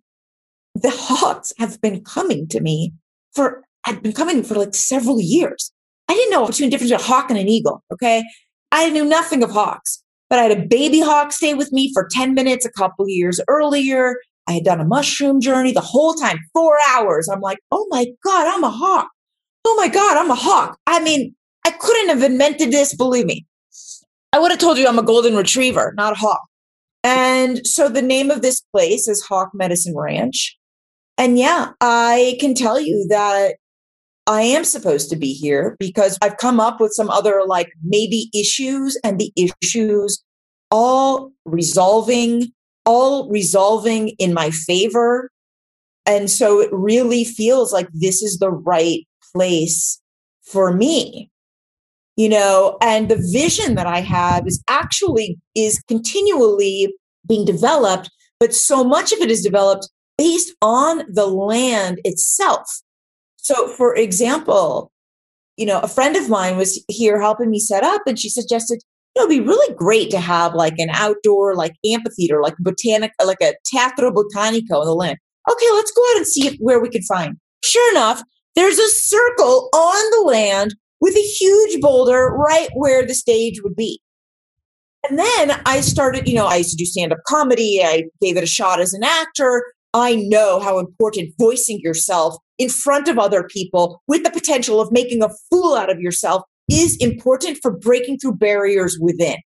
the 0.75 0.91
hawks 0.91 1.53
have 1.57 1.79
been 1.81 2.03
coming 2.03 2.47
to 2.49 2.59
me 2.59 2.93
for 3.33 3.63
had 3.85 4.03
been 4.03 4.13
coming 4.13 4.43
for 4.43 4.55
like 4.55 4.75
several 4.75 5.21
years. 5.21 5.71
I 6.09 6.13
didn't 6.13 6.31
know 6.31 6.45
between 6.45 6.69
difference 6.69 6.91
between 6.91 7.05
a 7.05 7.07
hawk 7.07 7.29
and 7.29 7.39
an 7.39 7.47
eagle. 7.47 7.83
Okay. 7.91 8.23
I 8.71 8.89
knew 8.89 9.05
nothing 9.05 9.41
of 9.41 9.51
hawks, 9.51 10.03
but 10.29 10.39
I 10.39 10.43
had 10.43 10.57
a 10.57 10.65
baby 10.65 10.99
hawk 10.99 11.31
stay 11.31 11.53
with 11.53 11.71
me 11.71 11.91
for 11.93 12.07
10 12.11 12.33
minutes 12.33 12.65
a 12.65 12.71
couple 12.71 13.07
years 13.07 13.39
earlier. 13.47 14.17
I 14.47 14.53
had 14.53 14.65
done 14.65 14.81
a 14.81 14.85
mushroom 14.85 15.39
journey 15.39 15.71
the 15.71 15.81
whole 15.81 16.13
time, 16.13 16.37
four 16.53 16.77
hours. 16.89 17.29
I'm 17.31 17.41
like, 17.41 17.59
oh 17.71 17.87
my 17.89 18.05
God, 18.23 18.47
I'm 18.53 18.63
a 18.63 18.69
hawk. 18.69 19.09
Oh 19.65 19.75
my 19.77 19.87
God, 19.87 20.17
I'm 20.17 20.29
a 20.29 20.35
hawk. 20.35 20.77
I 20.85 20.99
mean, 20.99 21.33
I 21.65 21.71
couldn't 21.71 22.09
have 22.09 22.21
invented 22.21 22.71
this, 22.71 22.93
believe 22.93 23.25
me. 23.25 23.45
I 24.33 24.39
would 24.39 24.51
have 24.51 24.59
told 24.59 24.77
you 24.77 24.87
I'm 24.87 24.99
a 24.99 25.03
golden 25.03 25.35
retriever, 25.35 25.93
not 25.95 26.13
a 26.13 26.15
hawk. 26.15 26.41
And 27.03 27.65
so 27.65 27.87
the 27.87 28.01
name 28.01 28.29
of 28.29 28.41
this 28.41 28.61
place 28.73 29.07
is 29.07 29.23
Hawk 29.23 29.51
Medicine 29.53 29.95
Ranch. 29.95 30.57
And 31.17 31.39
yeah, 31.39 31.71
I 31.81 32.37
can 32.39 32.53
tell 32.53 32.79
you 32.79 33.05
that 33.09 33.55
I 34.27 34.41
am 34.41 34.63
supposed 34.63 35.09
to 35.11 35.15
be 35.15 35.33
here 35.33 35.75
because 35.79 36.17
I've 36.21 36.37
come 36.37 36.59
up 36.59 36.79
with 36.79 36.93
some 36.93 37.09
other 37.09 37.43
like 37.45 37.71
maybe 37.83 38.29
issues 38.33 38.99
and 39.03 39.19
the 39.19 39.31
issues 39.35 40.23
all 40.71 41.31
resolving, 41.45 42.51
all 42.85 43.29
resolving 43.29 44.09
in 44.19 44.33
my 44.33 44.49
favor. 44.49 45.29
And 46.05 46.29
so 46.29 46.59
it 46.59 46.69
really 46.71 47.23
feels 47.23 47.71
like 47.71 47.87
this 47.93 48.21
is 48.21 48.39
the 48.39 48.51
right 48.51 49.07
place 49.33 50.01
for 50.43 50.73
me. 50.73 51.29
You 52.17 52.29
know, 52.29 52.77
and 52.81 53.09
the 53.09 53.21
vision 53.31 53.75
that 53.75 53.87
I 53.87 53.99
have 53.99 54.47
is 54.47 54.63
actually 54.69 55.37
is 55.53 55.83
continually 55.87 56.93
being 57.27 57.45
developed, 57.45 58.09
but 58.39 58.53
so 58.53 58.83
much 58.83 59.11
of 59.11 59.19
it 59.19 59.29
is 59.29 59.43
developed 59.43 59.89
based 60.17 60.53
on 60.61 61.03
the 61.11 61.27
land 61.27 61.99
itself. 62.03 62.81
So, 63.37 63.67
for 63.67 63.95
example, 63.95 64.91
you 65.57 65.65
know, 65.65 65.79
a 65.79 65.87
friend 65.87 66.15
of 66.15 66.29
mine 66.29 66.57
was 66.57 66.83
here 66.89 67.21
helping 67.21 67.49
me 67.49 67.59
set 67.59 67.83
up, 67.83 68.01
and 68.07 68.19
she 68.19 68.29
suggested, 68.29 68.81
you 69.15 69.21
know, 69.21 69.29
it'd 69.29 69.43
be 69.43 69.47
really 69.47 69.73
great 69.75 70.11
to 70.11 70.19
have 70.19 70.53
like 70.53 70.77
an 70.77 70.89
outdoor, 70.91 71.55
like 71.55 71.75
amphitheater, 71.85 72.41
like 72.41 72.55
botanic, 72.59 73.11
like 73.23 73.41
a 73.41 73.53
teatro 73.65 74.11
botanico 74.11 74.81
on 74.81 74.85
the 74.85 74.93
land. 74.93 75.17
Okay, 75.49 75.65
let's 75.73 75.91
go 75.91 76.03
out 76.11 76.17
and 76.17 76.27
see 76.27 76.57
where 76.59 76.79
we 76.79 76.89
can 76.89 77.03
find. 77.03 77.37
Sure 77.63 77.91
enough, 77.91 78.23
there's 78.55 78.79
a 78.79 78.89
circle 78.89 79.69
on 79.73 80.11
the 80.11 80.31
land 80.31 80.75
with 81.01 81.15
a 81.15 81.21
huge 81.21 81.81
boulder 81.81 82.29
right 82.29 82.69
where 82.73 83.05
the 83.05 83.13
stage 83.13 83.61
would 83.63 83.75
be. 83.75 84.01
And 85.07 85.19
then 85.19 85.61
I 85.65 85.81
started, 85.81 86.27
you 86.27 86.35
know, 86.35 86.47
I 86.47 86.55
used 86.55 86.71
to 86.71 86.77
do 86.77 86.85
stand 86.85 87.13
up 87.13 87.19
comedy. 87.27 87.81
I 87.83 88.05
gave 88.21 88.37
it 88.37 88.43
a 88.43 88.47
shot 88.47 88.79
as 88.79 88.93
an 88.93 89.03
actor. 89.03 89.63
I 89.95 90.15
know 90.15 90.59
how 90.59 90.77
important 90.77 91.33
voicing 91.39 91.79
yourself 91.81 92.35
in 92.57 92.67
front 92.67 93.07
of 93.07 93.17
other 93.17 93.43
people 93.43 94.01
with 94.09 94.23
the 94.23 94.29
potential 94.29 94.81
of 94.81 94.91
making 94.91 95.23
a 95.23 95.29
fool 95.49 95.73
out 95.73 95.89
of 95.89 96.01
yourself 96.01 96.43
is 96.69 96.97
important 96.97 97.59
for 97.61 97.71
breaking 97.71 98.17
through 98.19 98.35
barriers 98.35 98.97
within. 98.99 99.37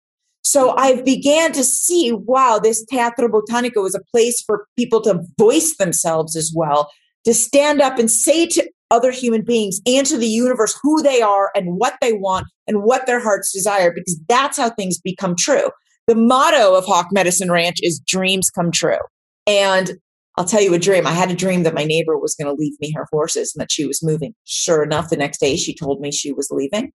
So 0.42 0.70
mm-hmm. 0.70 0.80
I 0.80 1.02
began 1.04 1.52
to 1.52 1.64
see, 1.64 2.12
wow, 2.12 2.60
this 2.62 2.84
Teatro 2.86 3.28
Botanico 3.28 3.86
is 3.86 3.94
a 3.94 4.02
place 4.12 4.42
for 4.42 4.66
people 4.76 5.02
to 5.02 5.22
voice 5.38 5.76
themselves 5.78 6.36
as 6.36 6.52
well, 6.56 6.90
to 7.26 7.34
stand 7.36 7.80
up 7.80 8.00
and 8.00 8.10
say 8.10 8.48
to 8.48 8.68
other 8.90 9.12
human 9.12 9.44
beings 9.44 9.80
and 9.86 10.08
to 10.08 10.18
the 10.18 10.26
universe 10.26 10.76
who 10.82 11.04
they 11.04 11.22
are 11.22 11.52
and 11.54 11.78
what 11.78 11.94
they 12.02 12.14
want 12.14 12.48
and 12.68 12.82
what 12.82 13.06
their 13.06 13.20
hearts 13.20 13.54
desire, 13.54 13.92
because 13.94 14.20
that's 14.28 14.58
how 14.58 14.72
things 14.72 14.98
become 14.98 15.36
true. 15.36 15.70
The 16.08 16.16
motto 16.16 16.76
of 16.76 16.86
Hawk 16.86 17.10
Medicine 17.12 17.52
Ranch 17.52 17.78
is 17.84 18.02
dreams 18.08 18.50
come 18.50 18.72
true. 18.72 18.98
And 19.46 19.92
I'll 20.40 20.46
tell 20.46 20.62
you 20.62 20.74
a 20.74 20.80
dream. 20.80 21.06
I 21.06 21.12
had 21.12 21.30
a 21.30 21.36
dream 21.36 21.64
that 21.64 21.74
my 21.74 21.84
neighbor 21.84 22.18
was 22.18 22.34
going 22.34 22.48
to 22.48 22.58
leave 22.58 22.80
me 22.80 22.94
her 22.96 23.06
horses 23.12 23.54
and 23.54 23.62
that 23.62 23.74
she 23.74 23.86
was 23.86 24.02
moving. 24.02 24.34
Sure 24.46 24.82
enough, 24.82 25.10
the 25.10 25.18
next 25.18 25.42
day 25.42 25.58
she 25.58 25.76
told 25.76 26.00
me 26.00 26.14
she 26.14 26.32
was 26.32 26.48
leaving. 26.50 26.94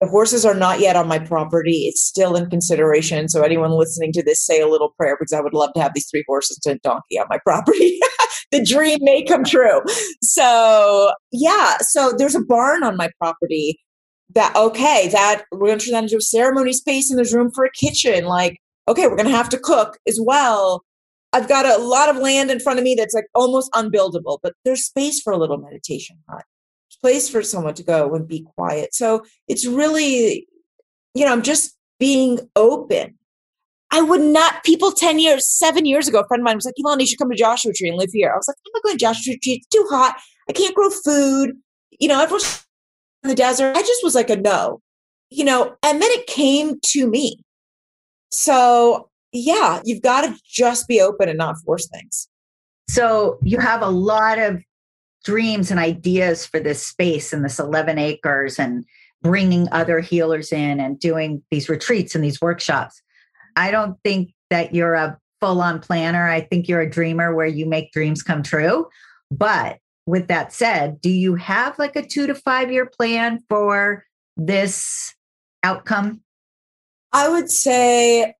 The 0.00 0.08
horses 0.08 0.44
are 0.44 0.52
not 0.52 0.80
yet 0.80 0.96
on 0.96 1.06
my 1.06 1.20
property. 1.20 1.86
It's 1.86 2.02
still 2.02 2.34
in 2.34 2.50
consideration. 2.50 3.28
So, 3.28 3.42
anyone 3.42 3.70
listening 3.70 4.10
to 4.14 4.24
this, 4.24 4.44
say 4.44 4.60
a 4.60 4.66
little 4.66 4.92
prayer 4.98 5.16
because 5.16 5.32
I 5.32 5.40
would 5.40 5.54
love 5.54 5.70
to 5.74 5.80
have 5.80 5.92
these 5.94 6.08
three 6.10 6.24
horses 6.26 6.58
and 6.66 6.82
donkey 6.82 7.16
on 7.16 7.26
my 7.30 7.38
property. 7.44 8.00
the 8.50 8.64
dream 8.64 8.98
may 9.02 9.22
come 9.22 9.44
true. 9.44 9.80
So, 10.20 11.12
yeah. 11.30 11.76
So, 11.78 12.12
there's 12.18 12.34
a 12.34 12.42
barn 12.42 12.82
on 12.82 12.96
my 12.96 13.08
property 13.20 13.78
that, 14.34 14.56
okay, 14.56 15.08
that 15.12 15.44
we're 15.52 15.68
going 15.68 15.78
to 15.78 15.84
turn 15.84 15.92
that 15.92 16.02
into 16.02 16.16
a 16.16 16.20
ceremony 16.20 16.72
space 16.72 17.08
and 17.08 17.18
there's 17.18 17.32
room 17.32 17.52
for 17.54 17.64
a 17.64 17.70
kitchen. 17.70 18.24
Like, 18.24 18.56
okay, 18.88 19.06
we're 19.06 19.14
going 19.14 19.28
to 19.28 19.36
have 19.36 19.50
to 19.50 19.58
cook 19.58 19.98
as 20.08 20.18
well 20.20 20.82
I've 21.32 21.48
got 21.48 21.66
a 21.66 21.82
lot 21.82 22.08
of 22.08 22.16
land 22.16 22.50
in 22.50 22.60
front 22.60 22.78
of 22.78 22.84
me 22.84 22.94
that's 22.94 23.14
like 23.14 23.26
almost 23.34 23.72
unbuildable, 23.72 24.38
but 24.42 24.54
there's 24.64 24.84
space 24.84 25.20
for 25.20 25.32
a 25.32 25.38
little 25.38 25.58
meditation 25.58 26.16
hut. 26.28 26.44
Place 27.00 27.28
for 27.28 27.42
someone 27.42 27.74
to 27.74 27.82
go 27.82 28.14
and 28.14 28.28
be 28.28 28.46
quiet. 28.54 28.94
So 28.94 29.24
it's 29.48 29.66
really, 29.66 30.46
you 31.14 31.24
know, 31.24 31.32
I'm 31.32 31.42
just 31.42 31.76
being 31.98 32.38
open. 32.54 33.18
I 33.90 34.02
would 34.02 34.20
not, 34.20 34.62
people 34.62 34.92
10 34.92 35.18
years, 35.18 35.48
seven 35.48 35.84
years 35.84 36.06
ago, 36.06 36.20
a 36.20 36.26
friend 36.28 36.42
of 36.42 36.44
mine 36.44 36.56
was 36.56 36.64
like, 36.64 36.74
Ilana, 36.78 37.00
you 37.00 37.06
should 37.06 37.18
come 37.18 37.30
to 37.30 37.36
Joshua 37.36 37.72
Tree 37.72 37.88
and 37.88 37.98
live 37.98 38.10
here. 38.12 38.30
I 38.32 38.36
was 38.36 38.46
like, 38.46 38.56
I'm 38.64 38.70
not 38.74 38.82
going 38.84 38.94
to 38.96 39.04
Joshua 39.04 39.34
Tree. 39.42 39.54
It's 39.54 39.66
too 39.66 39.84
hot. 39.90 40.16
I 40.48 40.52
can't 40.52 40.76
grow 40.76 40.90
food. 40.90 41.56
You 41.98 42.06
know, 42.06 42.22
everyone's 42.22 42.64
in 43.24 43.28
the 43.30 43.34
desert. 43.34 43.76
I 43.76 43.80
just 43.80 44.04
was 44.04 44.14
like 44.14 44.30
a 44.30 44.36
no, 44.36 44.80
you 45.28 45.44
know, 45.44 45.76
and 45.82 46.00
then 46.00 46.10
it 46.12 46.26
came 46.26 46.78
to 46.86 47.08
me. 47.08 47.44
So 48.30 49.10
yeah, 49.32 49.80
you've 49.84 50.02
got 50.02 50.22
to 50.22 50.36
just 50.46 50.86
be 50.86 51.00
open 51.00 51.28
and 51.28 51.38
not 51.38 51.56
force 51.64 51.88
things. 51.88 52.28
So 52.88 53.38
you 53.42 53.58
have 53.58 53.82
a 53.82 53.88
lot 53.88 54.38
of 54.38 54.62
dreams 55.24 55.70
and 55.70 55.80
ideas 55.80 56.44
for 56.44 56.60
this 56.60 56.84
space 56.84 57.32
and 57.32 57.44
this 57.44 57.58
11 57.58 57.98
acres 57.98 58.58
and 58.58 58.84
bringing 59.22 59.68
other 59.72 60.00
healers 60.00 60.52
in 60.52 60.80
and 60.80 60.98
doing 60.98 61.42
these 61.50 61.68
retreats 61.68 62.14
and 62.14 62.24
these 62.24 62.40
workshops. 62.40 63.00
I 63.56 63.70
don't 63.70 63.96
think 64.04 64.32
that 64.50 64.74
you're 64.74 64.94
a 64.94 65.18
full 65.40 65.60
on 65.60 65.80
planner. 65.80 66.28
I 66.28 66.40
think 66.40 66.68
you're 66.68 66.80
a 66.80 66.90
dreamer 66.90 67.34
where 67.34 67.46
you 67.46 67.66
make 67.66 67.92
dreams 67.92 68.22
come 68.22 68.42
true. 68.42 68.88
But 69.30 69.78
with 70.06 70.28
that 70.28 70.52
said, 70.52 71.00
do 71.00 71.10
you 71.10 71.36
have 71.36 71.78
like 71.78 71.96
a 71.96 72.06
two 72.06 72.26
to 72.26 72.34
five 72.34 72.72
year 72.72 72.86
plan 72.86 73.40
for 73.48 74.04
this 74.36 75.14
outcome? 75.62 76.20
I 77.12 77.28
would 77.28 77.50
say 77.50 78.34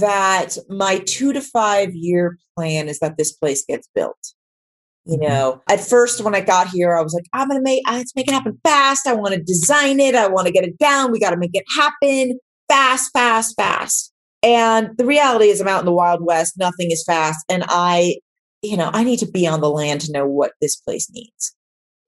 that 0.00 0.56
my 0.68 0.98
two 1.06 1.32
to 1.32 1.40
five 1.40 1.94
year 1.94 2.38
plan 2.56 2.88
is 2.88 2.98
that 3.00 3.16
this 3.16 3.32
place 3.32 3.64
gets 3.64 3.88
built. 3.94 4.34
You 5.04 5.18
mm-hmm. 5.18 5.28
know, 5.28 5.62
at 5.68 5.80
first 5.80 6.22
when 6.22 6.34
I 6.34 6.40
got 6.40 6.68
here, 6.68 6.96
I 6.96 7.02
was 7.02 7.12
like, 7.14 7.24
I'm 7.32 7.48
gonna 7.48 7.60
make 7.60 7.82
I 7.86 7.98
have 7.98 8.06
to 8.06 8.12
make 8.16 8.28
it 8.28 8.34
happen 8.34 8.58
fast. 8.64 9.06
I 9.06 9.14
want 9.14 9.34
to 9.34 9.42
design 9.42 10.00
it, 10.00 10.14
I 10.14 10.28
want 10.28 10.46
to 10.46 10.52
get 10.52 10.64
it 10.64 10.78
down, 10.78 11.12
we 11.12 11.20
gotta 11.20 11.36
make 11.36 11.54
it 11.54 11.64
happen 11.76 12.38
fast, 12.68 13.10
fast, 13.12 13.54
fast. 13.56 14.12
And 14.42 14.90
the 14.96 15.04
reality 15.04 15.46
is 15.46 15.60
I'm 15.60 15.68
out 15.68 15.80
in 15.80 15.86
the 15.86 15.92
Wild 15.92 16.24
West, 16.24 16.54
nothing 16.56 16.90
is 16.90 17.04
fast. 17.04 17.44
And 17.48 17.64
I, 17.68 18.16
you 18.62 18.76
know, 18.76 18.90
I 18.92 19.04
need 19.04 19.18
to 19.20 19.30
be 19.30 19.46
on 19.46 19.60
the 19.60 19.70
land 19.70 20.00
to 20.02 20.12
know 20.12 20.26
what 20.26 20.52
this 20.60 20.76
place 20.76 21.08
needs. 21.12 21.54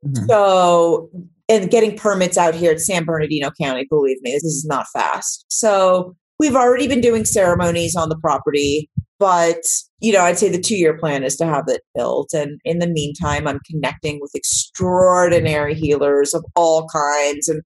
Mm-hmm. 0.05 0.26
So 0.26 1.11
and 1.49 1.70
getting 1.70 1.97
permits 1.97 2.39
out 2.39 2.55
here 2.55 2.72
at 2.72 2.80
San 2.80 3.05
Bernardino 3.05 3.51
County, 3.61 3.87
believe 3.89 4.20
me, 4.22 4.32
this 4.32 4.45
is 4.45 4.64
not 4.64 4.87
fast. 4.93 5.45
So 5.49 6.16
we've 6.39 6.57
already 6.57 6.89
been 6.89 7.01
doing 7.01 7.24
ceremonies 7.24 7.97
on 7.97 8.09
the 8.09 8.18
property, 8.18 8.91
but 9.18 9.62
you 10.05 10.12
know, 10.12 10.20
I'd 10.20 10.39
say 10.39 10.51
the 10.51 10.61
two 10.61 10.76
year 10.76 10.99
plan 10.99 11.24
is 11.24 11.37
to 11.37 11.47
have 11.47 11.64
it 11.68 11.80
built. 11.95 12.35
And 12.35 12.61
in 12.64 12.78
the 12.78 12.87
meantime, 12.87 13.47
I'm 13.47 13.61
connecting 13.70 14.18
with 14.20 14.32
extraordinary 14.35 15.74
healers 15.74 16.35
of 16.35 16.45
all 16.55 16.87
kinds. 16.89 17.49
And, 17.49 17.62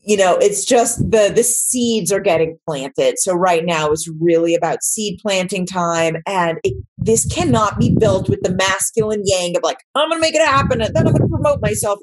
you 0.00 0.16
know, 0.16 0.36
it's 0.38 0.64
just 0.64 0.98
the 0.98 1.32
the 1.32 1.44
seeds 1.44 2.10
are 2.10 2.20
getting 2.20 2.58
planted. 2.66 3.20
So 3.20 3.34
right 3.34 3.64
now 3.64 3.92
is 3.92 4.10
really 4.20 4.56
about 4.56 4.82
seed 4.82 5.20
planting 5.22 5.64
time. 5.64 6.16
And 6.26 6.58
it, 6.64 6.74
this 6.98 7.24
cannot 7.26 7.78
be 7.78 7.94
built 7.96 8.28
with 8.28 8.42
the 8.42 8.54
masculine 8.54 9.22
yang 9.24 9.56
of 9.56 9.62
like, 9.62 9.78
I'm 9.94 10.08
gonna 10.08 10.20
make 10.20 10.34
it 10.34 10.44
happen 10.44 10.80
and 10.80 10.92
then 10.92 11.06
I'm 11.06 11.12
gonna 11.12 11.28
promote 11.28 11.62
myself. 11.62 12.00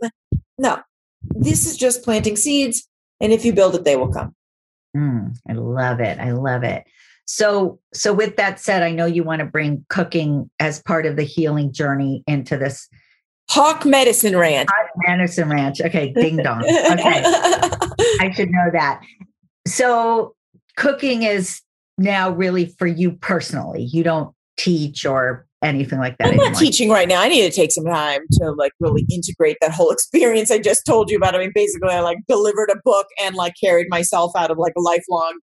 No, 0.57 0.79
this 1.36 1.65
is 1.65 1.75
just 1.75 2.03
planting 2.03 2.38
seeds. 2.38 2.88
And 3.19 3.34
if 3.34 3.43
you 3.43 3.51
build 3.51 3.75
it, 3.75 3.84
they 3.84 3.97
will 3.97 4.13
come. 4.13 4.34
Mm, 4.95 5.35
I 5.49 5.53
love 5.53 5.99
it. 5.99 6.19
I 6.19 6.31
love 6.31 6.63
it. 6.63 6.83
So, 7.25 7.79
so 7.93 8.13
with 8.13 8.35
that 8.35 8.59
said, 8.59 8.83
I 8.83 8.91
know 8.91 9.05
you 9.05 9.23
want 9.23 9.39
to 9.39 9.45
bring 9.45 9.85
cooking 9.89 10.49
as 10.59 10.81
part 10.81 11.05
of 11.05 11.15
the 11.15 11.23
healing 11.23 11.71
journey 11.71 12.23
into 12.27 12.57
this 12.57 12.89
Hawk 13.49 13.85
Medicine 13.85 14.37
Ranch. 14.37 14.69
Hawk 14.69 14.91
Medicine 15.07 15.49
Ranch. 15.49 15.81
Okay, 15.81 16.13
ding 16.13 16.37
dong. 16.37 16.63
Okay, 16.63 17.21
I 18.19 18.31
should 18.33 18.49
know 18.49 18.69
that. 18.71 19.01
So, 19.67 20.35
cooking 20.77 21.23
is 21.23 21.61
now 21.97 22.31
really 22.31 22.65
for 22.77 22.87
you 22.87 23.11
personally. 23.11 23.83
You 23.83 24.03
don't 24.03 24.33
teach 24.57 25.05
or 25.05 25.45
anything 25.62 25.99
like 25.99 26.18
that. 26.18 26.28
I'm 26.28 26.34
anymore. 26.34 26.51
not 26.51 26.59
teaching 26.59 26.89
right 26.89 27.07
now. 27.07 27.22
I 27.22 27.28
need 27.28 27.41
to 27.41 27.55
take 27.55 27.72
some 27.72 27.86
time 27.86 28.22
to 28.34 28.51
like 28.51 28.72
really 28.80 29.05
integrate 29.12 29.57
that 29.62 29.72
whole 29.72 29.89
experience 29.91 30.51
I 30.51 30.59
just 30.59 30.86
told 30.86 31.09
you 31.09 31.18
about. 31.18 31.36
I 31.36 31.39
mean, 31.39 31.51
basically, 31.53 31.89
I 31.89 31.99
like 32.01 32.18
delivered 32.28 32.70
a 32.72 32.80
book 32.84 33.07
and 33.22 33.36
like 33.36 33.53
carried 33.62 33.88
myself 33.89 34.32
out 34.36 34.51
of 34.51 34.57
like 34.57 34.74
a 34.78 34.82
lifelong 34.82 35.39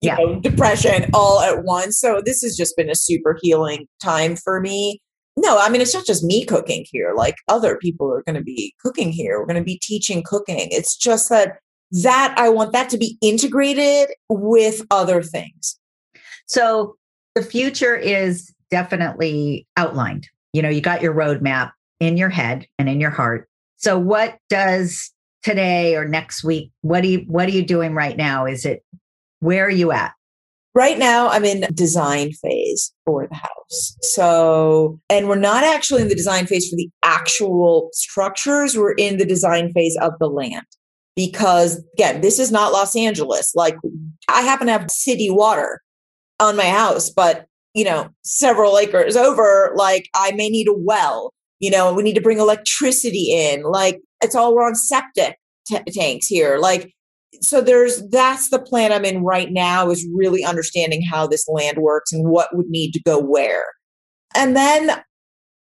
yeah. 0.00 0.14
Know, 0.16 0.38
depression 0.38 1.10
all 1.12 1.40
at 1.40 1.64
once. 1.64 1.98
So 1.98 2.22
this 2.24 2.40
has 2.42 2.56
just 2.56 2.76
been 2.76 2.88
a 2.88 2.94
super 2.94 3.36
healing 3.42 3.86
time 4.02 4.36
for 4.36 4.60
me. 4.60 5.00
No, 5.36 5.58
I 5.58 5.68
mean, 5.68 5.80
it's 5.80 5.94
not 5.94 6.06
just 6.06 6.24
me 6.24 6.44
cooking 6.44 6.84
here. 6.90 7.14
Like 7.16 7.34
other 7.48 7.76
people 7.78 8.12
are 8.12 8.22
going 8.22 8.36
to 8.36 8.42
be 8.42 8.74
cooking 8.80 9.10
here. 9.10 9.38
We're 9.38 9.46
going 9.46 9.60
to 9.60 9.64
be 9.64 9.80
teaching 9.82 10.22
cooking. 10.24 10.68
It's 10.70 10.96
just 10.96 11.28
that 11.30 11.58
that 11.90 12.34
I 12.36 12.48
want 12.48 12.72
that 12.72 12.90
to 12.90 12.98
be 12.98 13.16
integrated 13.22 14.10
with 14.28 14.82
other 14.90 15.22
things. 15.22 15.78
So 16.46 16.96
the 17.34 17.42
future 17.42 17.96
is 17.96 18.52
definitely 18.70 19.66
outlined. 19.76 20.28
You 20.52 20.62
know, 20.62 20.68
you 20.68 20.80
got 20.80 21.02
your 21.02 21.14
roadmap 21.14 21.72
in 22.00 22.16
your 22.16 22.30
head 22.30 22.66
and 22.78 22.88
in 22.88 23.00
your 23.00 23.10
heart. 23.10 23.48
So 23.76 23.98
what 23.98 24.38
does 24.48 25.12
today 25.42 25.96
or 25.96 26.06
next 26.06 26.44
week, 26.44 26.72
what 26.82 27.02
do 27.02 27.08
you 27.08 27.18
what 27.26 27.48
are 27.48 27.52
you 27.52 27.64
doing 27.64 27.94
right 27.94 28.16
now? 28.16 28.46
Is 28.46 28.64
it 28.64 28.82
where 29.40 29.66
are 29.66 29.70
you 29.70 29.92
at? 29.92 30.12
Right 30.74 30.98
now, 30.98 31.28
I'm 31.28 31.44
in 31.44 31.66
design 31.74 32.30
phase 32.32 32.92
for 33.04 33.26
the 33.26 33.34
house. 33.34 33.96
So, 34.02 35.00
and 35.10 35.28
we're 35.28 35.34
not 35.34 35.64
actually 35.64 36.02
in 36.02 36.08
the 36.08 36.14
design 36.14 36.46
phase 36.46 36.68
for 36.68 36.76
the 36.76 36.88
actual 37.02 37.88
structures. 37.92 38.76
We're 38.76 38.92
in 38.92 39.16
the 39.16 39.24
design 39.24 39.72
phase 39.72 39.96
of 40.00 40.12
the 40.20 40.28
land 40.28 40.66
because, 41.16 41.82
again, 41.94 42.20
this 42.20 42.38
is 42.38 42.52
not 42.52 42.72
Los 42.72 42.94
Angeles. 42.94 43.52
Like, 43.56 43.74
I 44.28 44.42
happen 44.42 44.68
to 44.68 44.72
have 44.72 44.88
city 44.88 45.30
water 45.30 45.80
on 46.38 46.54
my 46.54 46.68
house, 46.68 47.10
but 47.10 47.47
you 47.78 47.84
know, 47.84 48.08
several 48.24 48.76
acres 48.76 49.14
over, 49.14 49.72
like 49.76 50.08
I 50.12 50.32
may 50.32 50.48
need 50.48 50.66
a 50.66 50.74
well, 50.74 51.32
you 51.60 51.70
know, 51.70 51.94
we 51.94 52.02
need 52.02 52.16
to 52.16 52.20
bring 52.20 52.40
electricity 52.40 53.28
in. 53.32 53.62
Like 53.62 54.00
it's 54.20 54.34
all 54.34 54.52
we're 54.52 54.66
on 54.66 54.74
septic 54.74 55.36
t- 55.68 55.78
tanks 55.92 56.26
here. 56.26 56.58
Like, 56.58 56.92
so 57.40 57.60
there's 57.60 58.02
that's 58.08 58.50
the 58.50 58.58
plan 58.58 58.90
I'm 58.92 59.04
in 59.04 59.22
right 59.22 59.52
now 59.52 59.90
is 59.90 60.04
really 60.12 60.42
understanding 60.42 61.02
how 61.08 61.28
this 61.28 61.46
land 61.46 61.78
works 61.78 62.12
and 62.12 62.28
what 62.28 62.48
would 62.52 62.66
need 62.66 62.90
to 62.94 63.02
go 63.04 63.16
where. 63.20 63.66
And 64.34 64.56
then, 64.56 65.00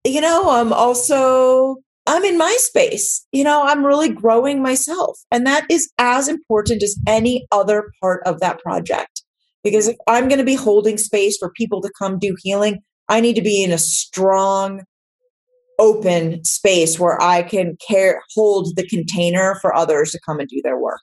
you 0.05 0.21
know, 0.21 0.49
I'm 0.49 0.71
also 0.71 1.75
I'm 2.05 2.23
in 2.23 2.37
my 2.37 2.55
space. 2.57 3.27
You 3.33 3.43
know, 3.43 3.63
I'm 3.63 3.85
really 3.85 4.07
growing 4.07 4.63
myself. 4.63 5.19
And 5.29 5.45
that 5.45 5.65
is 5.69 5.91
as 5.97 6.29
important 6.29 6.83
as 6.83 6.97
any 7.05 7.45
other 7.51 7.91
part 8.01 8.21
of 8.25 8.39
that 8.39 8.59
project. 8.59 9.16
Because 9.63 9.87
if 9.87 9.97
I'm 10.07 10.27
going 10.27 10.39
to 10.39 10.45
be 10.45 10.55
holding 10.55 10.97
space 10.97 11.37
for 11.37 11.51
people 11.51 11.81
to 11.81 11.91
come 11.97 12.19
do 12.19 12.35
healing, 12.41 12.79
I 13.09 13.19
need 13.19 13.35
to 13.35 13.41
be 13.41 13.63
in 13.63 13.71
a 13.71 13.77
strong, 13.77 14.83
open 15.79 16.43
space 16.43 16.99
where 16.99 17.21
I 17.21 17.43
can 17.43 17.77
care, 17.87 18.21
hold 18.35 18.75
the 18.75 18.87
container 18.87 19.55
for 19.61 19.75
others 19.75 20.11
to 20.11 20.19
come 20.25 20.39
and 20.39 20.49
do 20.49 20.61
their 20.63 20.77
work. 20.77 21.01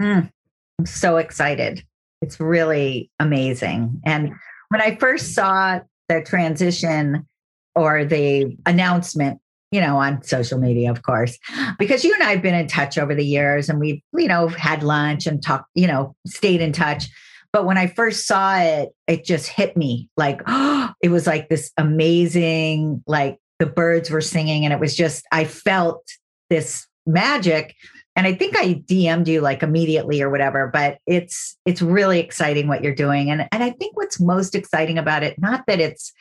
Mm, 0.00 0.30
I'm 0.78 0.86
so 0.86 1.16
excited. 1.18 1.84
It's 2.22 2.40
really 2.40 3.10
amazing. 3.18 4.00
And 4.04 4.32
when 4.68 4.80
I 4.80 4.96
first 4.96 5.34
saw 5.34 5.80
the 6.08 6.22
transition 6.22 7.26
or 7.74 8.04
the 8.04 8.56
announcement, 8.66 9.40
you 9.70 9.80
know, 9.80 9.96
on 9.96 10.22
social 10.22 10.58
media, 10.58 10.90
of 10.90 11.02
course, 11.02 11.38
because 11.78 12.04
you 12.04 12.12
and 12.12 12.22
I 12.22 12.30
have 12.30 12.42
been 12.42 12.54
in 12.54 12.66
touch 12.66 12.98
over 12.98 13.14
the 13.14 13.24
years 13.24 13.68
and 13.68 13.78
we've, 13.78 14.00
you 14.16 14.26
know, 14.26 14.48
had 14.48 14.82
lunch 14.82 15.26
and 15.26 15.42
talked, 15.42 15.66
you 15.74 15.86
know, 15.86 16.14
stayed 16.26 16.60
in 16.60 16.72
touch. 16.72 17.04
But 17.52 17.66
when 17.66 17.78
I 17.78 17.88
first 17.88 18.26
saw 18.26 18.58
it, 18.58 18.90
it 19.06 19.24
just 19.24 19.48
hit 19.48 19.76
me 19.76 20.08
like, 20.16 20.40
oh, 20.46 20.92
it 21.02 21.10
was 21.10 21.26
like 21.26 21.48
this 21.48 21.72
amazing, 21.76 23.02
like 23.06 23.38
the 23.58 23.66
birds 23.66 24.10
were 24.10 24.20
singing. 24.20 24.64
And 24.64 24.72
it 24.72 24.80
was 24.80 24.96
just, 24.96 25.26
I 25.32 25.44
felt 25.44 26.02
this 26.48 26.86
magic. 27.06 27.74
And 28.16 28.26
I 28.26 28.34
think 28.34 28.56
I 28.56 28.74
DM'd 28.74 29.28
you 29.28 29.40
like 29.40 29.62
immediately 29.62 30.20
or 30.20 30.30
whatever, 30.30 30.68
but 30.72 30.98
it's 31.06 31.56
it's 31.64 31.80
really 31.80 32.18
exciting 32.18 32.68
what 32.68 32.82
you're 32.82 32.94
doing. 32.94 33.30
And 33.30 33.48
and 33.52 33.62
I 33.62 33.70
think 33.70 33.96
what's 33.96 34.20
most 34.20 34.54
exciting 34.54 34.98
about 34.98 35.22
it, 35.22 35.38
not 35.38 35.64
that 35.68 35.80
it's, 35.80 36.12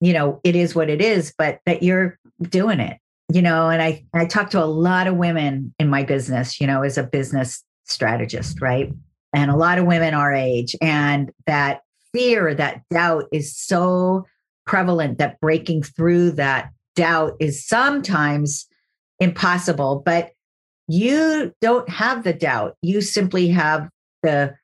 you 0.00 0.12
know, 0.12 0.40
it 0.44 0.54
is 0.54 0.74
what 0.74 0.88
it 0.88 1.02
is, 1.02 1.34
but 1.36 1.58
that 1.66 1.82
you're 1.82 2.18
doing 2.42 2.80
it. 2.80 2.98
You 3.32 3.42
know, 3.42 3.68
and 3.68 3.82
I 3.82 4.04
I 4.14 4.26
talk 4.26 4.50
to 4.50 4.62
a 4.62 4.64
lot 4.64 5.06
of 5.06 5.16
women 5.16 5.74
in 5.78 5.88
my 5.88 6.04
business, 6.04 6.60
you 6.60 6.66
know, 6.66 6.82
as 6.82 6.96
a 6.98 7.02
business 7.02 7.64
strategist, 7.84 8.60
right? 8.62 8.92
And 9.34 9.50
a 9.50 9.56
lot 9.56 9.78
of 9.78 9.86
women 9.86 10.14
our 10.14 10.32
age. 10.32 10.76
And 10.80 11.30
that 11.46 11.80
fear, 12.12 12.54
that 12.54 12.82
doubt 12.90 13.24
is 13.32 13.56
so 13.56 14.26
prevalent 14.66 15.18
that 15.18 15.40
breaking 15.40 15.82
through 15.82 16.32
that 16.32 16.70
doubt 16.94 17.34
is 17.40 17.66
sometimes 17.66 18.66
impossible. 19.20 20.02
But 20.04 20.30
you 20.88 21.52
don't 21.60 21.88
have 21.88 22.24
the 22.24 22.32
doubt. 22.32 22.76
You 22.82 23.00
simply 23.00 23.48
have 23.48 23.88
the 24.22 24.54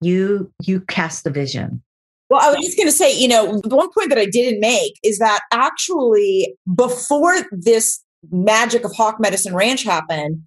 you 0.00 0.52
you 0.62 0.80
cast 0.82 1.24
the 1.24 1.30
vision. 1.30 1.82
Well, 2.30 2.40
I 2.40 2.54
was 2.54 2.64
just 2.64 2.76
going 2.76 2.88
to 2.88 2.92
say, 2.92 3.12
you 3.18 3.26
know, 3.26 3.60
the 3.60 3.74
one 3.74 3.90
point 3.92 4.08
that 4.10 4.18
I 4.18 4.26
didn't 4.26 4.60
make 4.60 4.92
is 5.02 5.18
that 5.18 5.40
actually 5.52 6.54
before 6.76 7.34
this 7.50 8.00
magic 8.30 8.84
of 8.84 8.92
Hawk 8.92 9.18
Medicine 9.18 9.54
Ranch 9.54 9.82
happened, 9.82 10.42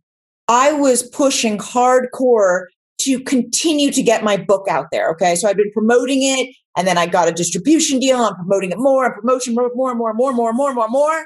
I 0.47 0.71
was 0.71 1.03
pushing 1.03 1.57
hardcore 1.57 2.67
to 3.03 3.19
continue 3.21 3.91
to 3.91 4.03
get 4.03 4.23
my 4.23 4.37
book 4.37 4.67
out 4.69 4.87
there. 4.91 5.09
Okay. 5.11 5.35
So 5.35 5.47
I've 5.47 5.57
been 5.57 5.71
promoting 5.71 6.23
it 6.23 6.55
and 6.77 6.87
then 6.87 6.97
I 6.97 7.05
got 7.05 7.27
a 7.27 7.31
distribution 7.31 7.99
deal. 7.99 8.17
I'm 8.17 8.35
promoting 8.35 8.71
it 8.71 8.77
more 8.77 9.05
and 9.05 9.13
promotion 9.13 9.53
more, 9.53 9.67
and 9.67 9.75
more, 9.75 9.89
and 9.89 9.97
more, 9.97 10.13
more, 10.13 10.33
more, 10.33 10.53
more, 10.53 10.73
more, 10.73 10.87
more. 10.89 11.25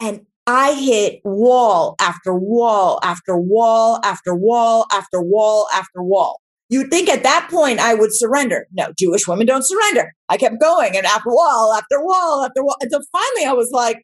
And 0.00 0.26
I 0.46 0.74
hit 0.74 1.20
wall 1.24 1.94
after 2.00 2.34
wall 2.34 2.98
after 3.02 3.36
wall 3.36 4.00
after 4.02 4.34
wall 4.34 4.86
after 4.90 5.22
wall 5.22 5.68
after 5.72 6.02
wall. 6.02 6.40
You'd 6.68 6.90
think 6.90 7.08
at 7.08 7.22
that 7.22 7.48
point 7.50 7.78
I 7.78 7.94
would 7.94 8.14
surrender. 8.14 8.66
No, 8.72 8.92
Jewish 8.98 9.28
women 9.28 9.46
don't 9.46 9.64
surrender. 9.64 10.14
I 10.28 10.38
kept 10.38 10.60
going 10.60 10.96
and 10.96 11.06
after 11.06 11.28
wall 11.28 11.74
after 11.76 12.04
wall 12.04 12.44
after 12.44 12.64
wall 12.64 12.76
until 12.80 13.00
finally 13.12 13.46
I 13.46 13.52
was 13.52 13.70
like, 13.72 14.02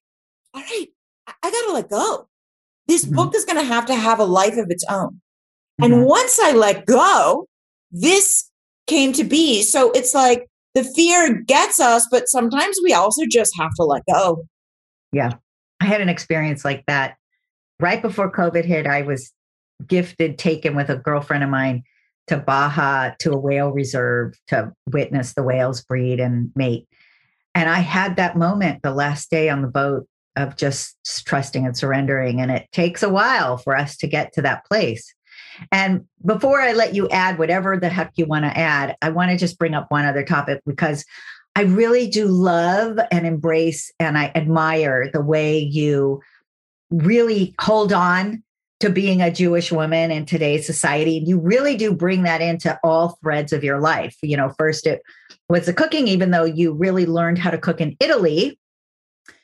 all 0.55 0.61
right, 0.61 0.87
I 1.43 1.51
got 1.51 1.67
to 1.67 1.73
let 1.73 1.91
go. 1.91 2.29
This 2.87 3.05
mm-hmm. 3.05 3.17
book 3.17 3.35
is 3.35 3.45
going 3.45 3.59
to 3.59 3.65
have 3.65 3.87
to 3.87 3.95
have 3.95 4.21
a 4.21 4.25
life 4.25 4.59
of 4.59 4.67
its 4.71 4.85
own. 4.89 5.21
And 5.81 5.93
mm-hmm. 5.93 6.05
once 6.05 6.39
I 6.41 6.53
let 6.53 6.87
go, 6.87 7.47
this 7.91 8.51
came 8.87 9.12
to 9.14 9.24
be. 9.24 9.62
So 9.62 9.91
it's 9.93 10.14
like 10.14 10.47
the 10.74 10.85
fear 10.85 11.43
gets 11.43 11.81
us, 11.81 12.07
but 12.11 12.29
sometimes 12.29 12.79
we 12.83 12.93
also 12.93 13.22
just 13.31 13.53
have 13.59 13.70
to 13.76 13.85
let 13.85 14.03
go. 14.12 14.45
Yeah. 15.12 15.35
I 15.81 15.87
had 15.87 16.01
an 16.01 16.09
experience 16.09 16.64
like 16.64 16.85
that 16.87 17.16
right 17.81 18.03
before 18.03 18.33
COVID 18.33 18.64
hit. 18.64 18.87
I 18.87 19.03
was 19.03 19.33
gifted 19.87 20.39
taken 20.39 20.74
with 20.74 20.91
a 20.91 20.97
girlfriend 20.97 21.45
of 21.45 21.51
mine 21.51 21.85
to 22.26 22.37
Baja 22.37 23.12
to 23.20 23.33
a 23.33 23.39
whale 23.39 23.70
reserve 23.70 24.35
to 24.49 24.72
witness 24.91 25.35
the 25.35 25.43
whales 25.43 25.83
breed 25.83 26.20
and 26.20 26.51
mate. 26.55 26.87
And 27.55 27.68
I 27.68 27.81
had 27.81 28.16
that 28.16 28.37
moment 28.37 28.83
the 28.83 28.93
last 28.93 29.31
day 29.31 29.49
on 29.49 29.62
the 29.62 29.68
boat 29.68 30.07
of 30.37 30.57
just 30.57 30.97
trusting 31.26 31.66
and 31.66 31.76
surrendering. 31.76 32.41
And 32.41 32.51
it 32.51 32.68
takes 32.72 33.03
a 33.03 33.09
while 33.09 33.57
for 33.57 33.76
us 33.76 33.97
to 33.99 34.07
get 34.07 34.33
to 34.35 34.43
that 34.43 34.64
place. 34.66 35.12
And 35.73 36.05
before 36.25 36.61
I 36.61 36.73
let 36.73 36.95
you 36.95 37.09
add 37.09 37.39
whatever 37.39 37.77
the 37.77 37.89
heck 37.89 38.13
you 38.17 38.27
want 38.27 38.45
to 38.45 38.57
add, 38.57 38.97
I 39.03 39.11
want 39.11 39.31
to 39.31 39.37
just 39.37 39.59
bring 39.59 39.75
up 39.75 39.87
one 39.91 40.05
other 40.05 40.25
topic 40.25 40.63
because 40.67 41.05
I 41.57 41.63
really 41.63 42.09
do 42.09 42.27
love 42.27 42.99
and 43.11 43.27
embrace 43.27 43.93
and 43.99 44.17
I 44.17 44.31
admire 44.35 45.11
the 45.13 45.23
way 45.23 45.59
you 45.59 46.21
really 46.91 47.55
hold 47.61 47.93
on 47.93 48.43
to 48.81 48.91
being 48.91 49.21
a 49.21 49.33
Jewish 49.33 49.73
woman 49.73 50.11
in 50.11 50.25
today's 50.25 50.67
society. 50.67 51.19
And 51.19 51.27
You 51.27 51.41
really 51.41 51.77
do 51.77 51.93
bring 51.93 52.23
that 52.23 52.41
into 52.41 52.79
all 52.85 53.19
threads 53.23 53.53
of 53.53 53.65
your 53.65 53.81
life. 53.81 54.17
You 54.23 54.37
know, 54.37 54.55
first 54.57 54.87
it 54.87 55.03
was 55.49 55.67
the 55.67 55.73
cooking, 55.73 56.07
even 56.07 56.31
though 56.31 56.45
you 56.45 56.73
really 56.73 57.07
learned 57.07 57.39
how 57.39 57.51
to 57.51 57.59
cook 57.59 57.81
in 57.81 57.97
Italy, 57.99 58.59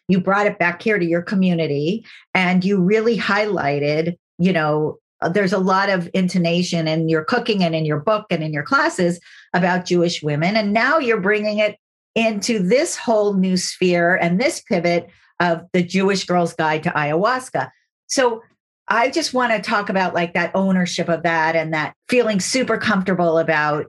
you 0.08 0.20
brought 0.20 0.46
it 0.46 0.58
back 0.58 0.82
here 0.82 0.98
to 0.98 1.04
your 1.04 1.22
community 1.22 2.04
and 2.32 2.64
you 2.64 2.80
really 2.80 3.18
highlighted, 3.18 4.16
you 4.38 4.52
know, 4.52 4.98
Uh, 5.20 5.28
there's 5.28 5.52
a 5.52 5.58
lot 5.58 5.88
of 5.88 6.08
intonation 6.14 6.88
in 6.88 7.08
your 7.08 7.24
cooking 7.24 7.62
and 7.62 7.74
in 7.74 7.84
your 7.84 8.00
book 8.00 8.26
and 8.30 8.42
in 8.42 8.52
your 8.52 8.62
classes 8.62 9.20
about 9.52 9.84
Jewish 9.84 10.22
women. 10.22 10.56
And 10.56 10.72
now 10.72 10.98
you're 10.98 11.20
bringing 11.20 11.58
it 11.58 11.76
into 12.14 12.58
this 12.58 12.96
whole 12.96 13.34
new 13.34 13.56
sphere 13.56 14.16
and 14.16 14.40
this 14.40 14.60
pivot 14.60 15.08
of 15.40 15.62
the 15.72 15.82
Jewish 15.82 16.24
Girl's 16.24 16.54
Guide 16.54 16.82
to 16.84 16.90
Ayahuasca. 16.90 17.70
So 18.06 18.42
I 18.88 19.10
just 19.10 19.34
want 19.34 19.52
to 19.52 19.60
talk 19.60 19.88
about 19.88 20.14
like 20.14 20.34
that 20.34 20.52
ownership 20.54 21.08
of 21.08 21.22
that 21.22 21.56
and 21.56 21.72
that 21.72 21.94
feeling 22.08 22.38
super 22.38 22.76
comfortable 22.76 23.38
about 23.38 23.86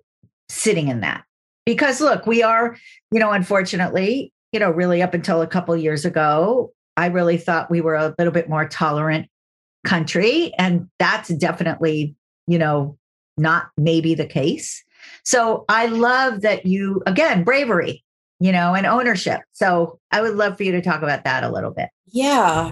sitting 0.49 0.87
in 0.87 1.01
that. 1.01 1.23
Because 1.65 1.99
look, 1.99 2.25
we 2.25 2.43
are, 2.43 2.77
you 3.11 3.19
know, 3.19 3.31
unfortunately, 3.31 4.31
you 4.51 4.59
know, 4.59 4.71
really 4.71 5.01
up 5.01 5.13
until 5.13 5.41
a 5.41 5.47
couple 5.47 5.75
years 5.75 6.05
ago, 6.05 6.71
I 6.95 7.07
really 7.07 7.37
thought 7.37 7.69
we 7.69 7.81
were 7.81 7.95
a 7.95 8.15
little 8.17 8.31
bit 8.31 8.47
more 8.47 8.67
tolerant 8.67 9.27
country. 9.85 10.53
And 10.57 10.89
that's 10.99 11.29
definitely, 11.29 12.15
you 12.47 12.57
know, 12.57 12.97
not 13.37 13.67
maybe 13.77 14.15
the 14.15 14.25
case. 14.25 14.83
So 15.23 15.65
I 15.69 15.85
love 15.85 16.41
that 16.41 16.65
you, 16.65 17.01
again, 17.05 17.43
bravery, 17.43 18.03
you 18.39 18.51
know, 18.51 18.73
and 18.75 18.85
ownership. 18.85 19.41
So 19.53 19.99
I 20.11 20.21
would 20.21 20.35
love 20.35 20.57
for 20.57 20.63
you 20.63 20.71
to 20.73 20.81
talk 20.81 21.01
about 21.01 21.23
that 21.23 21.43
a 21.43 21.51
little 21.51 21.71
bit. 21.71 21.89
Yeah. 22.07 22.71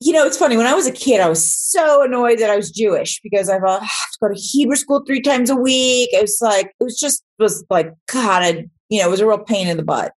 You 0.00 0.12
know, 0.12 0.24
it's 0.24 0.38
funny. 0.38 0.56
When 0.56 0.66
I 0.66 0.74
was 0.74 0.86
a 0.86 0.92
kid, 0.92 1.20
I 1.20 1.28
was 1.28 1.44
so 1.44 2.02
annoyed 2.02 2.38
that 2.38 2.50
I 2.50 2.56
was 2.56 2.70
Jewish 2.70 3.20
because 3.22 3.50
I 3.50 3.54
have 3.54 3.80
to 3.80 4.18
go 4.22 4.28
to 4.28 4.40
Hebrew 4.40 4.76
school 4.76 5.02
three 5.06 5.20
times 5.20 5.50
a 5.50 5.56
week. 5.56 6.08
It 6.12 6.22
was 6.22 6.38
like, 6.40 6.74
it 6.80 6.84
was 6.84 6.98
just, 6.98 7.22
it 7.38 7.42
was 7.42 7.64
like, 7.68 7.92
God, 8.10 8.42
I, 8.42 8.68
you 8.88 9.00
know, 9.00 9.08
it 9.08 9.10
was 9.10 9.20
a 9.20 9.26
real 9.26 9.38
pain 9.38 9.68
in 9.68 9.76
the 9.76 9.82
butt. 9.82 10.12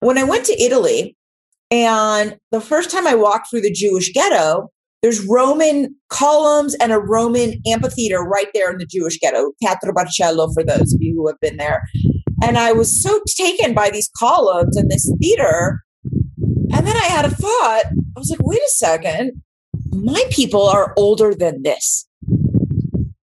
When 0.00 0.18
I 0.18 0.24
went 0.24 0.44
to 0.46 0.62
Italy, 0.62 1.16
and 1.70 2.36
the 2.50 2.60
first 2.60 2.90
time 2.90 3.06
I 3.06 3.14
walked 3.14 3.48
through 3.48 3.62
the 3.62 3.72
Jewish 3.72 4.12
ghetto, 4.12 4.70
there's 5.04 5.22
Roman 5.26 5.94
columns 6.08 6.74
and 6.76 6.90
a 6.90 6.98
Roman 6.98 7.60
amphitheater 7.66 8.20
right 8.20 8.46
there 8.54 8.72
in 8.72 8.78
the 8.78 8.86
Jewish 8.86 9.18
ghetto, 9.18 9.52
Teatro 9.62 9.92
Marcello, 9.92 10.50
for 10.54 10.64
those 10.64 10.94
of 10.94 11.02
you 11.02 11.14
who 11.14 11.26
have 11.28 11.38
been 11.40 11.58
there. 11.58 11.82
And 12.42 12.56
I 12.56 12.72
was 12.72 13.02
so 13.02 13.20
taken 13.36 13.74
by 13.74 13.90
these 13.90 14.08
columns 14.18 14.78
and 14.78 14.90
this 14.90 15.14
theater. 15.20 15.82
And 16.72 16.86
then 16.86 16.96
I 16.96 17.04
had 17.04 17.26
a 17.26 17.30
thought. 17.30 17.82
I 17.84 18.18
was 18.18 18.30
like, 18.30 18.46
wait 18.46 18.62
a 18.62 18.70
second. 18.76 19.42
My 19.90 20.24
people 20.30 20.62
are 20.66 20.94
older 20.96 21.34
than 21.34 21.64
this. 21.64 22.08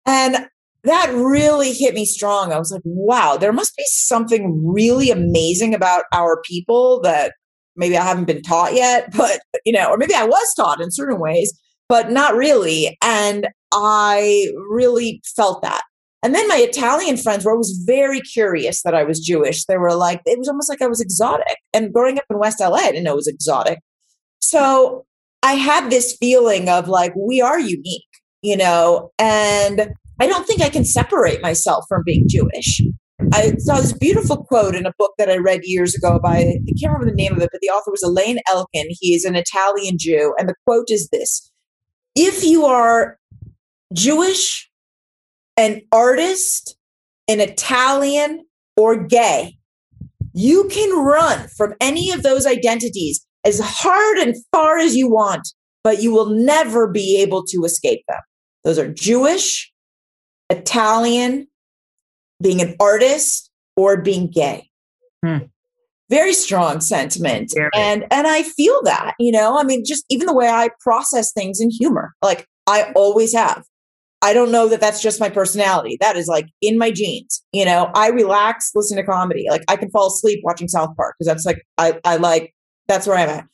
And 0.07 0.47
that 0.83 1.13
really 1.13 1.73
hit 1.73 1.93
me 1.93 2.05
strong. 2.05 2.51
I 2.51 2.57
was 2.57 2.71
like, 2.71 2.81
wow, 2.85 3.37
there 3.37 3.53
must 3.53 3.77
be 3.77 3.85
something 3.85 4.63
really 4.65 5.11
amazing 5.11 5.75
about 5.75 6.05
our 6.11 6.41
people 6.41 7.01
that 7.01 7.33
maybe 7.75 7.95
I 7.95 8.03
haven't 8.03 8.25
been 8.25 8.41
taught 8.41 8.73
yet, 8.73 9.11
but, 9.15 9.41
you 9.63 9.73
know, 9.73 9.91
or 9.91 9.97
maybe 9.97 10.15
I 10.15 10.25
was 10.25 10.55
taught 10.55 10.81
in 10.81 10.89
certain 10.89 11.19
ways 11.19 11.53
but 11.89 12.11
not 12.11 12.35
really. 12.35 12.97
And 13.01 13.47
I 13.73 14.47
really 14.69 15.21
felt 15.35 15.61
that. 15.61 15.83
And 16.23 16.33
then 16.33 16.47
my 16.47 16.57
Italian 16.57 17.15
friends 17.15 17.45
were 17.45 17.51
always 17.51 17.81
very 17.85 18.21
curious 18.21 18.81
that 18.83 18.95
I 18.95 19.03
was 19.03 19.19
Jewish. 19.19 19.65
They 19.65 19.77
were 19.77 19.93
like, 19.93 20.21
it 20.25 20.39
was 20.39 20.47
almost 20.47 20.69
like 20.69 20.81
I 20.81 20.87
was 20.87 20.99
exotic. 20.99 21.57
And 21.73 21.93
growing 21.93 22.17
up 22.17 22.25
in 22.29 22.39
West 22.39 22.59
LA, 22.59 22.77
I 22.77 22.91
didn't 22.91 23.03
know 23.03 23.13
it 23.13 23.17
was 23.17 23.27
exotic. 23.27 23.79
So 24.39 25.05
I 25.43 25.53
had 25.53 25.89
this 25.89 26.17
feeling 26.19 26.69
of 26.69 26.87
like, 26.87 27.13
we 27.15 27.39
are 27.39 27.59
unique, 27.59 28.07
you 28.41 28.57
know, 28.57 29.11
and 29.19 29.93
I 30.19 30.27
don't 30.27 30.47
think 30.47 30.61
I 30.61 30.69
can 30.69 30.83
separate 30.83 31.41
myself 31.41 31.85
from 31.87 32.01
being 32.05 32.25
Jewish. 32.27 32.81
I 33.33 33.53
saw 33.57 33.79
this 33.79 33.93
beautiful 33.93 34.43
quote 34.43 34.75
in 34.75 34.85
a 34.85 34.93
book 34.97 35.13
that 35.17 35.29
I 35.29 35.37
read 35.37 35.61
years 35.63 35.95
ago 35.95 36.19
by, 36.21 36.37
I 36.37 36.59
can't 36.79 36.93
remember 36.93 37.05
the 37.05 37.15
name 37.15 37.33
of 37.33 37.41
it, 37.41 37.49
but 37.51 37.61
the 37.61 37.69
author 37.69 37.91
was 37.91 38.03
Alain 38.03 38.39
Elkann. 38.47 38.87
He 38.89 39.13
is 39.15 39.25
an 39.25 39.35
Italian 39.35 39.97
Jew. 39.99 40.33
And 40.37 40.49
the 40.49 40.55
quote 40.65 40.89
is 40.89 41.09
this 41.09 41.51
if 42.17 42.43
you 42.43 42.65
are 42.65 43.19
Jewish, 43.93 44.69
an 45.55 45.81
artist, 45.91 46.75
an 47.27 47.39
Italian, 47.39 48.43
or 48.75 48.97
gay, 48.97 49.57
you 50.33 50.67
can 50.69 51.05
run 51.05 51.47
from 51.55 51.75
any 51.79 52.11
of 52.11 52.23
those 52.23 52.47
identities 52.47 53.25
as 53.45 53.59
hard 53.63 54.17
and 54.17 54.35
far 54.51 54.79
as 54.79 54.95
you 54.95 55.09
want, 55.09 55.47
but 55.83 56.01
you 56.01 56.11
will 56.11 56.29
never 56.29 56.87
be 56.87 57.21
able 57.21 57.45
to 57.45 57.63
escape 57.63 58.03
them. 58.07 58.19
Those 58.63 58.79
are 58.79 58.91
Jewish, 58.91 59.71
Italian, 60.49 61.47
being 62.41 62.61
an 62.61 62.75
artist, 62.79 63.51
or 63.75 64.01
being 64.01 64.29
gay. 64.31 64.69
Hmm 65.23 65.45
very 66.09 66.33
strong 66.33 66.81
sentiment. 66.81 67.51
Very. 67.53 67.69
and 67.75 68.05
and 68.11 68.27
i 68.27 68.43
feel 68.43 68.81
that 68.83 69.13
you 69.19 69.31
know? 69.31 69.57
I 69.59 69.63
mean 69.63 69.83
just 69.85 70.05
even 70.09 70.25
the 70.27 70.33
way 70.33 70.47
i 70.47 70.69
process 70.79 71.31
things 71.33 71.59
in 71.59 71.69
humor 71.69 72.13
like 72.21 72.47
i 72.67 72.91
always 72.95 73.33
have. 73.33 73.63
I 74.23 74.33
don't 74.33 74.51
know 74.51 74.67
that 74.67 74.81
that's 74.81 74.99
just 74.99 75.19
my 75.19 75.29
personality. 75.29 75.97
That 76.01 76.15
is 76.15 76.27
like 76.27 76.47
in 76.61 76.77
my 76.77 76.91
genes 76.91 77.43
you 77.53 77.65
know? 77.65 77.91
I 77.93 78.09
relax 78.09 78.71
listen 78.75 78.97
to 78.97 79.03
comedy. 79.03 79.45
Like 79.49 79.63
i 79.67 79.75
can 79.75 79.89
fall 79.91 80.07
asleep 80.07 80.39
watching 80.43 80.67
south 80.67 80.95
park 80.95 81.15
because 81.17 81.27
that's 81.27 81.45
like 81.45 81.61
i 81.77 81.99
i 82.03 82.17
like 82.17 82.53
that's 82.87 83.07
where 83.07 83.17
i'm 83.17 83.29
at. 83.29 83.45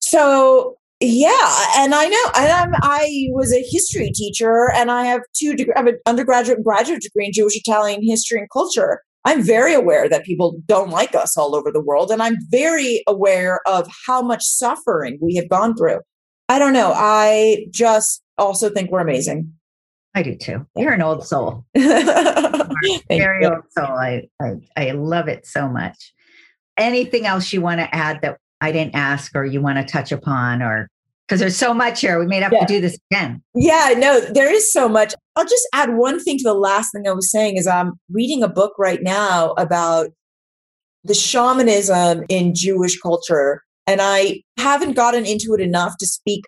So 0.00 0.78
yeah 1.00 1.64
and 1.76 1.94
i 1.94 2.08
know 2.08 2.24
and 2.34 2.50
I'm, 2.50 2.72
i 2.82 3.28
was 3.30 3.52
a 3.52 3.62
history 3.70 4.10
teacher 4.12 4.72
and 4.72 4.90
i 4.90 5.04
have 5.04 5.20
two 5.32 5.54
deg- 5.54 5.70
i 5.76 5.78
have 5.78 5.86
an 5.86 5.98
undergraduate 6.06 6.56
and 6.56 6.64
graduate 6.64 7.02
degree 7.02 7.26
in 7.26 7.32
jewish 7.32 7.56
italian 7.56 8.00
history 8.02 8.40
and 8.40 8.48
culture 8.52 9.00
I'm 9.24 9.42
very 9.42 9.74
aware 9.74 10.08
that 10.08 10.24
people 10.24 10.60
don't 10.66 10.90
like 10.90 11.14
us 11.14 11.36
all 11.36 11.54
over 11.54 11.70
the 11.70 11.82
world. 11.82 12.10
And 12.10 12.22
I'm 12.22 12.36
very 12.50 13.02
aware 13.06 13.60
of 13.66 13.88
how 14.06 14.22
much 14.22 14.44
suffering 14.44 15.18
we 15.20 15.34
have 15.34 15.48
gone 15.48 15.76
through. 15.76 16.00
I 16.48 16.58
don't 16.58 16.72
know. 16.72 16.92
I 16.94 17.66
just 17.70 18.22
also 18.38 18.70
think 18.70 18.90
we're 18.90 19.00
amazing. 19.00 19.52
I 20.14 20.22
do 20.22 20.34
too. 20.34 20.66
You're 20.76 20.94
an 20.94 21.02
old 21.02 21.26
soul. 21.26 21.66
very 21.76 23.42
you. 23.42 23.48
old 23.48 23.64
soul. 23.70 23.86
I, 23.86 24.28
I, 24.40 24.54
I 24.76 24.90
love 24.92 25.28
it 25.28 25.46
so 25.46 25.68
much. 25.68 26.12
Anything 26.76 27.26
else 27.26 27.52
you 27.52 27.60
want 27.60 27.80
to 27.80 27.94
add 27.94 28.20
that 28.22 28.38
I 28.60 28.72
didn't 28.72 28.94
ask 28.94 29.34
or 29.34 29.44
you 29.44 29.60
want 29.60 29.78
to 29.78 29.84
touch 29.84 30.10
upon 30.10 30.62
or 30.62 30.88
because 31.28 31.40
there's 31.40 31.56
so 31.56 31.74
much 31.74 32.00
here. 32.00 32.18
We 32.18 32.26
may 32.26 32.40
have 32.40 32.52
yeah. 32.52 32.60
to 32.60 32.66
do 32.66 32.80
this 32.80 32.98
again. 33.10 33.42
Yeah, 33.54 33.94
no, 33.98 34.20
there 34.20 34.52
is 34.52 34.72
so 34.72 34.88
much. 34.88 35.14
I'll 35.36 35.44
just 35.44 35.68
add 35.74 35.94
one 35.94 36.22
thing 36.22 36.38
to 36.38 36.44
the 36.44 36.54
last 36.54 36.92
thing 36.92 37.06
I 37.06 37.12
was 37.12 37.30
saying 37.30 37.58
is 37.58 37.66
I'm 37.66 37.92
reading 38.10 38.42
a 38.42 38.48
book 38.48 38.72
right 38.78 39.02
now 39.02 39.52
about 39.52 40.08
the 41.04 41.14
shamanism 41.14 42.24
in 42.30 42.54
Jewish 42.54 42.98
culture. 42.98 43.62
And 43.86 44.00
I 44.02 44.42
haven't 44.58 44.94
gotten 44.94 45.26
into 45.26 45.54
it 45.54 45.60
enough 45.60 45.96
to 45.98 46.06
speak 46.06 46.44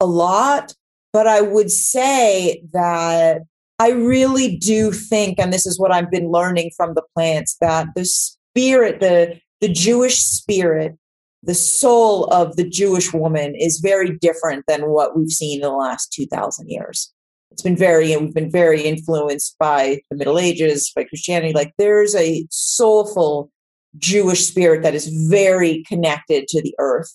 a 0.00 0.06
lot, 0.06 0.74
but 1.12 1.26
I 1.26 1.40
would 1.40 1.70
say 1.70 2.62
that 2.72 3.42
I 3.80 3.90
really 3.90 4.56
do 4.56 4.92
think, 4.92 5.40
and 5.40 5.52
this 5.52 5.66
is 5.66 5.78
what 5.78 5.92
I've 5.92 6.10
been 6.10 6.30
learning 6.30 6.70
from 6.76 6.94
the 6.94 7.02
plants, 7.14 7.56
that 7.60 7.88
the 7.96 8.04
spirit, 8.04 9.00
the 9.00 9.40
the 9.60 9.68
Jewish 9.68 10.16
spirit 10.16 10.96
the 11.42 11.54
soul 11.54 12.24
of 12.26 12.56
the 12.56 12.68
Jewish 12.68 13.12
woman 13.12 13.54
is 13.54 13.80
very 13.80 14.16
different 14.18 14.64
than 14.66 14.90
what 14.90 15.16
we've 15.16 15.30
seen 15.30 15.58
in 15.58 15.62
the 15.62 15.74
last 15.74 16.12
2000 16.12 16.68
years. 16.68 17.12
It's 17.50 17.62
been 17.62 17.76
very, 17.76 18.12
and 18.12 18.24
we've 18.24 18.34
been 18.34 18.50
very 18.50 18.82
influenced 18.82 19.56
by 19.58 20.00
the 20.10 20.16
Middle 20.16 20.38
Ages, 20.38 20.92
by 20.94 21.04
Christianity. 21.04 21.52
Like 21.52 21.72
there's 21.78 22.14
a 22.14 22.46
soulful 22.50 23.50
Jewish 23.96 24.44
spirit 24.46 24.82
that 24.82 24.94
is 24.94 25.08
very 25.08 25.82
connected 25.88 26.46
to 26.48 26.62
the 26.62 26.74
earth. 26.78 27.12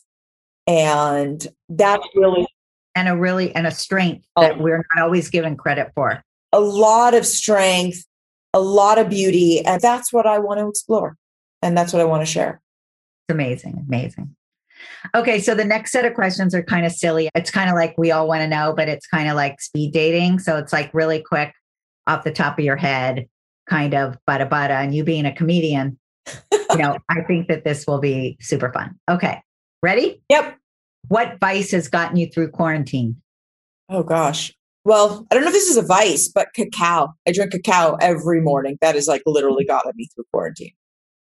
And 0.68 1.48
that's 1.70 2.06
really. 2.16 2.48
And 2.98 3.10
a 3.10 3.18
really, 3.18 3.54
and 3.54 3.68
a 3.68 3.72
strength 3.72 4.26
oh. 4.38 4.42
that 4.42 4.54
oh, 4.54 4.64
we're 4.64 4.86
not 4.96 5.04
always 5.04 5.30
given 5.30 5.58
credit 5.58 5.92
for. 5.96 6.24
A 6.54 6.62
lot 6.62 7.14
of 7.14 7.26
strength, 7.26 8.06
a 8.54 8.62
lot 8.62 8.98
of 8.98 9.10
beauty. 9.10 9.66
And 9.66 9.82
that's 9.82 10.14
what 10.14 10.26
I 10.26 10.40
want 10.40 10.60
to 10.60 10.70
explore. 10.70 11.18
And 11.62 11.78
that's 11.78 11.92
what 11.92 12.02
I 12.02 12.06
want 12.06 12.22
to 12.22 12.26
share. 12.26 12.62
It's 13.28 13.34
amazing, 13.34 13.84
amazing. 13.88 14.36
Okay, 15.16 15.40
so 15.40 15.56
the 15.56 15.66
next 15.66 15.92
set 15.92 16.06
of 16.06 16.14
questions 16.14 16.54
are 16.54 16.62
kind 16.62 16.86
of 16.86 16.92
silly. 16.92 17.30
It's 17.34 17.50
kind 17.50 17.70
of 17.70 17.76
like 17.76 17.96
we 17.98 18.12
all 18.12 18.28
want 18.28 18.42
to 18.42 18.48
know, 18.48 18.74
but 18.76 18.88
it's 18.88 19.08
kind 19.08 19.30
of 19.30 19.36
like 19.36 19.60
speed 19.62 19.94
dating. 19.94 20.40
So 20.40 20.58
it's 20.58 20.72
like 20.72 20.94
really 20.94 21.24
quick 21.24 21.54
off 22.06 22.24
the 22.24 22.32
top 22.32 22.60
of 22.60 22.66
your 22.66 22.76
head, 22.76 23.28
kind 23.68 23.96
of 23.96 24.18
bada 24.30 24.48
bada. 24.48 24.72
And 24.72 24.94
you 24.94 25.04
being 25.04 25.26
a 25.26 25.34
comedian, 25.34 25.98
you 26.52 26.78
know, 26.78 27.00
I 27.10 27.22
think 27.22 27.48
that 27.48 27.64
this 27.64 27.88
will 27.88 28.00
be 28.00 28.38
super 28.42 28.72
fun. 28.72 28.96
Okay, 29.10 29.42
ready? 29.82 30.22
Yep. 30.30 30.58
What 31.08 31.40
vice 31.40 31.72
has 31.72 31.88
gotten 31.88 32.18
you 32.18 32.28
through 32.28 32.50
quarantine? 32.50 33.22
Oh 33.90 34.04
gosh. 34.04 34.54
Well, 34.84 35.26
I 35.32 35.36
don't 35.36 35.44
know 35.44 35.50
if 35.50 35.54
this 35.54 35.70
is 35.70 35.78
a 35.78 35.82
vice, 35.82 36.28
but 36.28 36.50
cacao. 36.54 37.14
I 37.28 37.32
drink 37.32 37.52
cacao 37.52 37.98
every 38.02 38.42
morning. 38.42 38.78
That 38.82 38.94
has 38.94 39.08
like 39.08 39.24
literally 39.26 39.66
gotten 39.66 39.94
me 39.96 40.08
through 40.14 40.26
quarantine. 40.32 40.74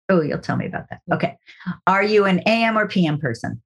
Oh, 0.10 0.22
you'll 0.22 0.40
tell 0.40 0.58
me 0.58 0.66
about 0.66 0.90
that. 0.90 1.02
Okay. 1.14 1.38
Are 1.86 2.04
you 2.04 2.26
an 2.26 2.42
AM 2.48 2.78
or 2.78 2.88
PM 2.88 3.20
person? 3.20 3.62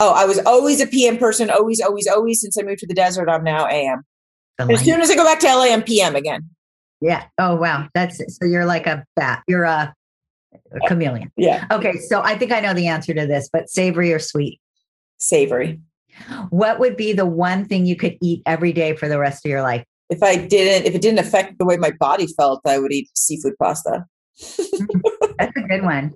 Oh, 0.00 0.12
I 0.14 0.24
was 0.24 0.38
always 0.46 0.80
a 0.80 0.86
PM 0.86 1.18
person, 1.18 1.50
always, 1.50 1.80
always, 1.80 2.06
always. 2.06 2.40
Since 2.40 2.56
I 2.56 2.62
moved 2.62 2.78
to 2.80 2.86
the 2.86 2.94
desert, 2.94 3.28
I'm 3.28 3.42
now 3.42 3.66
AM. 3.66 4.02
As 4.60 4.80
soon 4.80 5.00
as 5.00 5.10
I 5.10 5.16
go 5.16 5.24
back 5.24 5.40
to 5.40 5.46
LA, 5.46 5.72
I'm 5.72 5.82
PM 5.82 6.16
again. 6.16 6.48
Yeah. 7.00 7.24
Oh, 7.38 7.56
wow. 7.56 7.88
That's 7.94 8.20
it. 8.20 8.30
So 8.30 8.44
you're 8.44 8.64
like 8.64 8.86
a 8.86 9.04
bat. 9.16 9.42
You're 9.46 9.64
a, 9.64 9.94
a 10.72 10.88
chameleon. 10.88 11.30
Yeah. 11.36 11.66
Okay. 11.70 11.98
So 11.98 12.22
I 12.22 12.36
think 12.36 12.52
I 12.52 12.60
know 12.60 12.74
the 12.74 12.86
answer 12.88 13.14
to 13.14 13.26
this, 13.26 13.48
but 13.52 13.68
savory 13.68 14.12
or 14.12 14.18
sweet? 14.18 14.60
Savory. 15.18 15.80
What 16.50 16.80
would 16.80 16.96
be 16.96 17.12
the 17.12 17.26
one 17.26 17.64
thing 17.64 17.86
you 17.86 17.94
could 17.94 18.16
eat 18.20 18.42
every 18.46 18.72
day 18.72 18.96
for 18.96 19.08
the 19.08 19.18
rest 19.18 19.44
of 19.44 19.50
your 19.50 19.62
life? 19.62 19.84
If 20.10 20.22
I 20.22 20.36
didn't, 20.36 20.86
if 20.86 20.94
it 20.94 21.02
didn't 21.02 21.20
affect 21.20 21.58
the 21.58 21.64
way 21.64 21.76
my 21.76 21.92
body 22.00 22.26
felt, 22.26 22.60
I 22.66 22.78
would 22.78 22.92
eat 22.92 23.08
seafood 23.14 23.54
pasta. 23.60 24.04
Mm. 24.40 25.00
That's 25.38 25.56
a 25.56 25.62
good 25.62 25.82
one. 25.82 26.14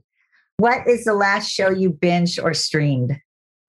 What 0.59 0.87
is 0.87 1.05
the 1.05 1.15
last 1.15 1.51
show 1.51 1.71
you 1.71 1.91
binged 1.91 2.43
or 2.43 2.55
streamed? 2.55 3.19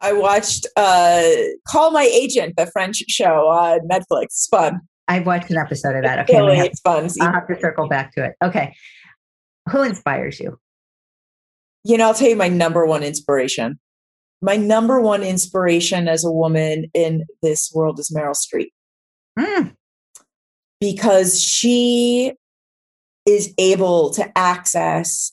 I 0.02 0.14
watched 0.14 0.68
uh, 0.76 1.24
Call 1.68 1.92
My 1.92 2.04
Agent, 2.04 2.56
the 2.58 2.68
French 2.68 3.04
show 3.08 3.48
on 3.48 3.80
Netflix. 3.88 4.26
It's 4.26 4.48
fun. 4.48 4.82
I've 5.08 5.26
watched 5.26 5.50
an 5.50 5.58
episode 5.58 5.96
of 5.96 6.04
that. 6.04 6.20
Okay, 6.20 6.40
really, 6.40 6.58
have, 6.58 6.66
it's 6.68 6.82
fun. 6.82 7.10
I'll 7.22 7.32
have 7.32 7.48
to 7.48 7.60
circle 7.60 7.88
back 7.88 8.14
to 8.16 8.26
it. 8.26 8.34
Okay, 8.44 8.76
who 9.70 9.82
inspires 9.82 10.40
you? 10.40 10.60
You 11.84 11.98
know, 11.98 12.08
I'll 12.08 12.14
tell 12.14 12.30
you 12.30 12.36
my 12.36 12.48
number 12.48 12.86
one 12.86 13.04
inspiration. 13.04 13.80
My 14.42 14.58
number 14.58 15.00
one 15.00 15.24
inspiration 15.24 16.08
as 16.08 16.26
a 16.26 16.32
woman 16.32 16.92
in 16.94 17.24
this 17.42 17.72
world 17.74 18.00
is 18.00 18.14
Meryl 18.16 18.36
Streep. 18.36 18.72
Mm. 19.40 19.74
Because 20.82 21.42
she 21.42 22.34
is 23.26 23.54
able 23.58 24.10
to 24.12 24.38
access 24.38 25.32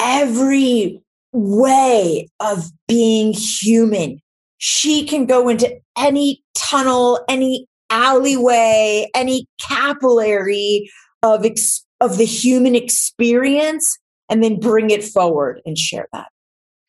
every 0.00 1.02
way 1.32 2.28
of 2.40 2.70
being 2.88 3.32
human. 3.32 4.20
She 4.58 5.06
can 5.06 5.26
go 5.26 5.48
into 5.48 5.78
any 5.96 6.42
tunnel, 6.54 7.24
any 7.28 7.66
alleyway, 7.90 9.08
any 9.14 9.46
capillary 9.60 10.90
of 11.22 11.44
ex- 11.44 11.84
of 12.00 12.18
the 12.18 12.24
human 12.24 12.74
experience 12.74 13.98
and 14.28 14.42
then 14.42 14.58
bring 14.58 14.90
it 14.90 15.04
forward 15.04 15.60
and 15.64 15.78
share 15.78 16.08
that. 16.12 16.28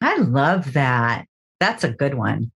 I 0.02 0.18
love 0.18 0.74
that. 0.74 1.26
That's 1.60 1.84
a 1.84 1.92
good 1.92 2.16
one. 2.16 2.52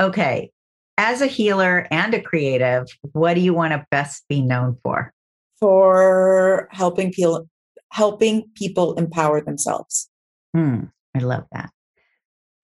Okay. 0.00 0.50
As 0.96 1.20
a 1.20 1.26
healer 1.26 1.86
and 1.90 2.12
a 2.14 2.20
creative, 2.20 2.86
what 3.12 3.34
do 3.34 3.40
you 3.40 3.54
want 3.54 3.72
to 3.72 3.86
best 3.90 4.24
be 4.28 4.42
known 4.42 4.76
for? 4.82 5.12
For 5.60 6.68
helping 6.70 7.12
people 7.12 7.48
helping 7.90 8.48
people 8.54 8.94
empower 8.94 9.40
themselves. 9.40 10.08
Hmm, 10.54 10.84
I 11.16 11.20
love 11.20 11.44
that. 11.52 11.70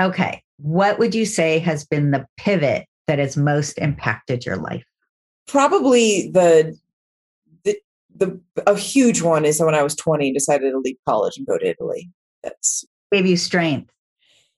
Okay. 0.01 0.43
What 0.59 0.99
would 0.99 1.14
you 1.14 1.27
say 1.27 1.59
has 1.61 1.85
been 1.85 2.11
the 2.11 2.27
pivot 2.37 2.87
that 3.07 3.18
has 3.18 3.37
most 3.37 3.79
impacted 3.79 4.47
your 4.47 4.57
life? 4.57 4.85
Probably 5.47 6.31
the 6.31 6.77
the, 7.64 7.77
the 8.14 8.41
a 8.66 8.77
huge 8.77 9.22
one 9.22 9.45
is 9.45 9.61
when 9.61 9.75
I 9.75 9.83
was 9.83 9.95
20 9.97 10.29
and 10.29 10.35
decided 10.35 10.70
to 10.70 10.79
leave 10.79 10.97
college 11.07 11.37
and 11.37 11.47
go 11.47 11.59
to 11.59 11.68
Italy. 11.68 12.11
That's 12.43 12.85
gave 13.12 13.27
you 13.27 13.37
strength 13.37 13.91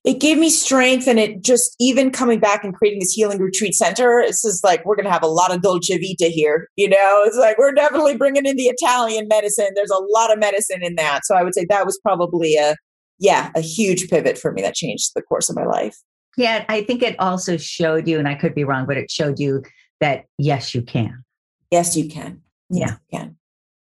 it 0.06 0.20
gave 0.20 0.38
me 0.38 0.48
strength 0.48 1.08
and 1.08 1.18
it 1.18 1.42
just 1.42 1.74
even 1.80 2.10
coming 2.10 2.38
back 2.38 2.62
and 2.62 2.72
creating 2.72 3.00
this 3.00 3.12
healing 3.12 3.40
retreat 3.40 3.74
center 3.74 4.20
it's 4.20 4.40
just 4.40 4.64
like 4.64 4.84
we're 4.86 4.94
going 4.94 5.04
to 5.04 5.10
have 5.10 5.22
a 5.22 5.28
lot 5.28 5.54
of 5.54 5.60
dolce 5.60 5.98
vita 5.98 6.30
here 6.32 6.68
you 6.76 6.88
know? 6.88 7.24
It's 7.26 7.36
like 7.36 7.58
we're 7.58 7.72
definitely 7.72 8.16
bringing 8.16 8.46
in 8.46 8.56
the 8.56 8.68
italian 8.68 9.26
medicine. 9.28 9.70
There's 9.74 9.90
a 9.90 10.02
lot 10.08 10.32
of 10.32 10.38
medicine 10.38 10.82
in 10.82 10.94
that. 10.94 11.26
So 11.26 11.34
i 11.34 11.42
would 11.42 11.54
say 11.54 11.66
that 11.68 11.84
was 11.84 11.98
probably 12.02 12.54
a 12.54 12.76
yeah 13.18 13.50
a 13.54 13.60
huge 13.60 14.08
pivot 14.08 14.38
for 14.38 14.52
me 14.52 14.62
that 14.62 14.74
changed 14.74 15.10
the 15.14 15.22
course 15.22 15.50
of 15.50 15.56
my 15.56 15.66
life. 15.66 15.96
Yeah 16.36 16.64
i 16.68 16.82
think 16.82 17.02
it 17.02 17.18
also 17.18 17.56
showed 17.56 18.06
you 18.06 18.18
and 18.18 18.28
i 18.28 18.34
could 18.34 18.54
be 18.54 18.64
wrong 18.64 18.86
but 18.86 18.96
it 18.96 19.10
showed 19.10 19.38
you 19.38 19.62
that 20.00 20.26
yes 20.38 20.74
you 20.74 20.82
can. 20.82 21.24
Yes 21.70 21.96
you 21.96 22.08
can. 22.08 22.42
Yes, 22.70 22.90
yeah. 23.10 23.18
you 23.18 23.18
can. 23.18 23.36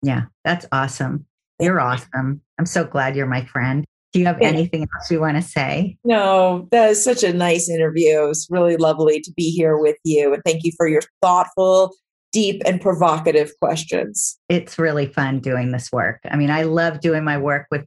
Yeah 0.02 0.22
that's 0.44 0.66
awesome. 0.70 1.26
You're 1.58 1.80
awesome. 1.80 2.42
I'm 2.58 2.66
so 2.66 2.84
glad 2.84 3.16
you're 3.16 3.26
my 3.26 3.44
friend 3.44 3.86
do 4.12 4.20
you 4.20 4.26
have 4.26 4.40
anything 4.40 4.82
else 4.94 5.10
you 5.10 5.20
want 5.20 5.36
to 5.36 5.42
say? 5.42 5.96
No, 6.04 6.68
that 6.70 6.90
is 6.90 7.02
such 7.02 7.22
a 7.22 7.32
nice 7.32 7.68
interview. 7.68 8.24
It 8.24 8.28
was 8.28 8.46
really 8.50 8.76
lovely 8.76 9.20
to 9.20 9.32
be 9.36 9.50
here 9.50 9.78
with 9.78 9.96
you. 10.04 10.34
And 10.34 10.42
thank 10.44 10.64
you 10.64 10.72
for 10.76 10.86
your 10.86 11.02
thoughtful, 11.22 11.94
deep, 12.30 12.62
and 12.66 12.80
provocative 12.80 13.52
questions. 13.60 14.38
It's 14.48 14.78
really 14.78 15.06
fun 15.06 15.40
doing 15.40 15.72
this 15.72 15.90
work. 15.90 16.20
I 16.30 16.36
mean, 16.36 16.50
I 16.50 16.62
love 16.64 17.00
doing 17.00 17.24
my 17.24 17.38
work 17.38 17.66
with 17.70 17.86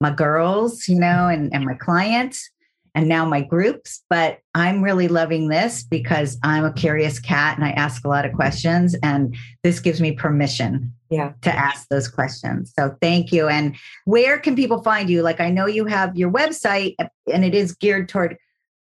my 0.00 0.10
girls, 0.10 0.88
you 0.88 0.98
know, 0.98 1.28
and, 1.28 1.52
and 1.52 1.64
my 1.64 1.74
clients 1.74 2.48
and 2.94 3.08
now 3.08 3.24
my 3.24 3.40
groups. 3.40 4.02
But 4.08 4.38
I'm 4.54 4.82
really 4.82 5.08
loving 5.08 5.48
this 5.48 5.82
because 5.82 6.38
I'm 6.42 6.64
a 6.64 6.72
curious 6.72 7.18
cat 7.18 7.56
and 7.56 7.64
I 7.64 7.70
ask 7.70 8.04
a 8.04 8.08
lot 8.08 8.24
of 8.24 8.32
questions. 8.32 8.96
And 9.02 9.36
this 9.62 9.80
gives 9.80 10.00
me 10.00 10.12
permission 10.12 10.92
yeah. 11.10 11.32
to 11.42 11.54
ask 11.54 11.88
those 11.88 12.08
questions. 12.08 12.72
So 12.78 12.96
thank 13.00 13.32
you. 13.32 13.48
And 13.48 13.76
where 14.04 14.38
can 14.38 14.56
people 14.56 14.82
find 14.82 15.08
you? 15.08 15.22
Like 15.22 15.40
I 15.40 15.50
know 15.50 15.66
you 15.66 15.86
have 15.86 16.16
your 16.16 16.30
website 16.30 16.94
and 17.32 17.44
it 17.44 17.54
is 17.54 17.72
geared 17.72 18.08
toward 18.08 18.36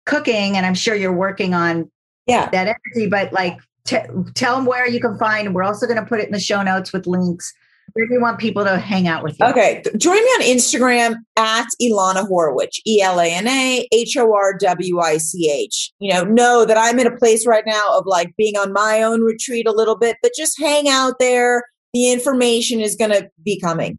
cooking 0.07 0.57
and 0.57 0.65
I'm 0.65 0.75
sure 0.75 0.95
you're 0.95 1.13
working 1.13 1.55
on 1.55 1.91
yeah. 2.27 2.49
that 2.51 2.67
energy, 2.67 3.09
but 3.09 3.33
like 3.33 3.59
t- 3.85 3.99
tell 4.35 4.57
them 4.57 4.67
where 4.67 4.89
you 4.89 5.01
can 5.01 5.19
find. 5.19 5.55
We're 5.55 5.65
also 5.65 5.87
going 5.87 5.99
to 5.99 6.07
put 6.07 6.21
it 6.21 6.27
in 6.27 6.33
the 6.33 6.41
show 6.41 6.63
notes 6.63 6.93
with 6.93 7.07
links 7.07 7.53
where 7.93 8.07
do 8.07 8.15
you 8.15 8.21
want 8.21 8.39
people 8.39 8.65
to 8.65 8.79
hang 8.79 9.09
out 9.09 9.23
with 9.23 9.37
you? 9.39 9.47
Okay. 9.47 9.83
Join 9.97 10.17
me 10.17 10.21
on 10.21 10.43
Instagram 10.43 11.15
at 11.37 11.67
Elana 11.81 12.29
Horwich, 12.29 12.81
E 12.87 13.01
L 13.03 13.21
A 13.21 13.27
N 13.27 13.49
A 13.49 13.89
H 13.93 14.17
O 14.17 14.33
R 14.33 14.57
W 14.59 15.01
I 15.01 15.19
C 15.19 15.51
H. 15.51 15.93
You 15.99 16.13
know, 16.13 16.25
know 16.25 16.65
that 16.65 16.77
I'm 16.79 16.99
in 16.99 17.07
a 17.07 17.17
place 17.17 17.47
right 17.47 17.65
now 17.67 17.99
of 17.99 18.05
like 18.07 18.35
being 18.37 18.57
on 18.57 18.73
my 18.73 19.03
own 19.03 19.23
retreat 19.23 19.67
a 19.67 19.73
little 19.73 19.97
bit, 19.97 20.17
but 20.23 20.33
just 20.37 20.59
hang 20.61 20.89
out 20.89 21.15
there. 21.19 21.65
The 21.95 22.13
information 22.13 22.81
is 22.81 22.97
going 22.97 23.13
to 23.13 23.29
be 23.43 23.59
coming. 23.61 23.99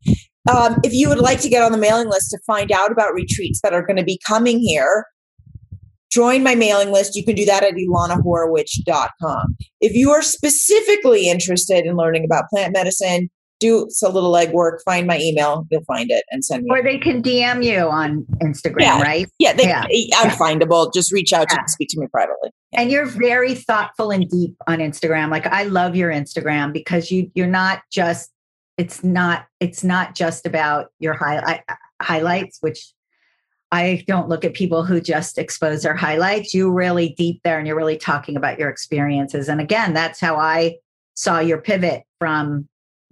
Um, 0.50 0.78
if 0.84 0.94
you 0.94 1.10
would 1.10 1.20
like 1.20 1.42
to 1.42 1.50
get 1.50 1.64
on 1.64 1.72
the 1.72 1.78
mailing 1.78 2.08
list 2.08 2.30
to 2.32 2.40
find 2.46 2.72
out 2.72 2.92
about 2.92 3.14
retreats 3.14 3.60
that 3.62 3.74
are 3.74 3.86
going 3.86 3.98
to 3.98 4.04
be 4.04 4.20
coming 4.26 4.60
here, 4.60 5.06
join 6.12 6.44
my 6.44 6.56
mailing 6.56 6.92
list. 6.92 7.16
You 7.16 7.24
can 7.24 7.36
do 7.36 7.46
that 7.46 7.64
at 7.64 7.74
elanahorwich.com. 7.74 9.56
If 9.82 9.94
you 9.94 10.12
are 10.12 10.22
specifically 10.22 11.30
interested 11.30 11.86
in 11.86 11.96
learning 11.96 12.26
about 12.26 12.50
plant 12.50 12.74
medicine, 12.74 13.30
do 13.60 13.90
a 14.04 14.10
little 14.10 14.32
legwork, 14.32 14.82
find 14.84 15.06
my 15.06 15.20
email, 15.20 15.68
you'll 15.70 15.84
find 15.84 16.10
it 16.12 16.24
and 16.32 16.44
send 16.44 16.64
me. 16.64 16.70
Or 16.72 16.82
they 16.82 16.98
can 16.98 17.22
DM 17.22 17.64
you 17.64 17.90
on 17.90 18.26
Instagram, 18.42 18.82
yeah. 18.82 19.02
right? 19.02 19.28
Yeah, 19.38 19.54
they, 19.54 19.68
yeah. 19.68 19.84
I'm 19.84 20.30
yeah. 20.30 20.36
findable. 20.36 20.94
Just 20.94 21.12
reach 21.12 21.34
out 21.34 21.50
to 21.50 21.58
speak 21.68 21.90
to 21.92 22.00
me 22.00 22.08
privately. 22.08 22.52
And 22.74 22.92
you're 22.92 23.06
very 23.06 23.56
thoughtful 23.56 24.12
and 24.12 24.30
deep 24.30 24.56
on 24.68 24.80
Instagram. 24.80 25.30
Like 25.32 25.48
I 25.48 25.64
love 25.64 25.96
your 25.96 26.12
Instagram 26.12 26.72
because 26.72 27.12
you 27.12 27.32
you're 27.34 27.48
not 27.48 27.82
just 27.92 28.32
it's 28.78 29.04
not 29.04 29.46
it's 29.60 29.84
not 29.84 30.16
just 30.16 30.46
about 30.46 30.88
your 31.00 31.14
highlight 31.14 31.62
highlights, 32.02 32.60
which 32.62 32.94
I 33.72 34.04
don't 34.08 34.30
look 34.30 34.46
at 34.46 34.54
people 34.54 34.84
who 34.84 35.02
just 35.02 35.38
expose 35.38 35.84
their 35.84 35.96
highlights. 35.96 36.54
You 36.54 36.72
really 36.72 37.10
deep 37.18 37.42
there 37.44 37.58
and 37.58 37.68
you're 37.68 37.76
really 37.76 37.98
talking 37.98 38.36
about 38.36 38.58
your 38.58 38.70
experiences. 38.70 39.48
And 39.48 39.62
again, 39.62 39.94
that's 39.94 40.20
how 40.20 40.38
I 40.38 40.78
saw 41.14 41.40
your 41.40 41.62
pivot 41.62 42.04
from 42.18 42.68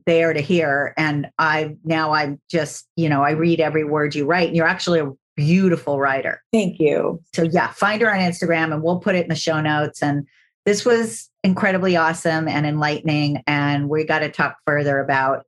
there 0.08 0.34
to 0.34 0.41
hear. 0.41 0.95
and 0.97 1.30
i 1.38 1.76
now 1.84 2.14
i'm 2.14 2.41
just 2.49 2.88
you 2.95 3.08
know 3.08 3.22
i 3.22 3.32
read 3.32 3.60
every 3.60 3.84
word 3.84 4.16
you 4.16 4.26
write 4.26 4.47
and 4.47 4.58
you're 4.58 4.66
actually 4.66 4.99
a 4.99 5.12
beautiful 5.38 5.99
writer. 5.99 6.43
Thank 6.51 6.80
you. 6.80 7.22
So 7.34 7.43
yeah 7.43 7.72
find 7.72 8.01
her 8.01 8.12
on 8.12 8.20
instagram 8.20 8.74
and 8.74 8.82
we'll 8.82 8.99
put 8.99 9.16
it 9.16 9.24
in 9.24 9.30
the 9.30 9.36
show 9.36 9.62
notes. 9.62 10.01
And 10.01 10.28
this 10.66 10.84
was 10.84 11.30
incredibly 11.43 11.95
awesome 11.95 12.47
and 12.47 12.66
enlightening 12.66 13.43
and 13.45 13.88
we 13.88 14.03
got 14.03 14.20
to 14.20 14.30
talk 14.30 14.58
further 14.66 14.99
about 14.99 15.45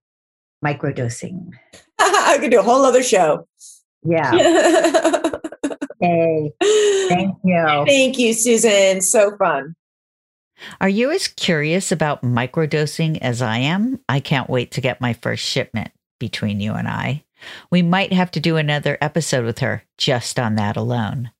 microdosing. 0.63 1.49
I 1.99 2.37
could 2.39 2.51
do 2.51 2.59
a 2.59 2.63
whole 2.63 2.85
other 2.85 3.03
show. 3.03 3.47
Yeah. 4.03 4.31
Hey 6.01 6.53
thank 7.09 7.35
you. 7.43 7.83
Thank 7.85 8.17
you 8.17 8.33
susan. 8.33 9.01
So 9.01 9.35
fun 9.35 9.75
are 10.81 10.89
you 10.89 11.11
as 11.11 11.27
curious 11.27 11.91
about 11.91 12.21
microdosing 12.21 13.17
as 13.21 13.41
I 13.41 13.57
am? 13.59 13.99
I 14.09 14.19
can't 14.19 14.49
wait 14.49 14.71
to 14.71 14.81
get 14.81 15.01
my 15.01 15.13
first 15.13 15.43
shipment 15.43 15.91
between 16.19 16.59
you 16.59 16.73
and 16.73 16.87
I. 16.87 17.23
We 17.71 17.81
might 17.81 18.13
have 18.13 18.31
to 18.31 18.39
do 18.39 18.57
another 18.57 18.97
episode 19.01 19.45
with 19.45 19.59
her 19.59 19.83
just 19.97 20.39
on 20.39 20.55
that 20.55 20.75
alone. 20.75 21.31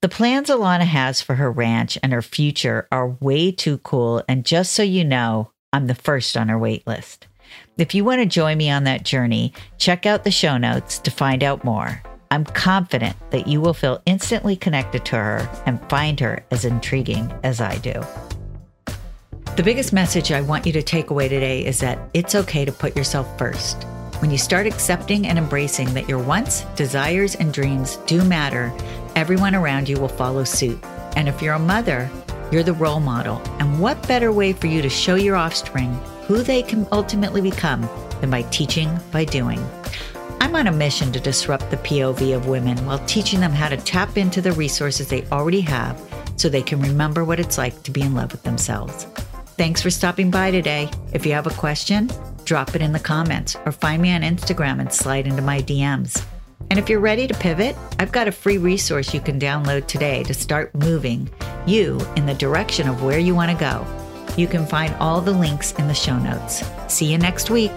The 0.00 0.08
plans 0.08 0.50
Ilana 0.50 0.84
has 0.84 1.22
for 1.22 1.36
her 1.36 1.50
ranch 1.50 1.98
and 2.02 2.12
her 2.12 2.22
future 2.22 2.86
are 2.92 3.16
way 3.20 3.50
too 3.50 3.78
cool. 3.78 4.22
And 4.28 4.44
just 4.44 4.72
so 4.72 4.82
you 4.82 5.04
know, 5.04 5.50
I'm 5.72 5.86
the 5.86 5.94
first 5.94 6.36
on 6.36 6.48
her 6.48 6.58
wait 6.58 6.86
list. 6.86 7.26
If 7.78 7.94
you 7.94 8.04
want 8.04 8.20
to 8.20 8.26
join 8.26 8.58
me 8.58 8.70
on 8.70 8.84
that 8.84 9.04
journey, 9.04 9.52
check 9.78 10.06
out 10.06 10.24
the 10.24 10.30
show 10.30 10.56
notes 10.56 10.98
to 11.00 11.10
find 11.10 11.42
out 11.42 11.64
more. 11.64 12.02
I'm 12.30 12.44
confident 12.44 13.16
that 13.30 13.46
you 13.46 13.60
will 13.60 13.74
feel 13.74 14.02
instantly 14.06 14.56
connected 14.56 15.04
to 15.06 15.16
her 15.16 15.62
and 15.66 15.80
find 15.88 16.18
her 16.20 16.44
as 16.50 16.64
intriguing 16.64 17.32
as 17.42 17.60
I 17.60 17.78
do. 17.78 18.02
The 19.56 19.62
biggest 19.62 19.92
message 19.92 20.32
I 20.32 20.40
want 20.40 20.66
you 20.66 20.72
to 20.72 20.82
take 20.82 21.10
away 21.10 21.28
today 21.28 21.64
is 21.64 21.78
that 21.78 22.00
it's 22.12 22.34
okay 22.34 22.64
to 22.64 22.72
put 22.72 22.96
yourself 22.96 23.38
first. 23.38 23.84
When 24.18 24.32
you 24.32 24.36
start 24.36 24.66
accepting 24.66 25.28
and 25.28 25.38
embracing 25.38 25.94
that 25.94 26.08
your 26.08 26.18
wants, 26.18 26.62
desires, 26.74 27.36
and 27.36 27.54
dreams 27.54 27.98
do 28.06 28.24
matter, 28.24 28.72
everyone 29.14 29.54
around 29.54 29.88
you 29.88 30.00
will 30.00 30.08
follow 30.08 30.42
suit. 30.42 30.82
And 31.14 31.28
if 31.28 31.40
you're 31.40 31.54
a 31.54 31.58
mother, 31.60 32.10
you're 32.50 32.64
the 32.64 32.72
role 32.72 32.98
model. 32.98 33.40
And 33.60 33.78
what 33.78 34.08
better 34.08 34.32
way 34.32 34.52
for 34.52 34.66
you 34.66 34.82
to 34.82 34.90
show 34.90 35.14
your 35.14 35.36
offspring 35.36 35.94
who 36.26 36.42
they 36.42 36.60
can 36.60 36.88
ultimately 36.90 37.40
become 37.40 37.88
than 38.20 38.30
by 38.30 38.42
teaching 38.42 38.98
by 39.12 39.24
doing? 39.24 39.64
I'm 40.40 40.56
on 40.56 40.66
a 40.66 40.72
mission 40.72 41.12
to 41.12 41.20
disrupt 41.20 41.70
the 41.70 41.76
POV 41.76 42.34
of 42.34 42.48
women 42.48 42.84
while 42.86 42.98
teaching 43.06 43.38
them 43.38 43.52
how 43.52 43.68
to 43.68 43.76
tap 43.76 44.18
into 44.18 44.40
the 44.40 44.50
resources 44.50 45.06
they 45.06 45.24
already 45.26 45.60
have 45.60 45.96
so 46.34 46.48
they 46.48 46.60
can 46.60 46.80
remember 46.80 47.24
what 47.24 47.38
it's 47.38 47.56
like 47.56 47.84
to 47.84 47.92
be 47.92 48.00
in 48.00 48.16
love 48.16 48.32
with 48.32 48.42
themselves. 48.42 49.06
Thanks 49.56 49.80
for 49.80 49.90
stopping 49.90 50.32
by 50.32 50.50
today. 50.50 50.90
If 51.12 51.24
you 51.24 51.32
have 51.32 51.46
a 51.46 51.50
question, 51.50 52.10
drop 52.44 52.74
it 52.74 52.82
in 52.82 52.90
the 52.90 52.98
comments 52.98 53.56
or 53.64 53.70
find 53.70 54.02
me 54.02 54.12
on 54.12 54.22
Instagram 54.22 54.80
and 54.80 54.92
slide 54.92 55.28
into 55.28 55.42
my 55.42 55.62
DMs. 55.62 56.24
And 56.70 56.78
if 56.78 56.88
you're 56.88 56.98
ready 56.98 57.28
to 57.28 57.34
pivot, 57.34 57.76
I've 58.00 58.10
got 58.10 58.26
a 58.26 58.32
free 58.32 58.58
resource 58.58 59.14
you 59.14 59.20
can 59.20 59.38
download 59.38 59.86
today 59.86 60.24
to 60.24 60.34
start 60.34 60.74
moving 60.74 61.30
you 61.66 62.00
in 62.16 62.26
the 62.26 62.34
direction 62.34 62.88
of 62.88 63.04
where 63.04 63.20
you 63.20 63.36
want 63.36 63.52
to 63.52 63.56
go. 63.56 63.86
You 64.36 64.48
can 64.48 64.66
find 64.66 64.92
all 64.96 65.20
the 65.20 65.30
links 65.30 65.70
in 65.74 65.86
the 65.86 65.94
show 65.94 66.18
notes. 66.18 66.64
See 66.88 67.06
you 67.06 67.18
next 67.18 67.48
week. 67.48 67.70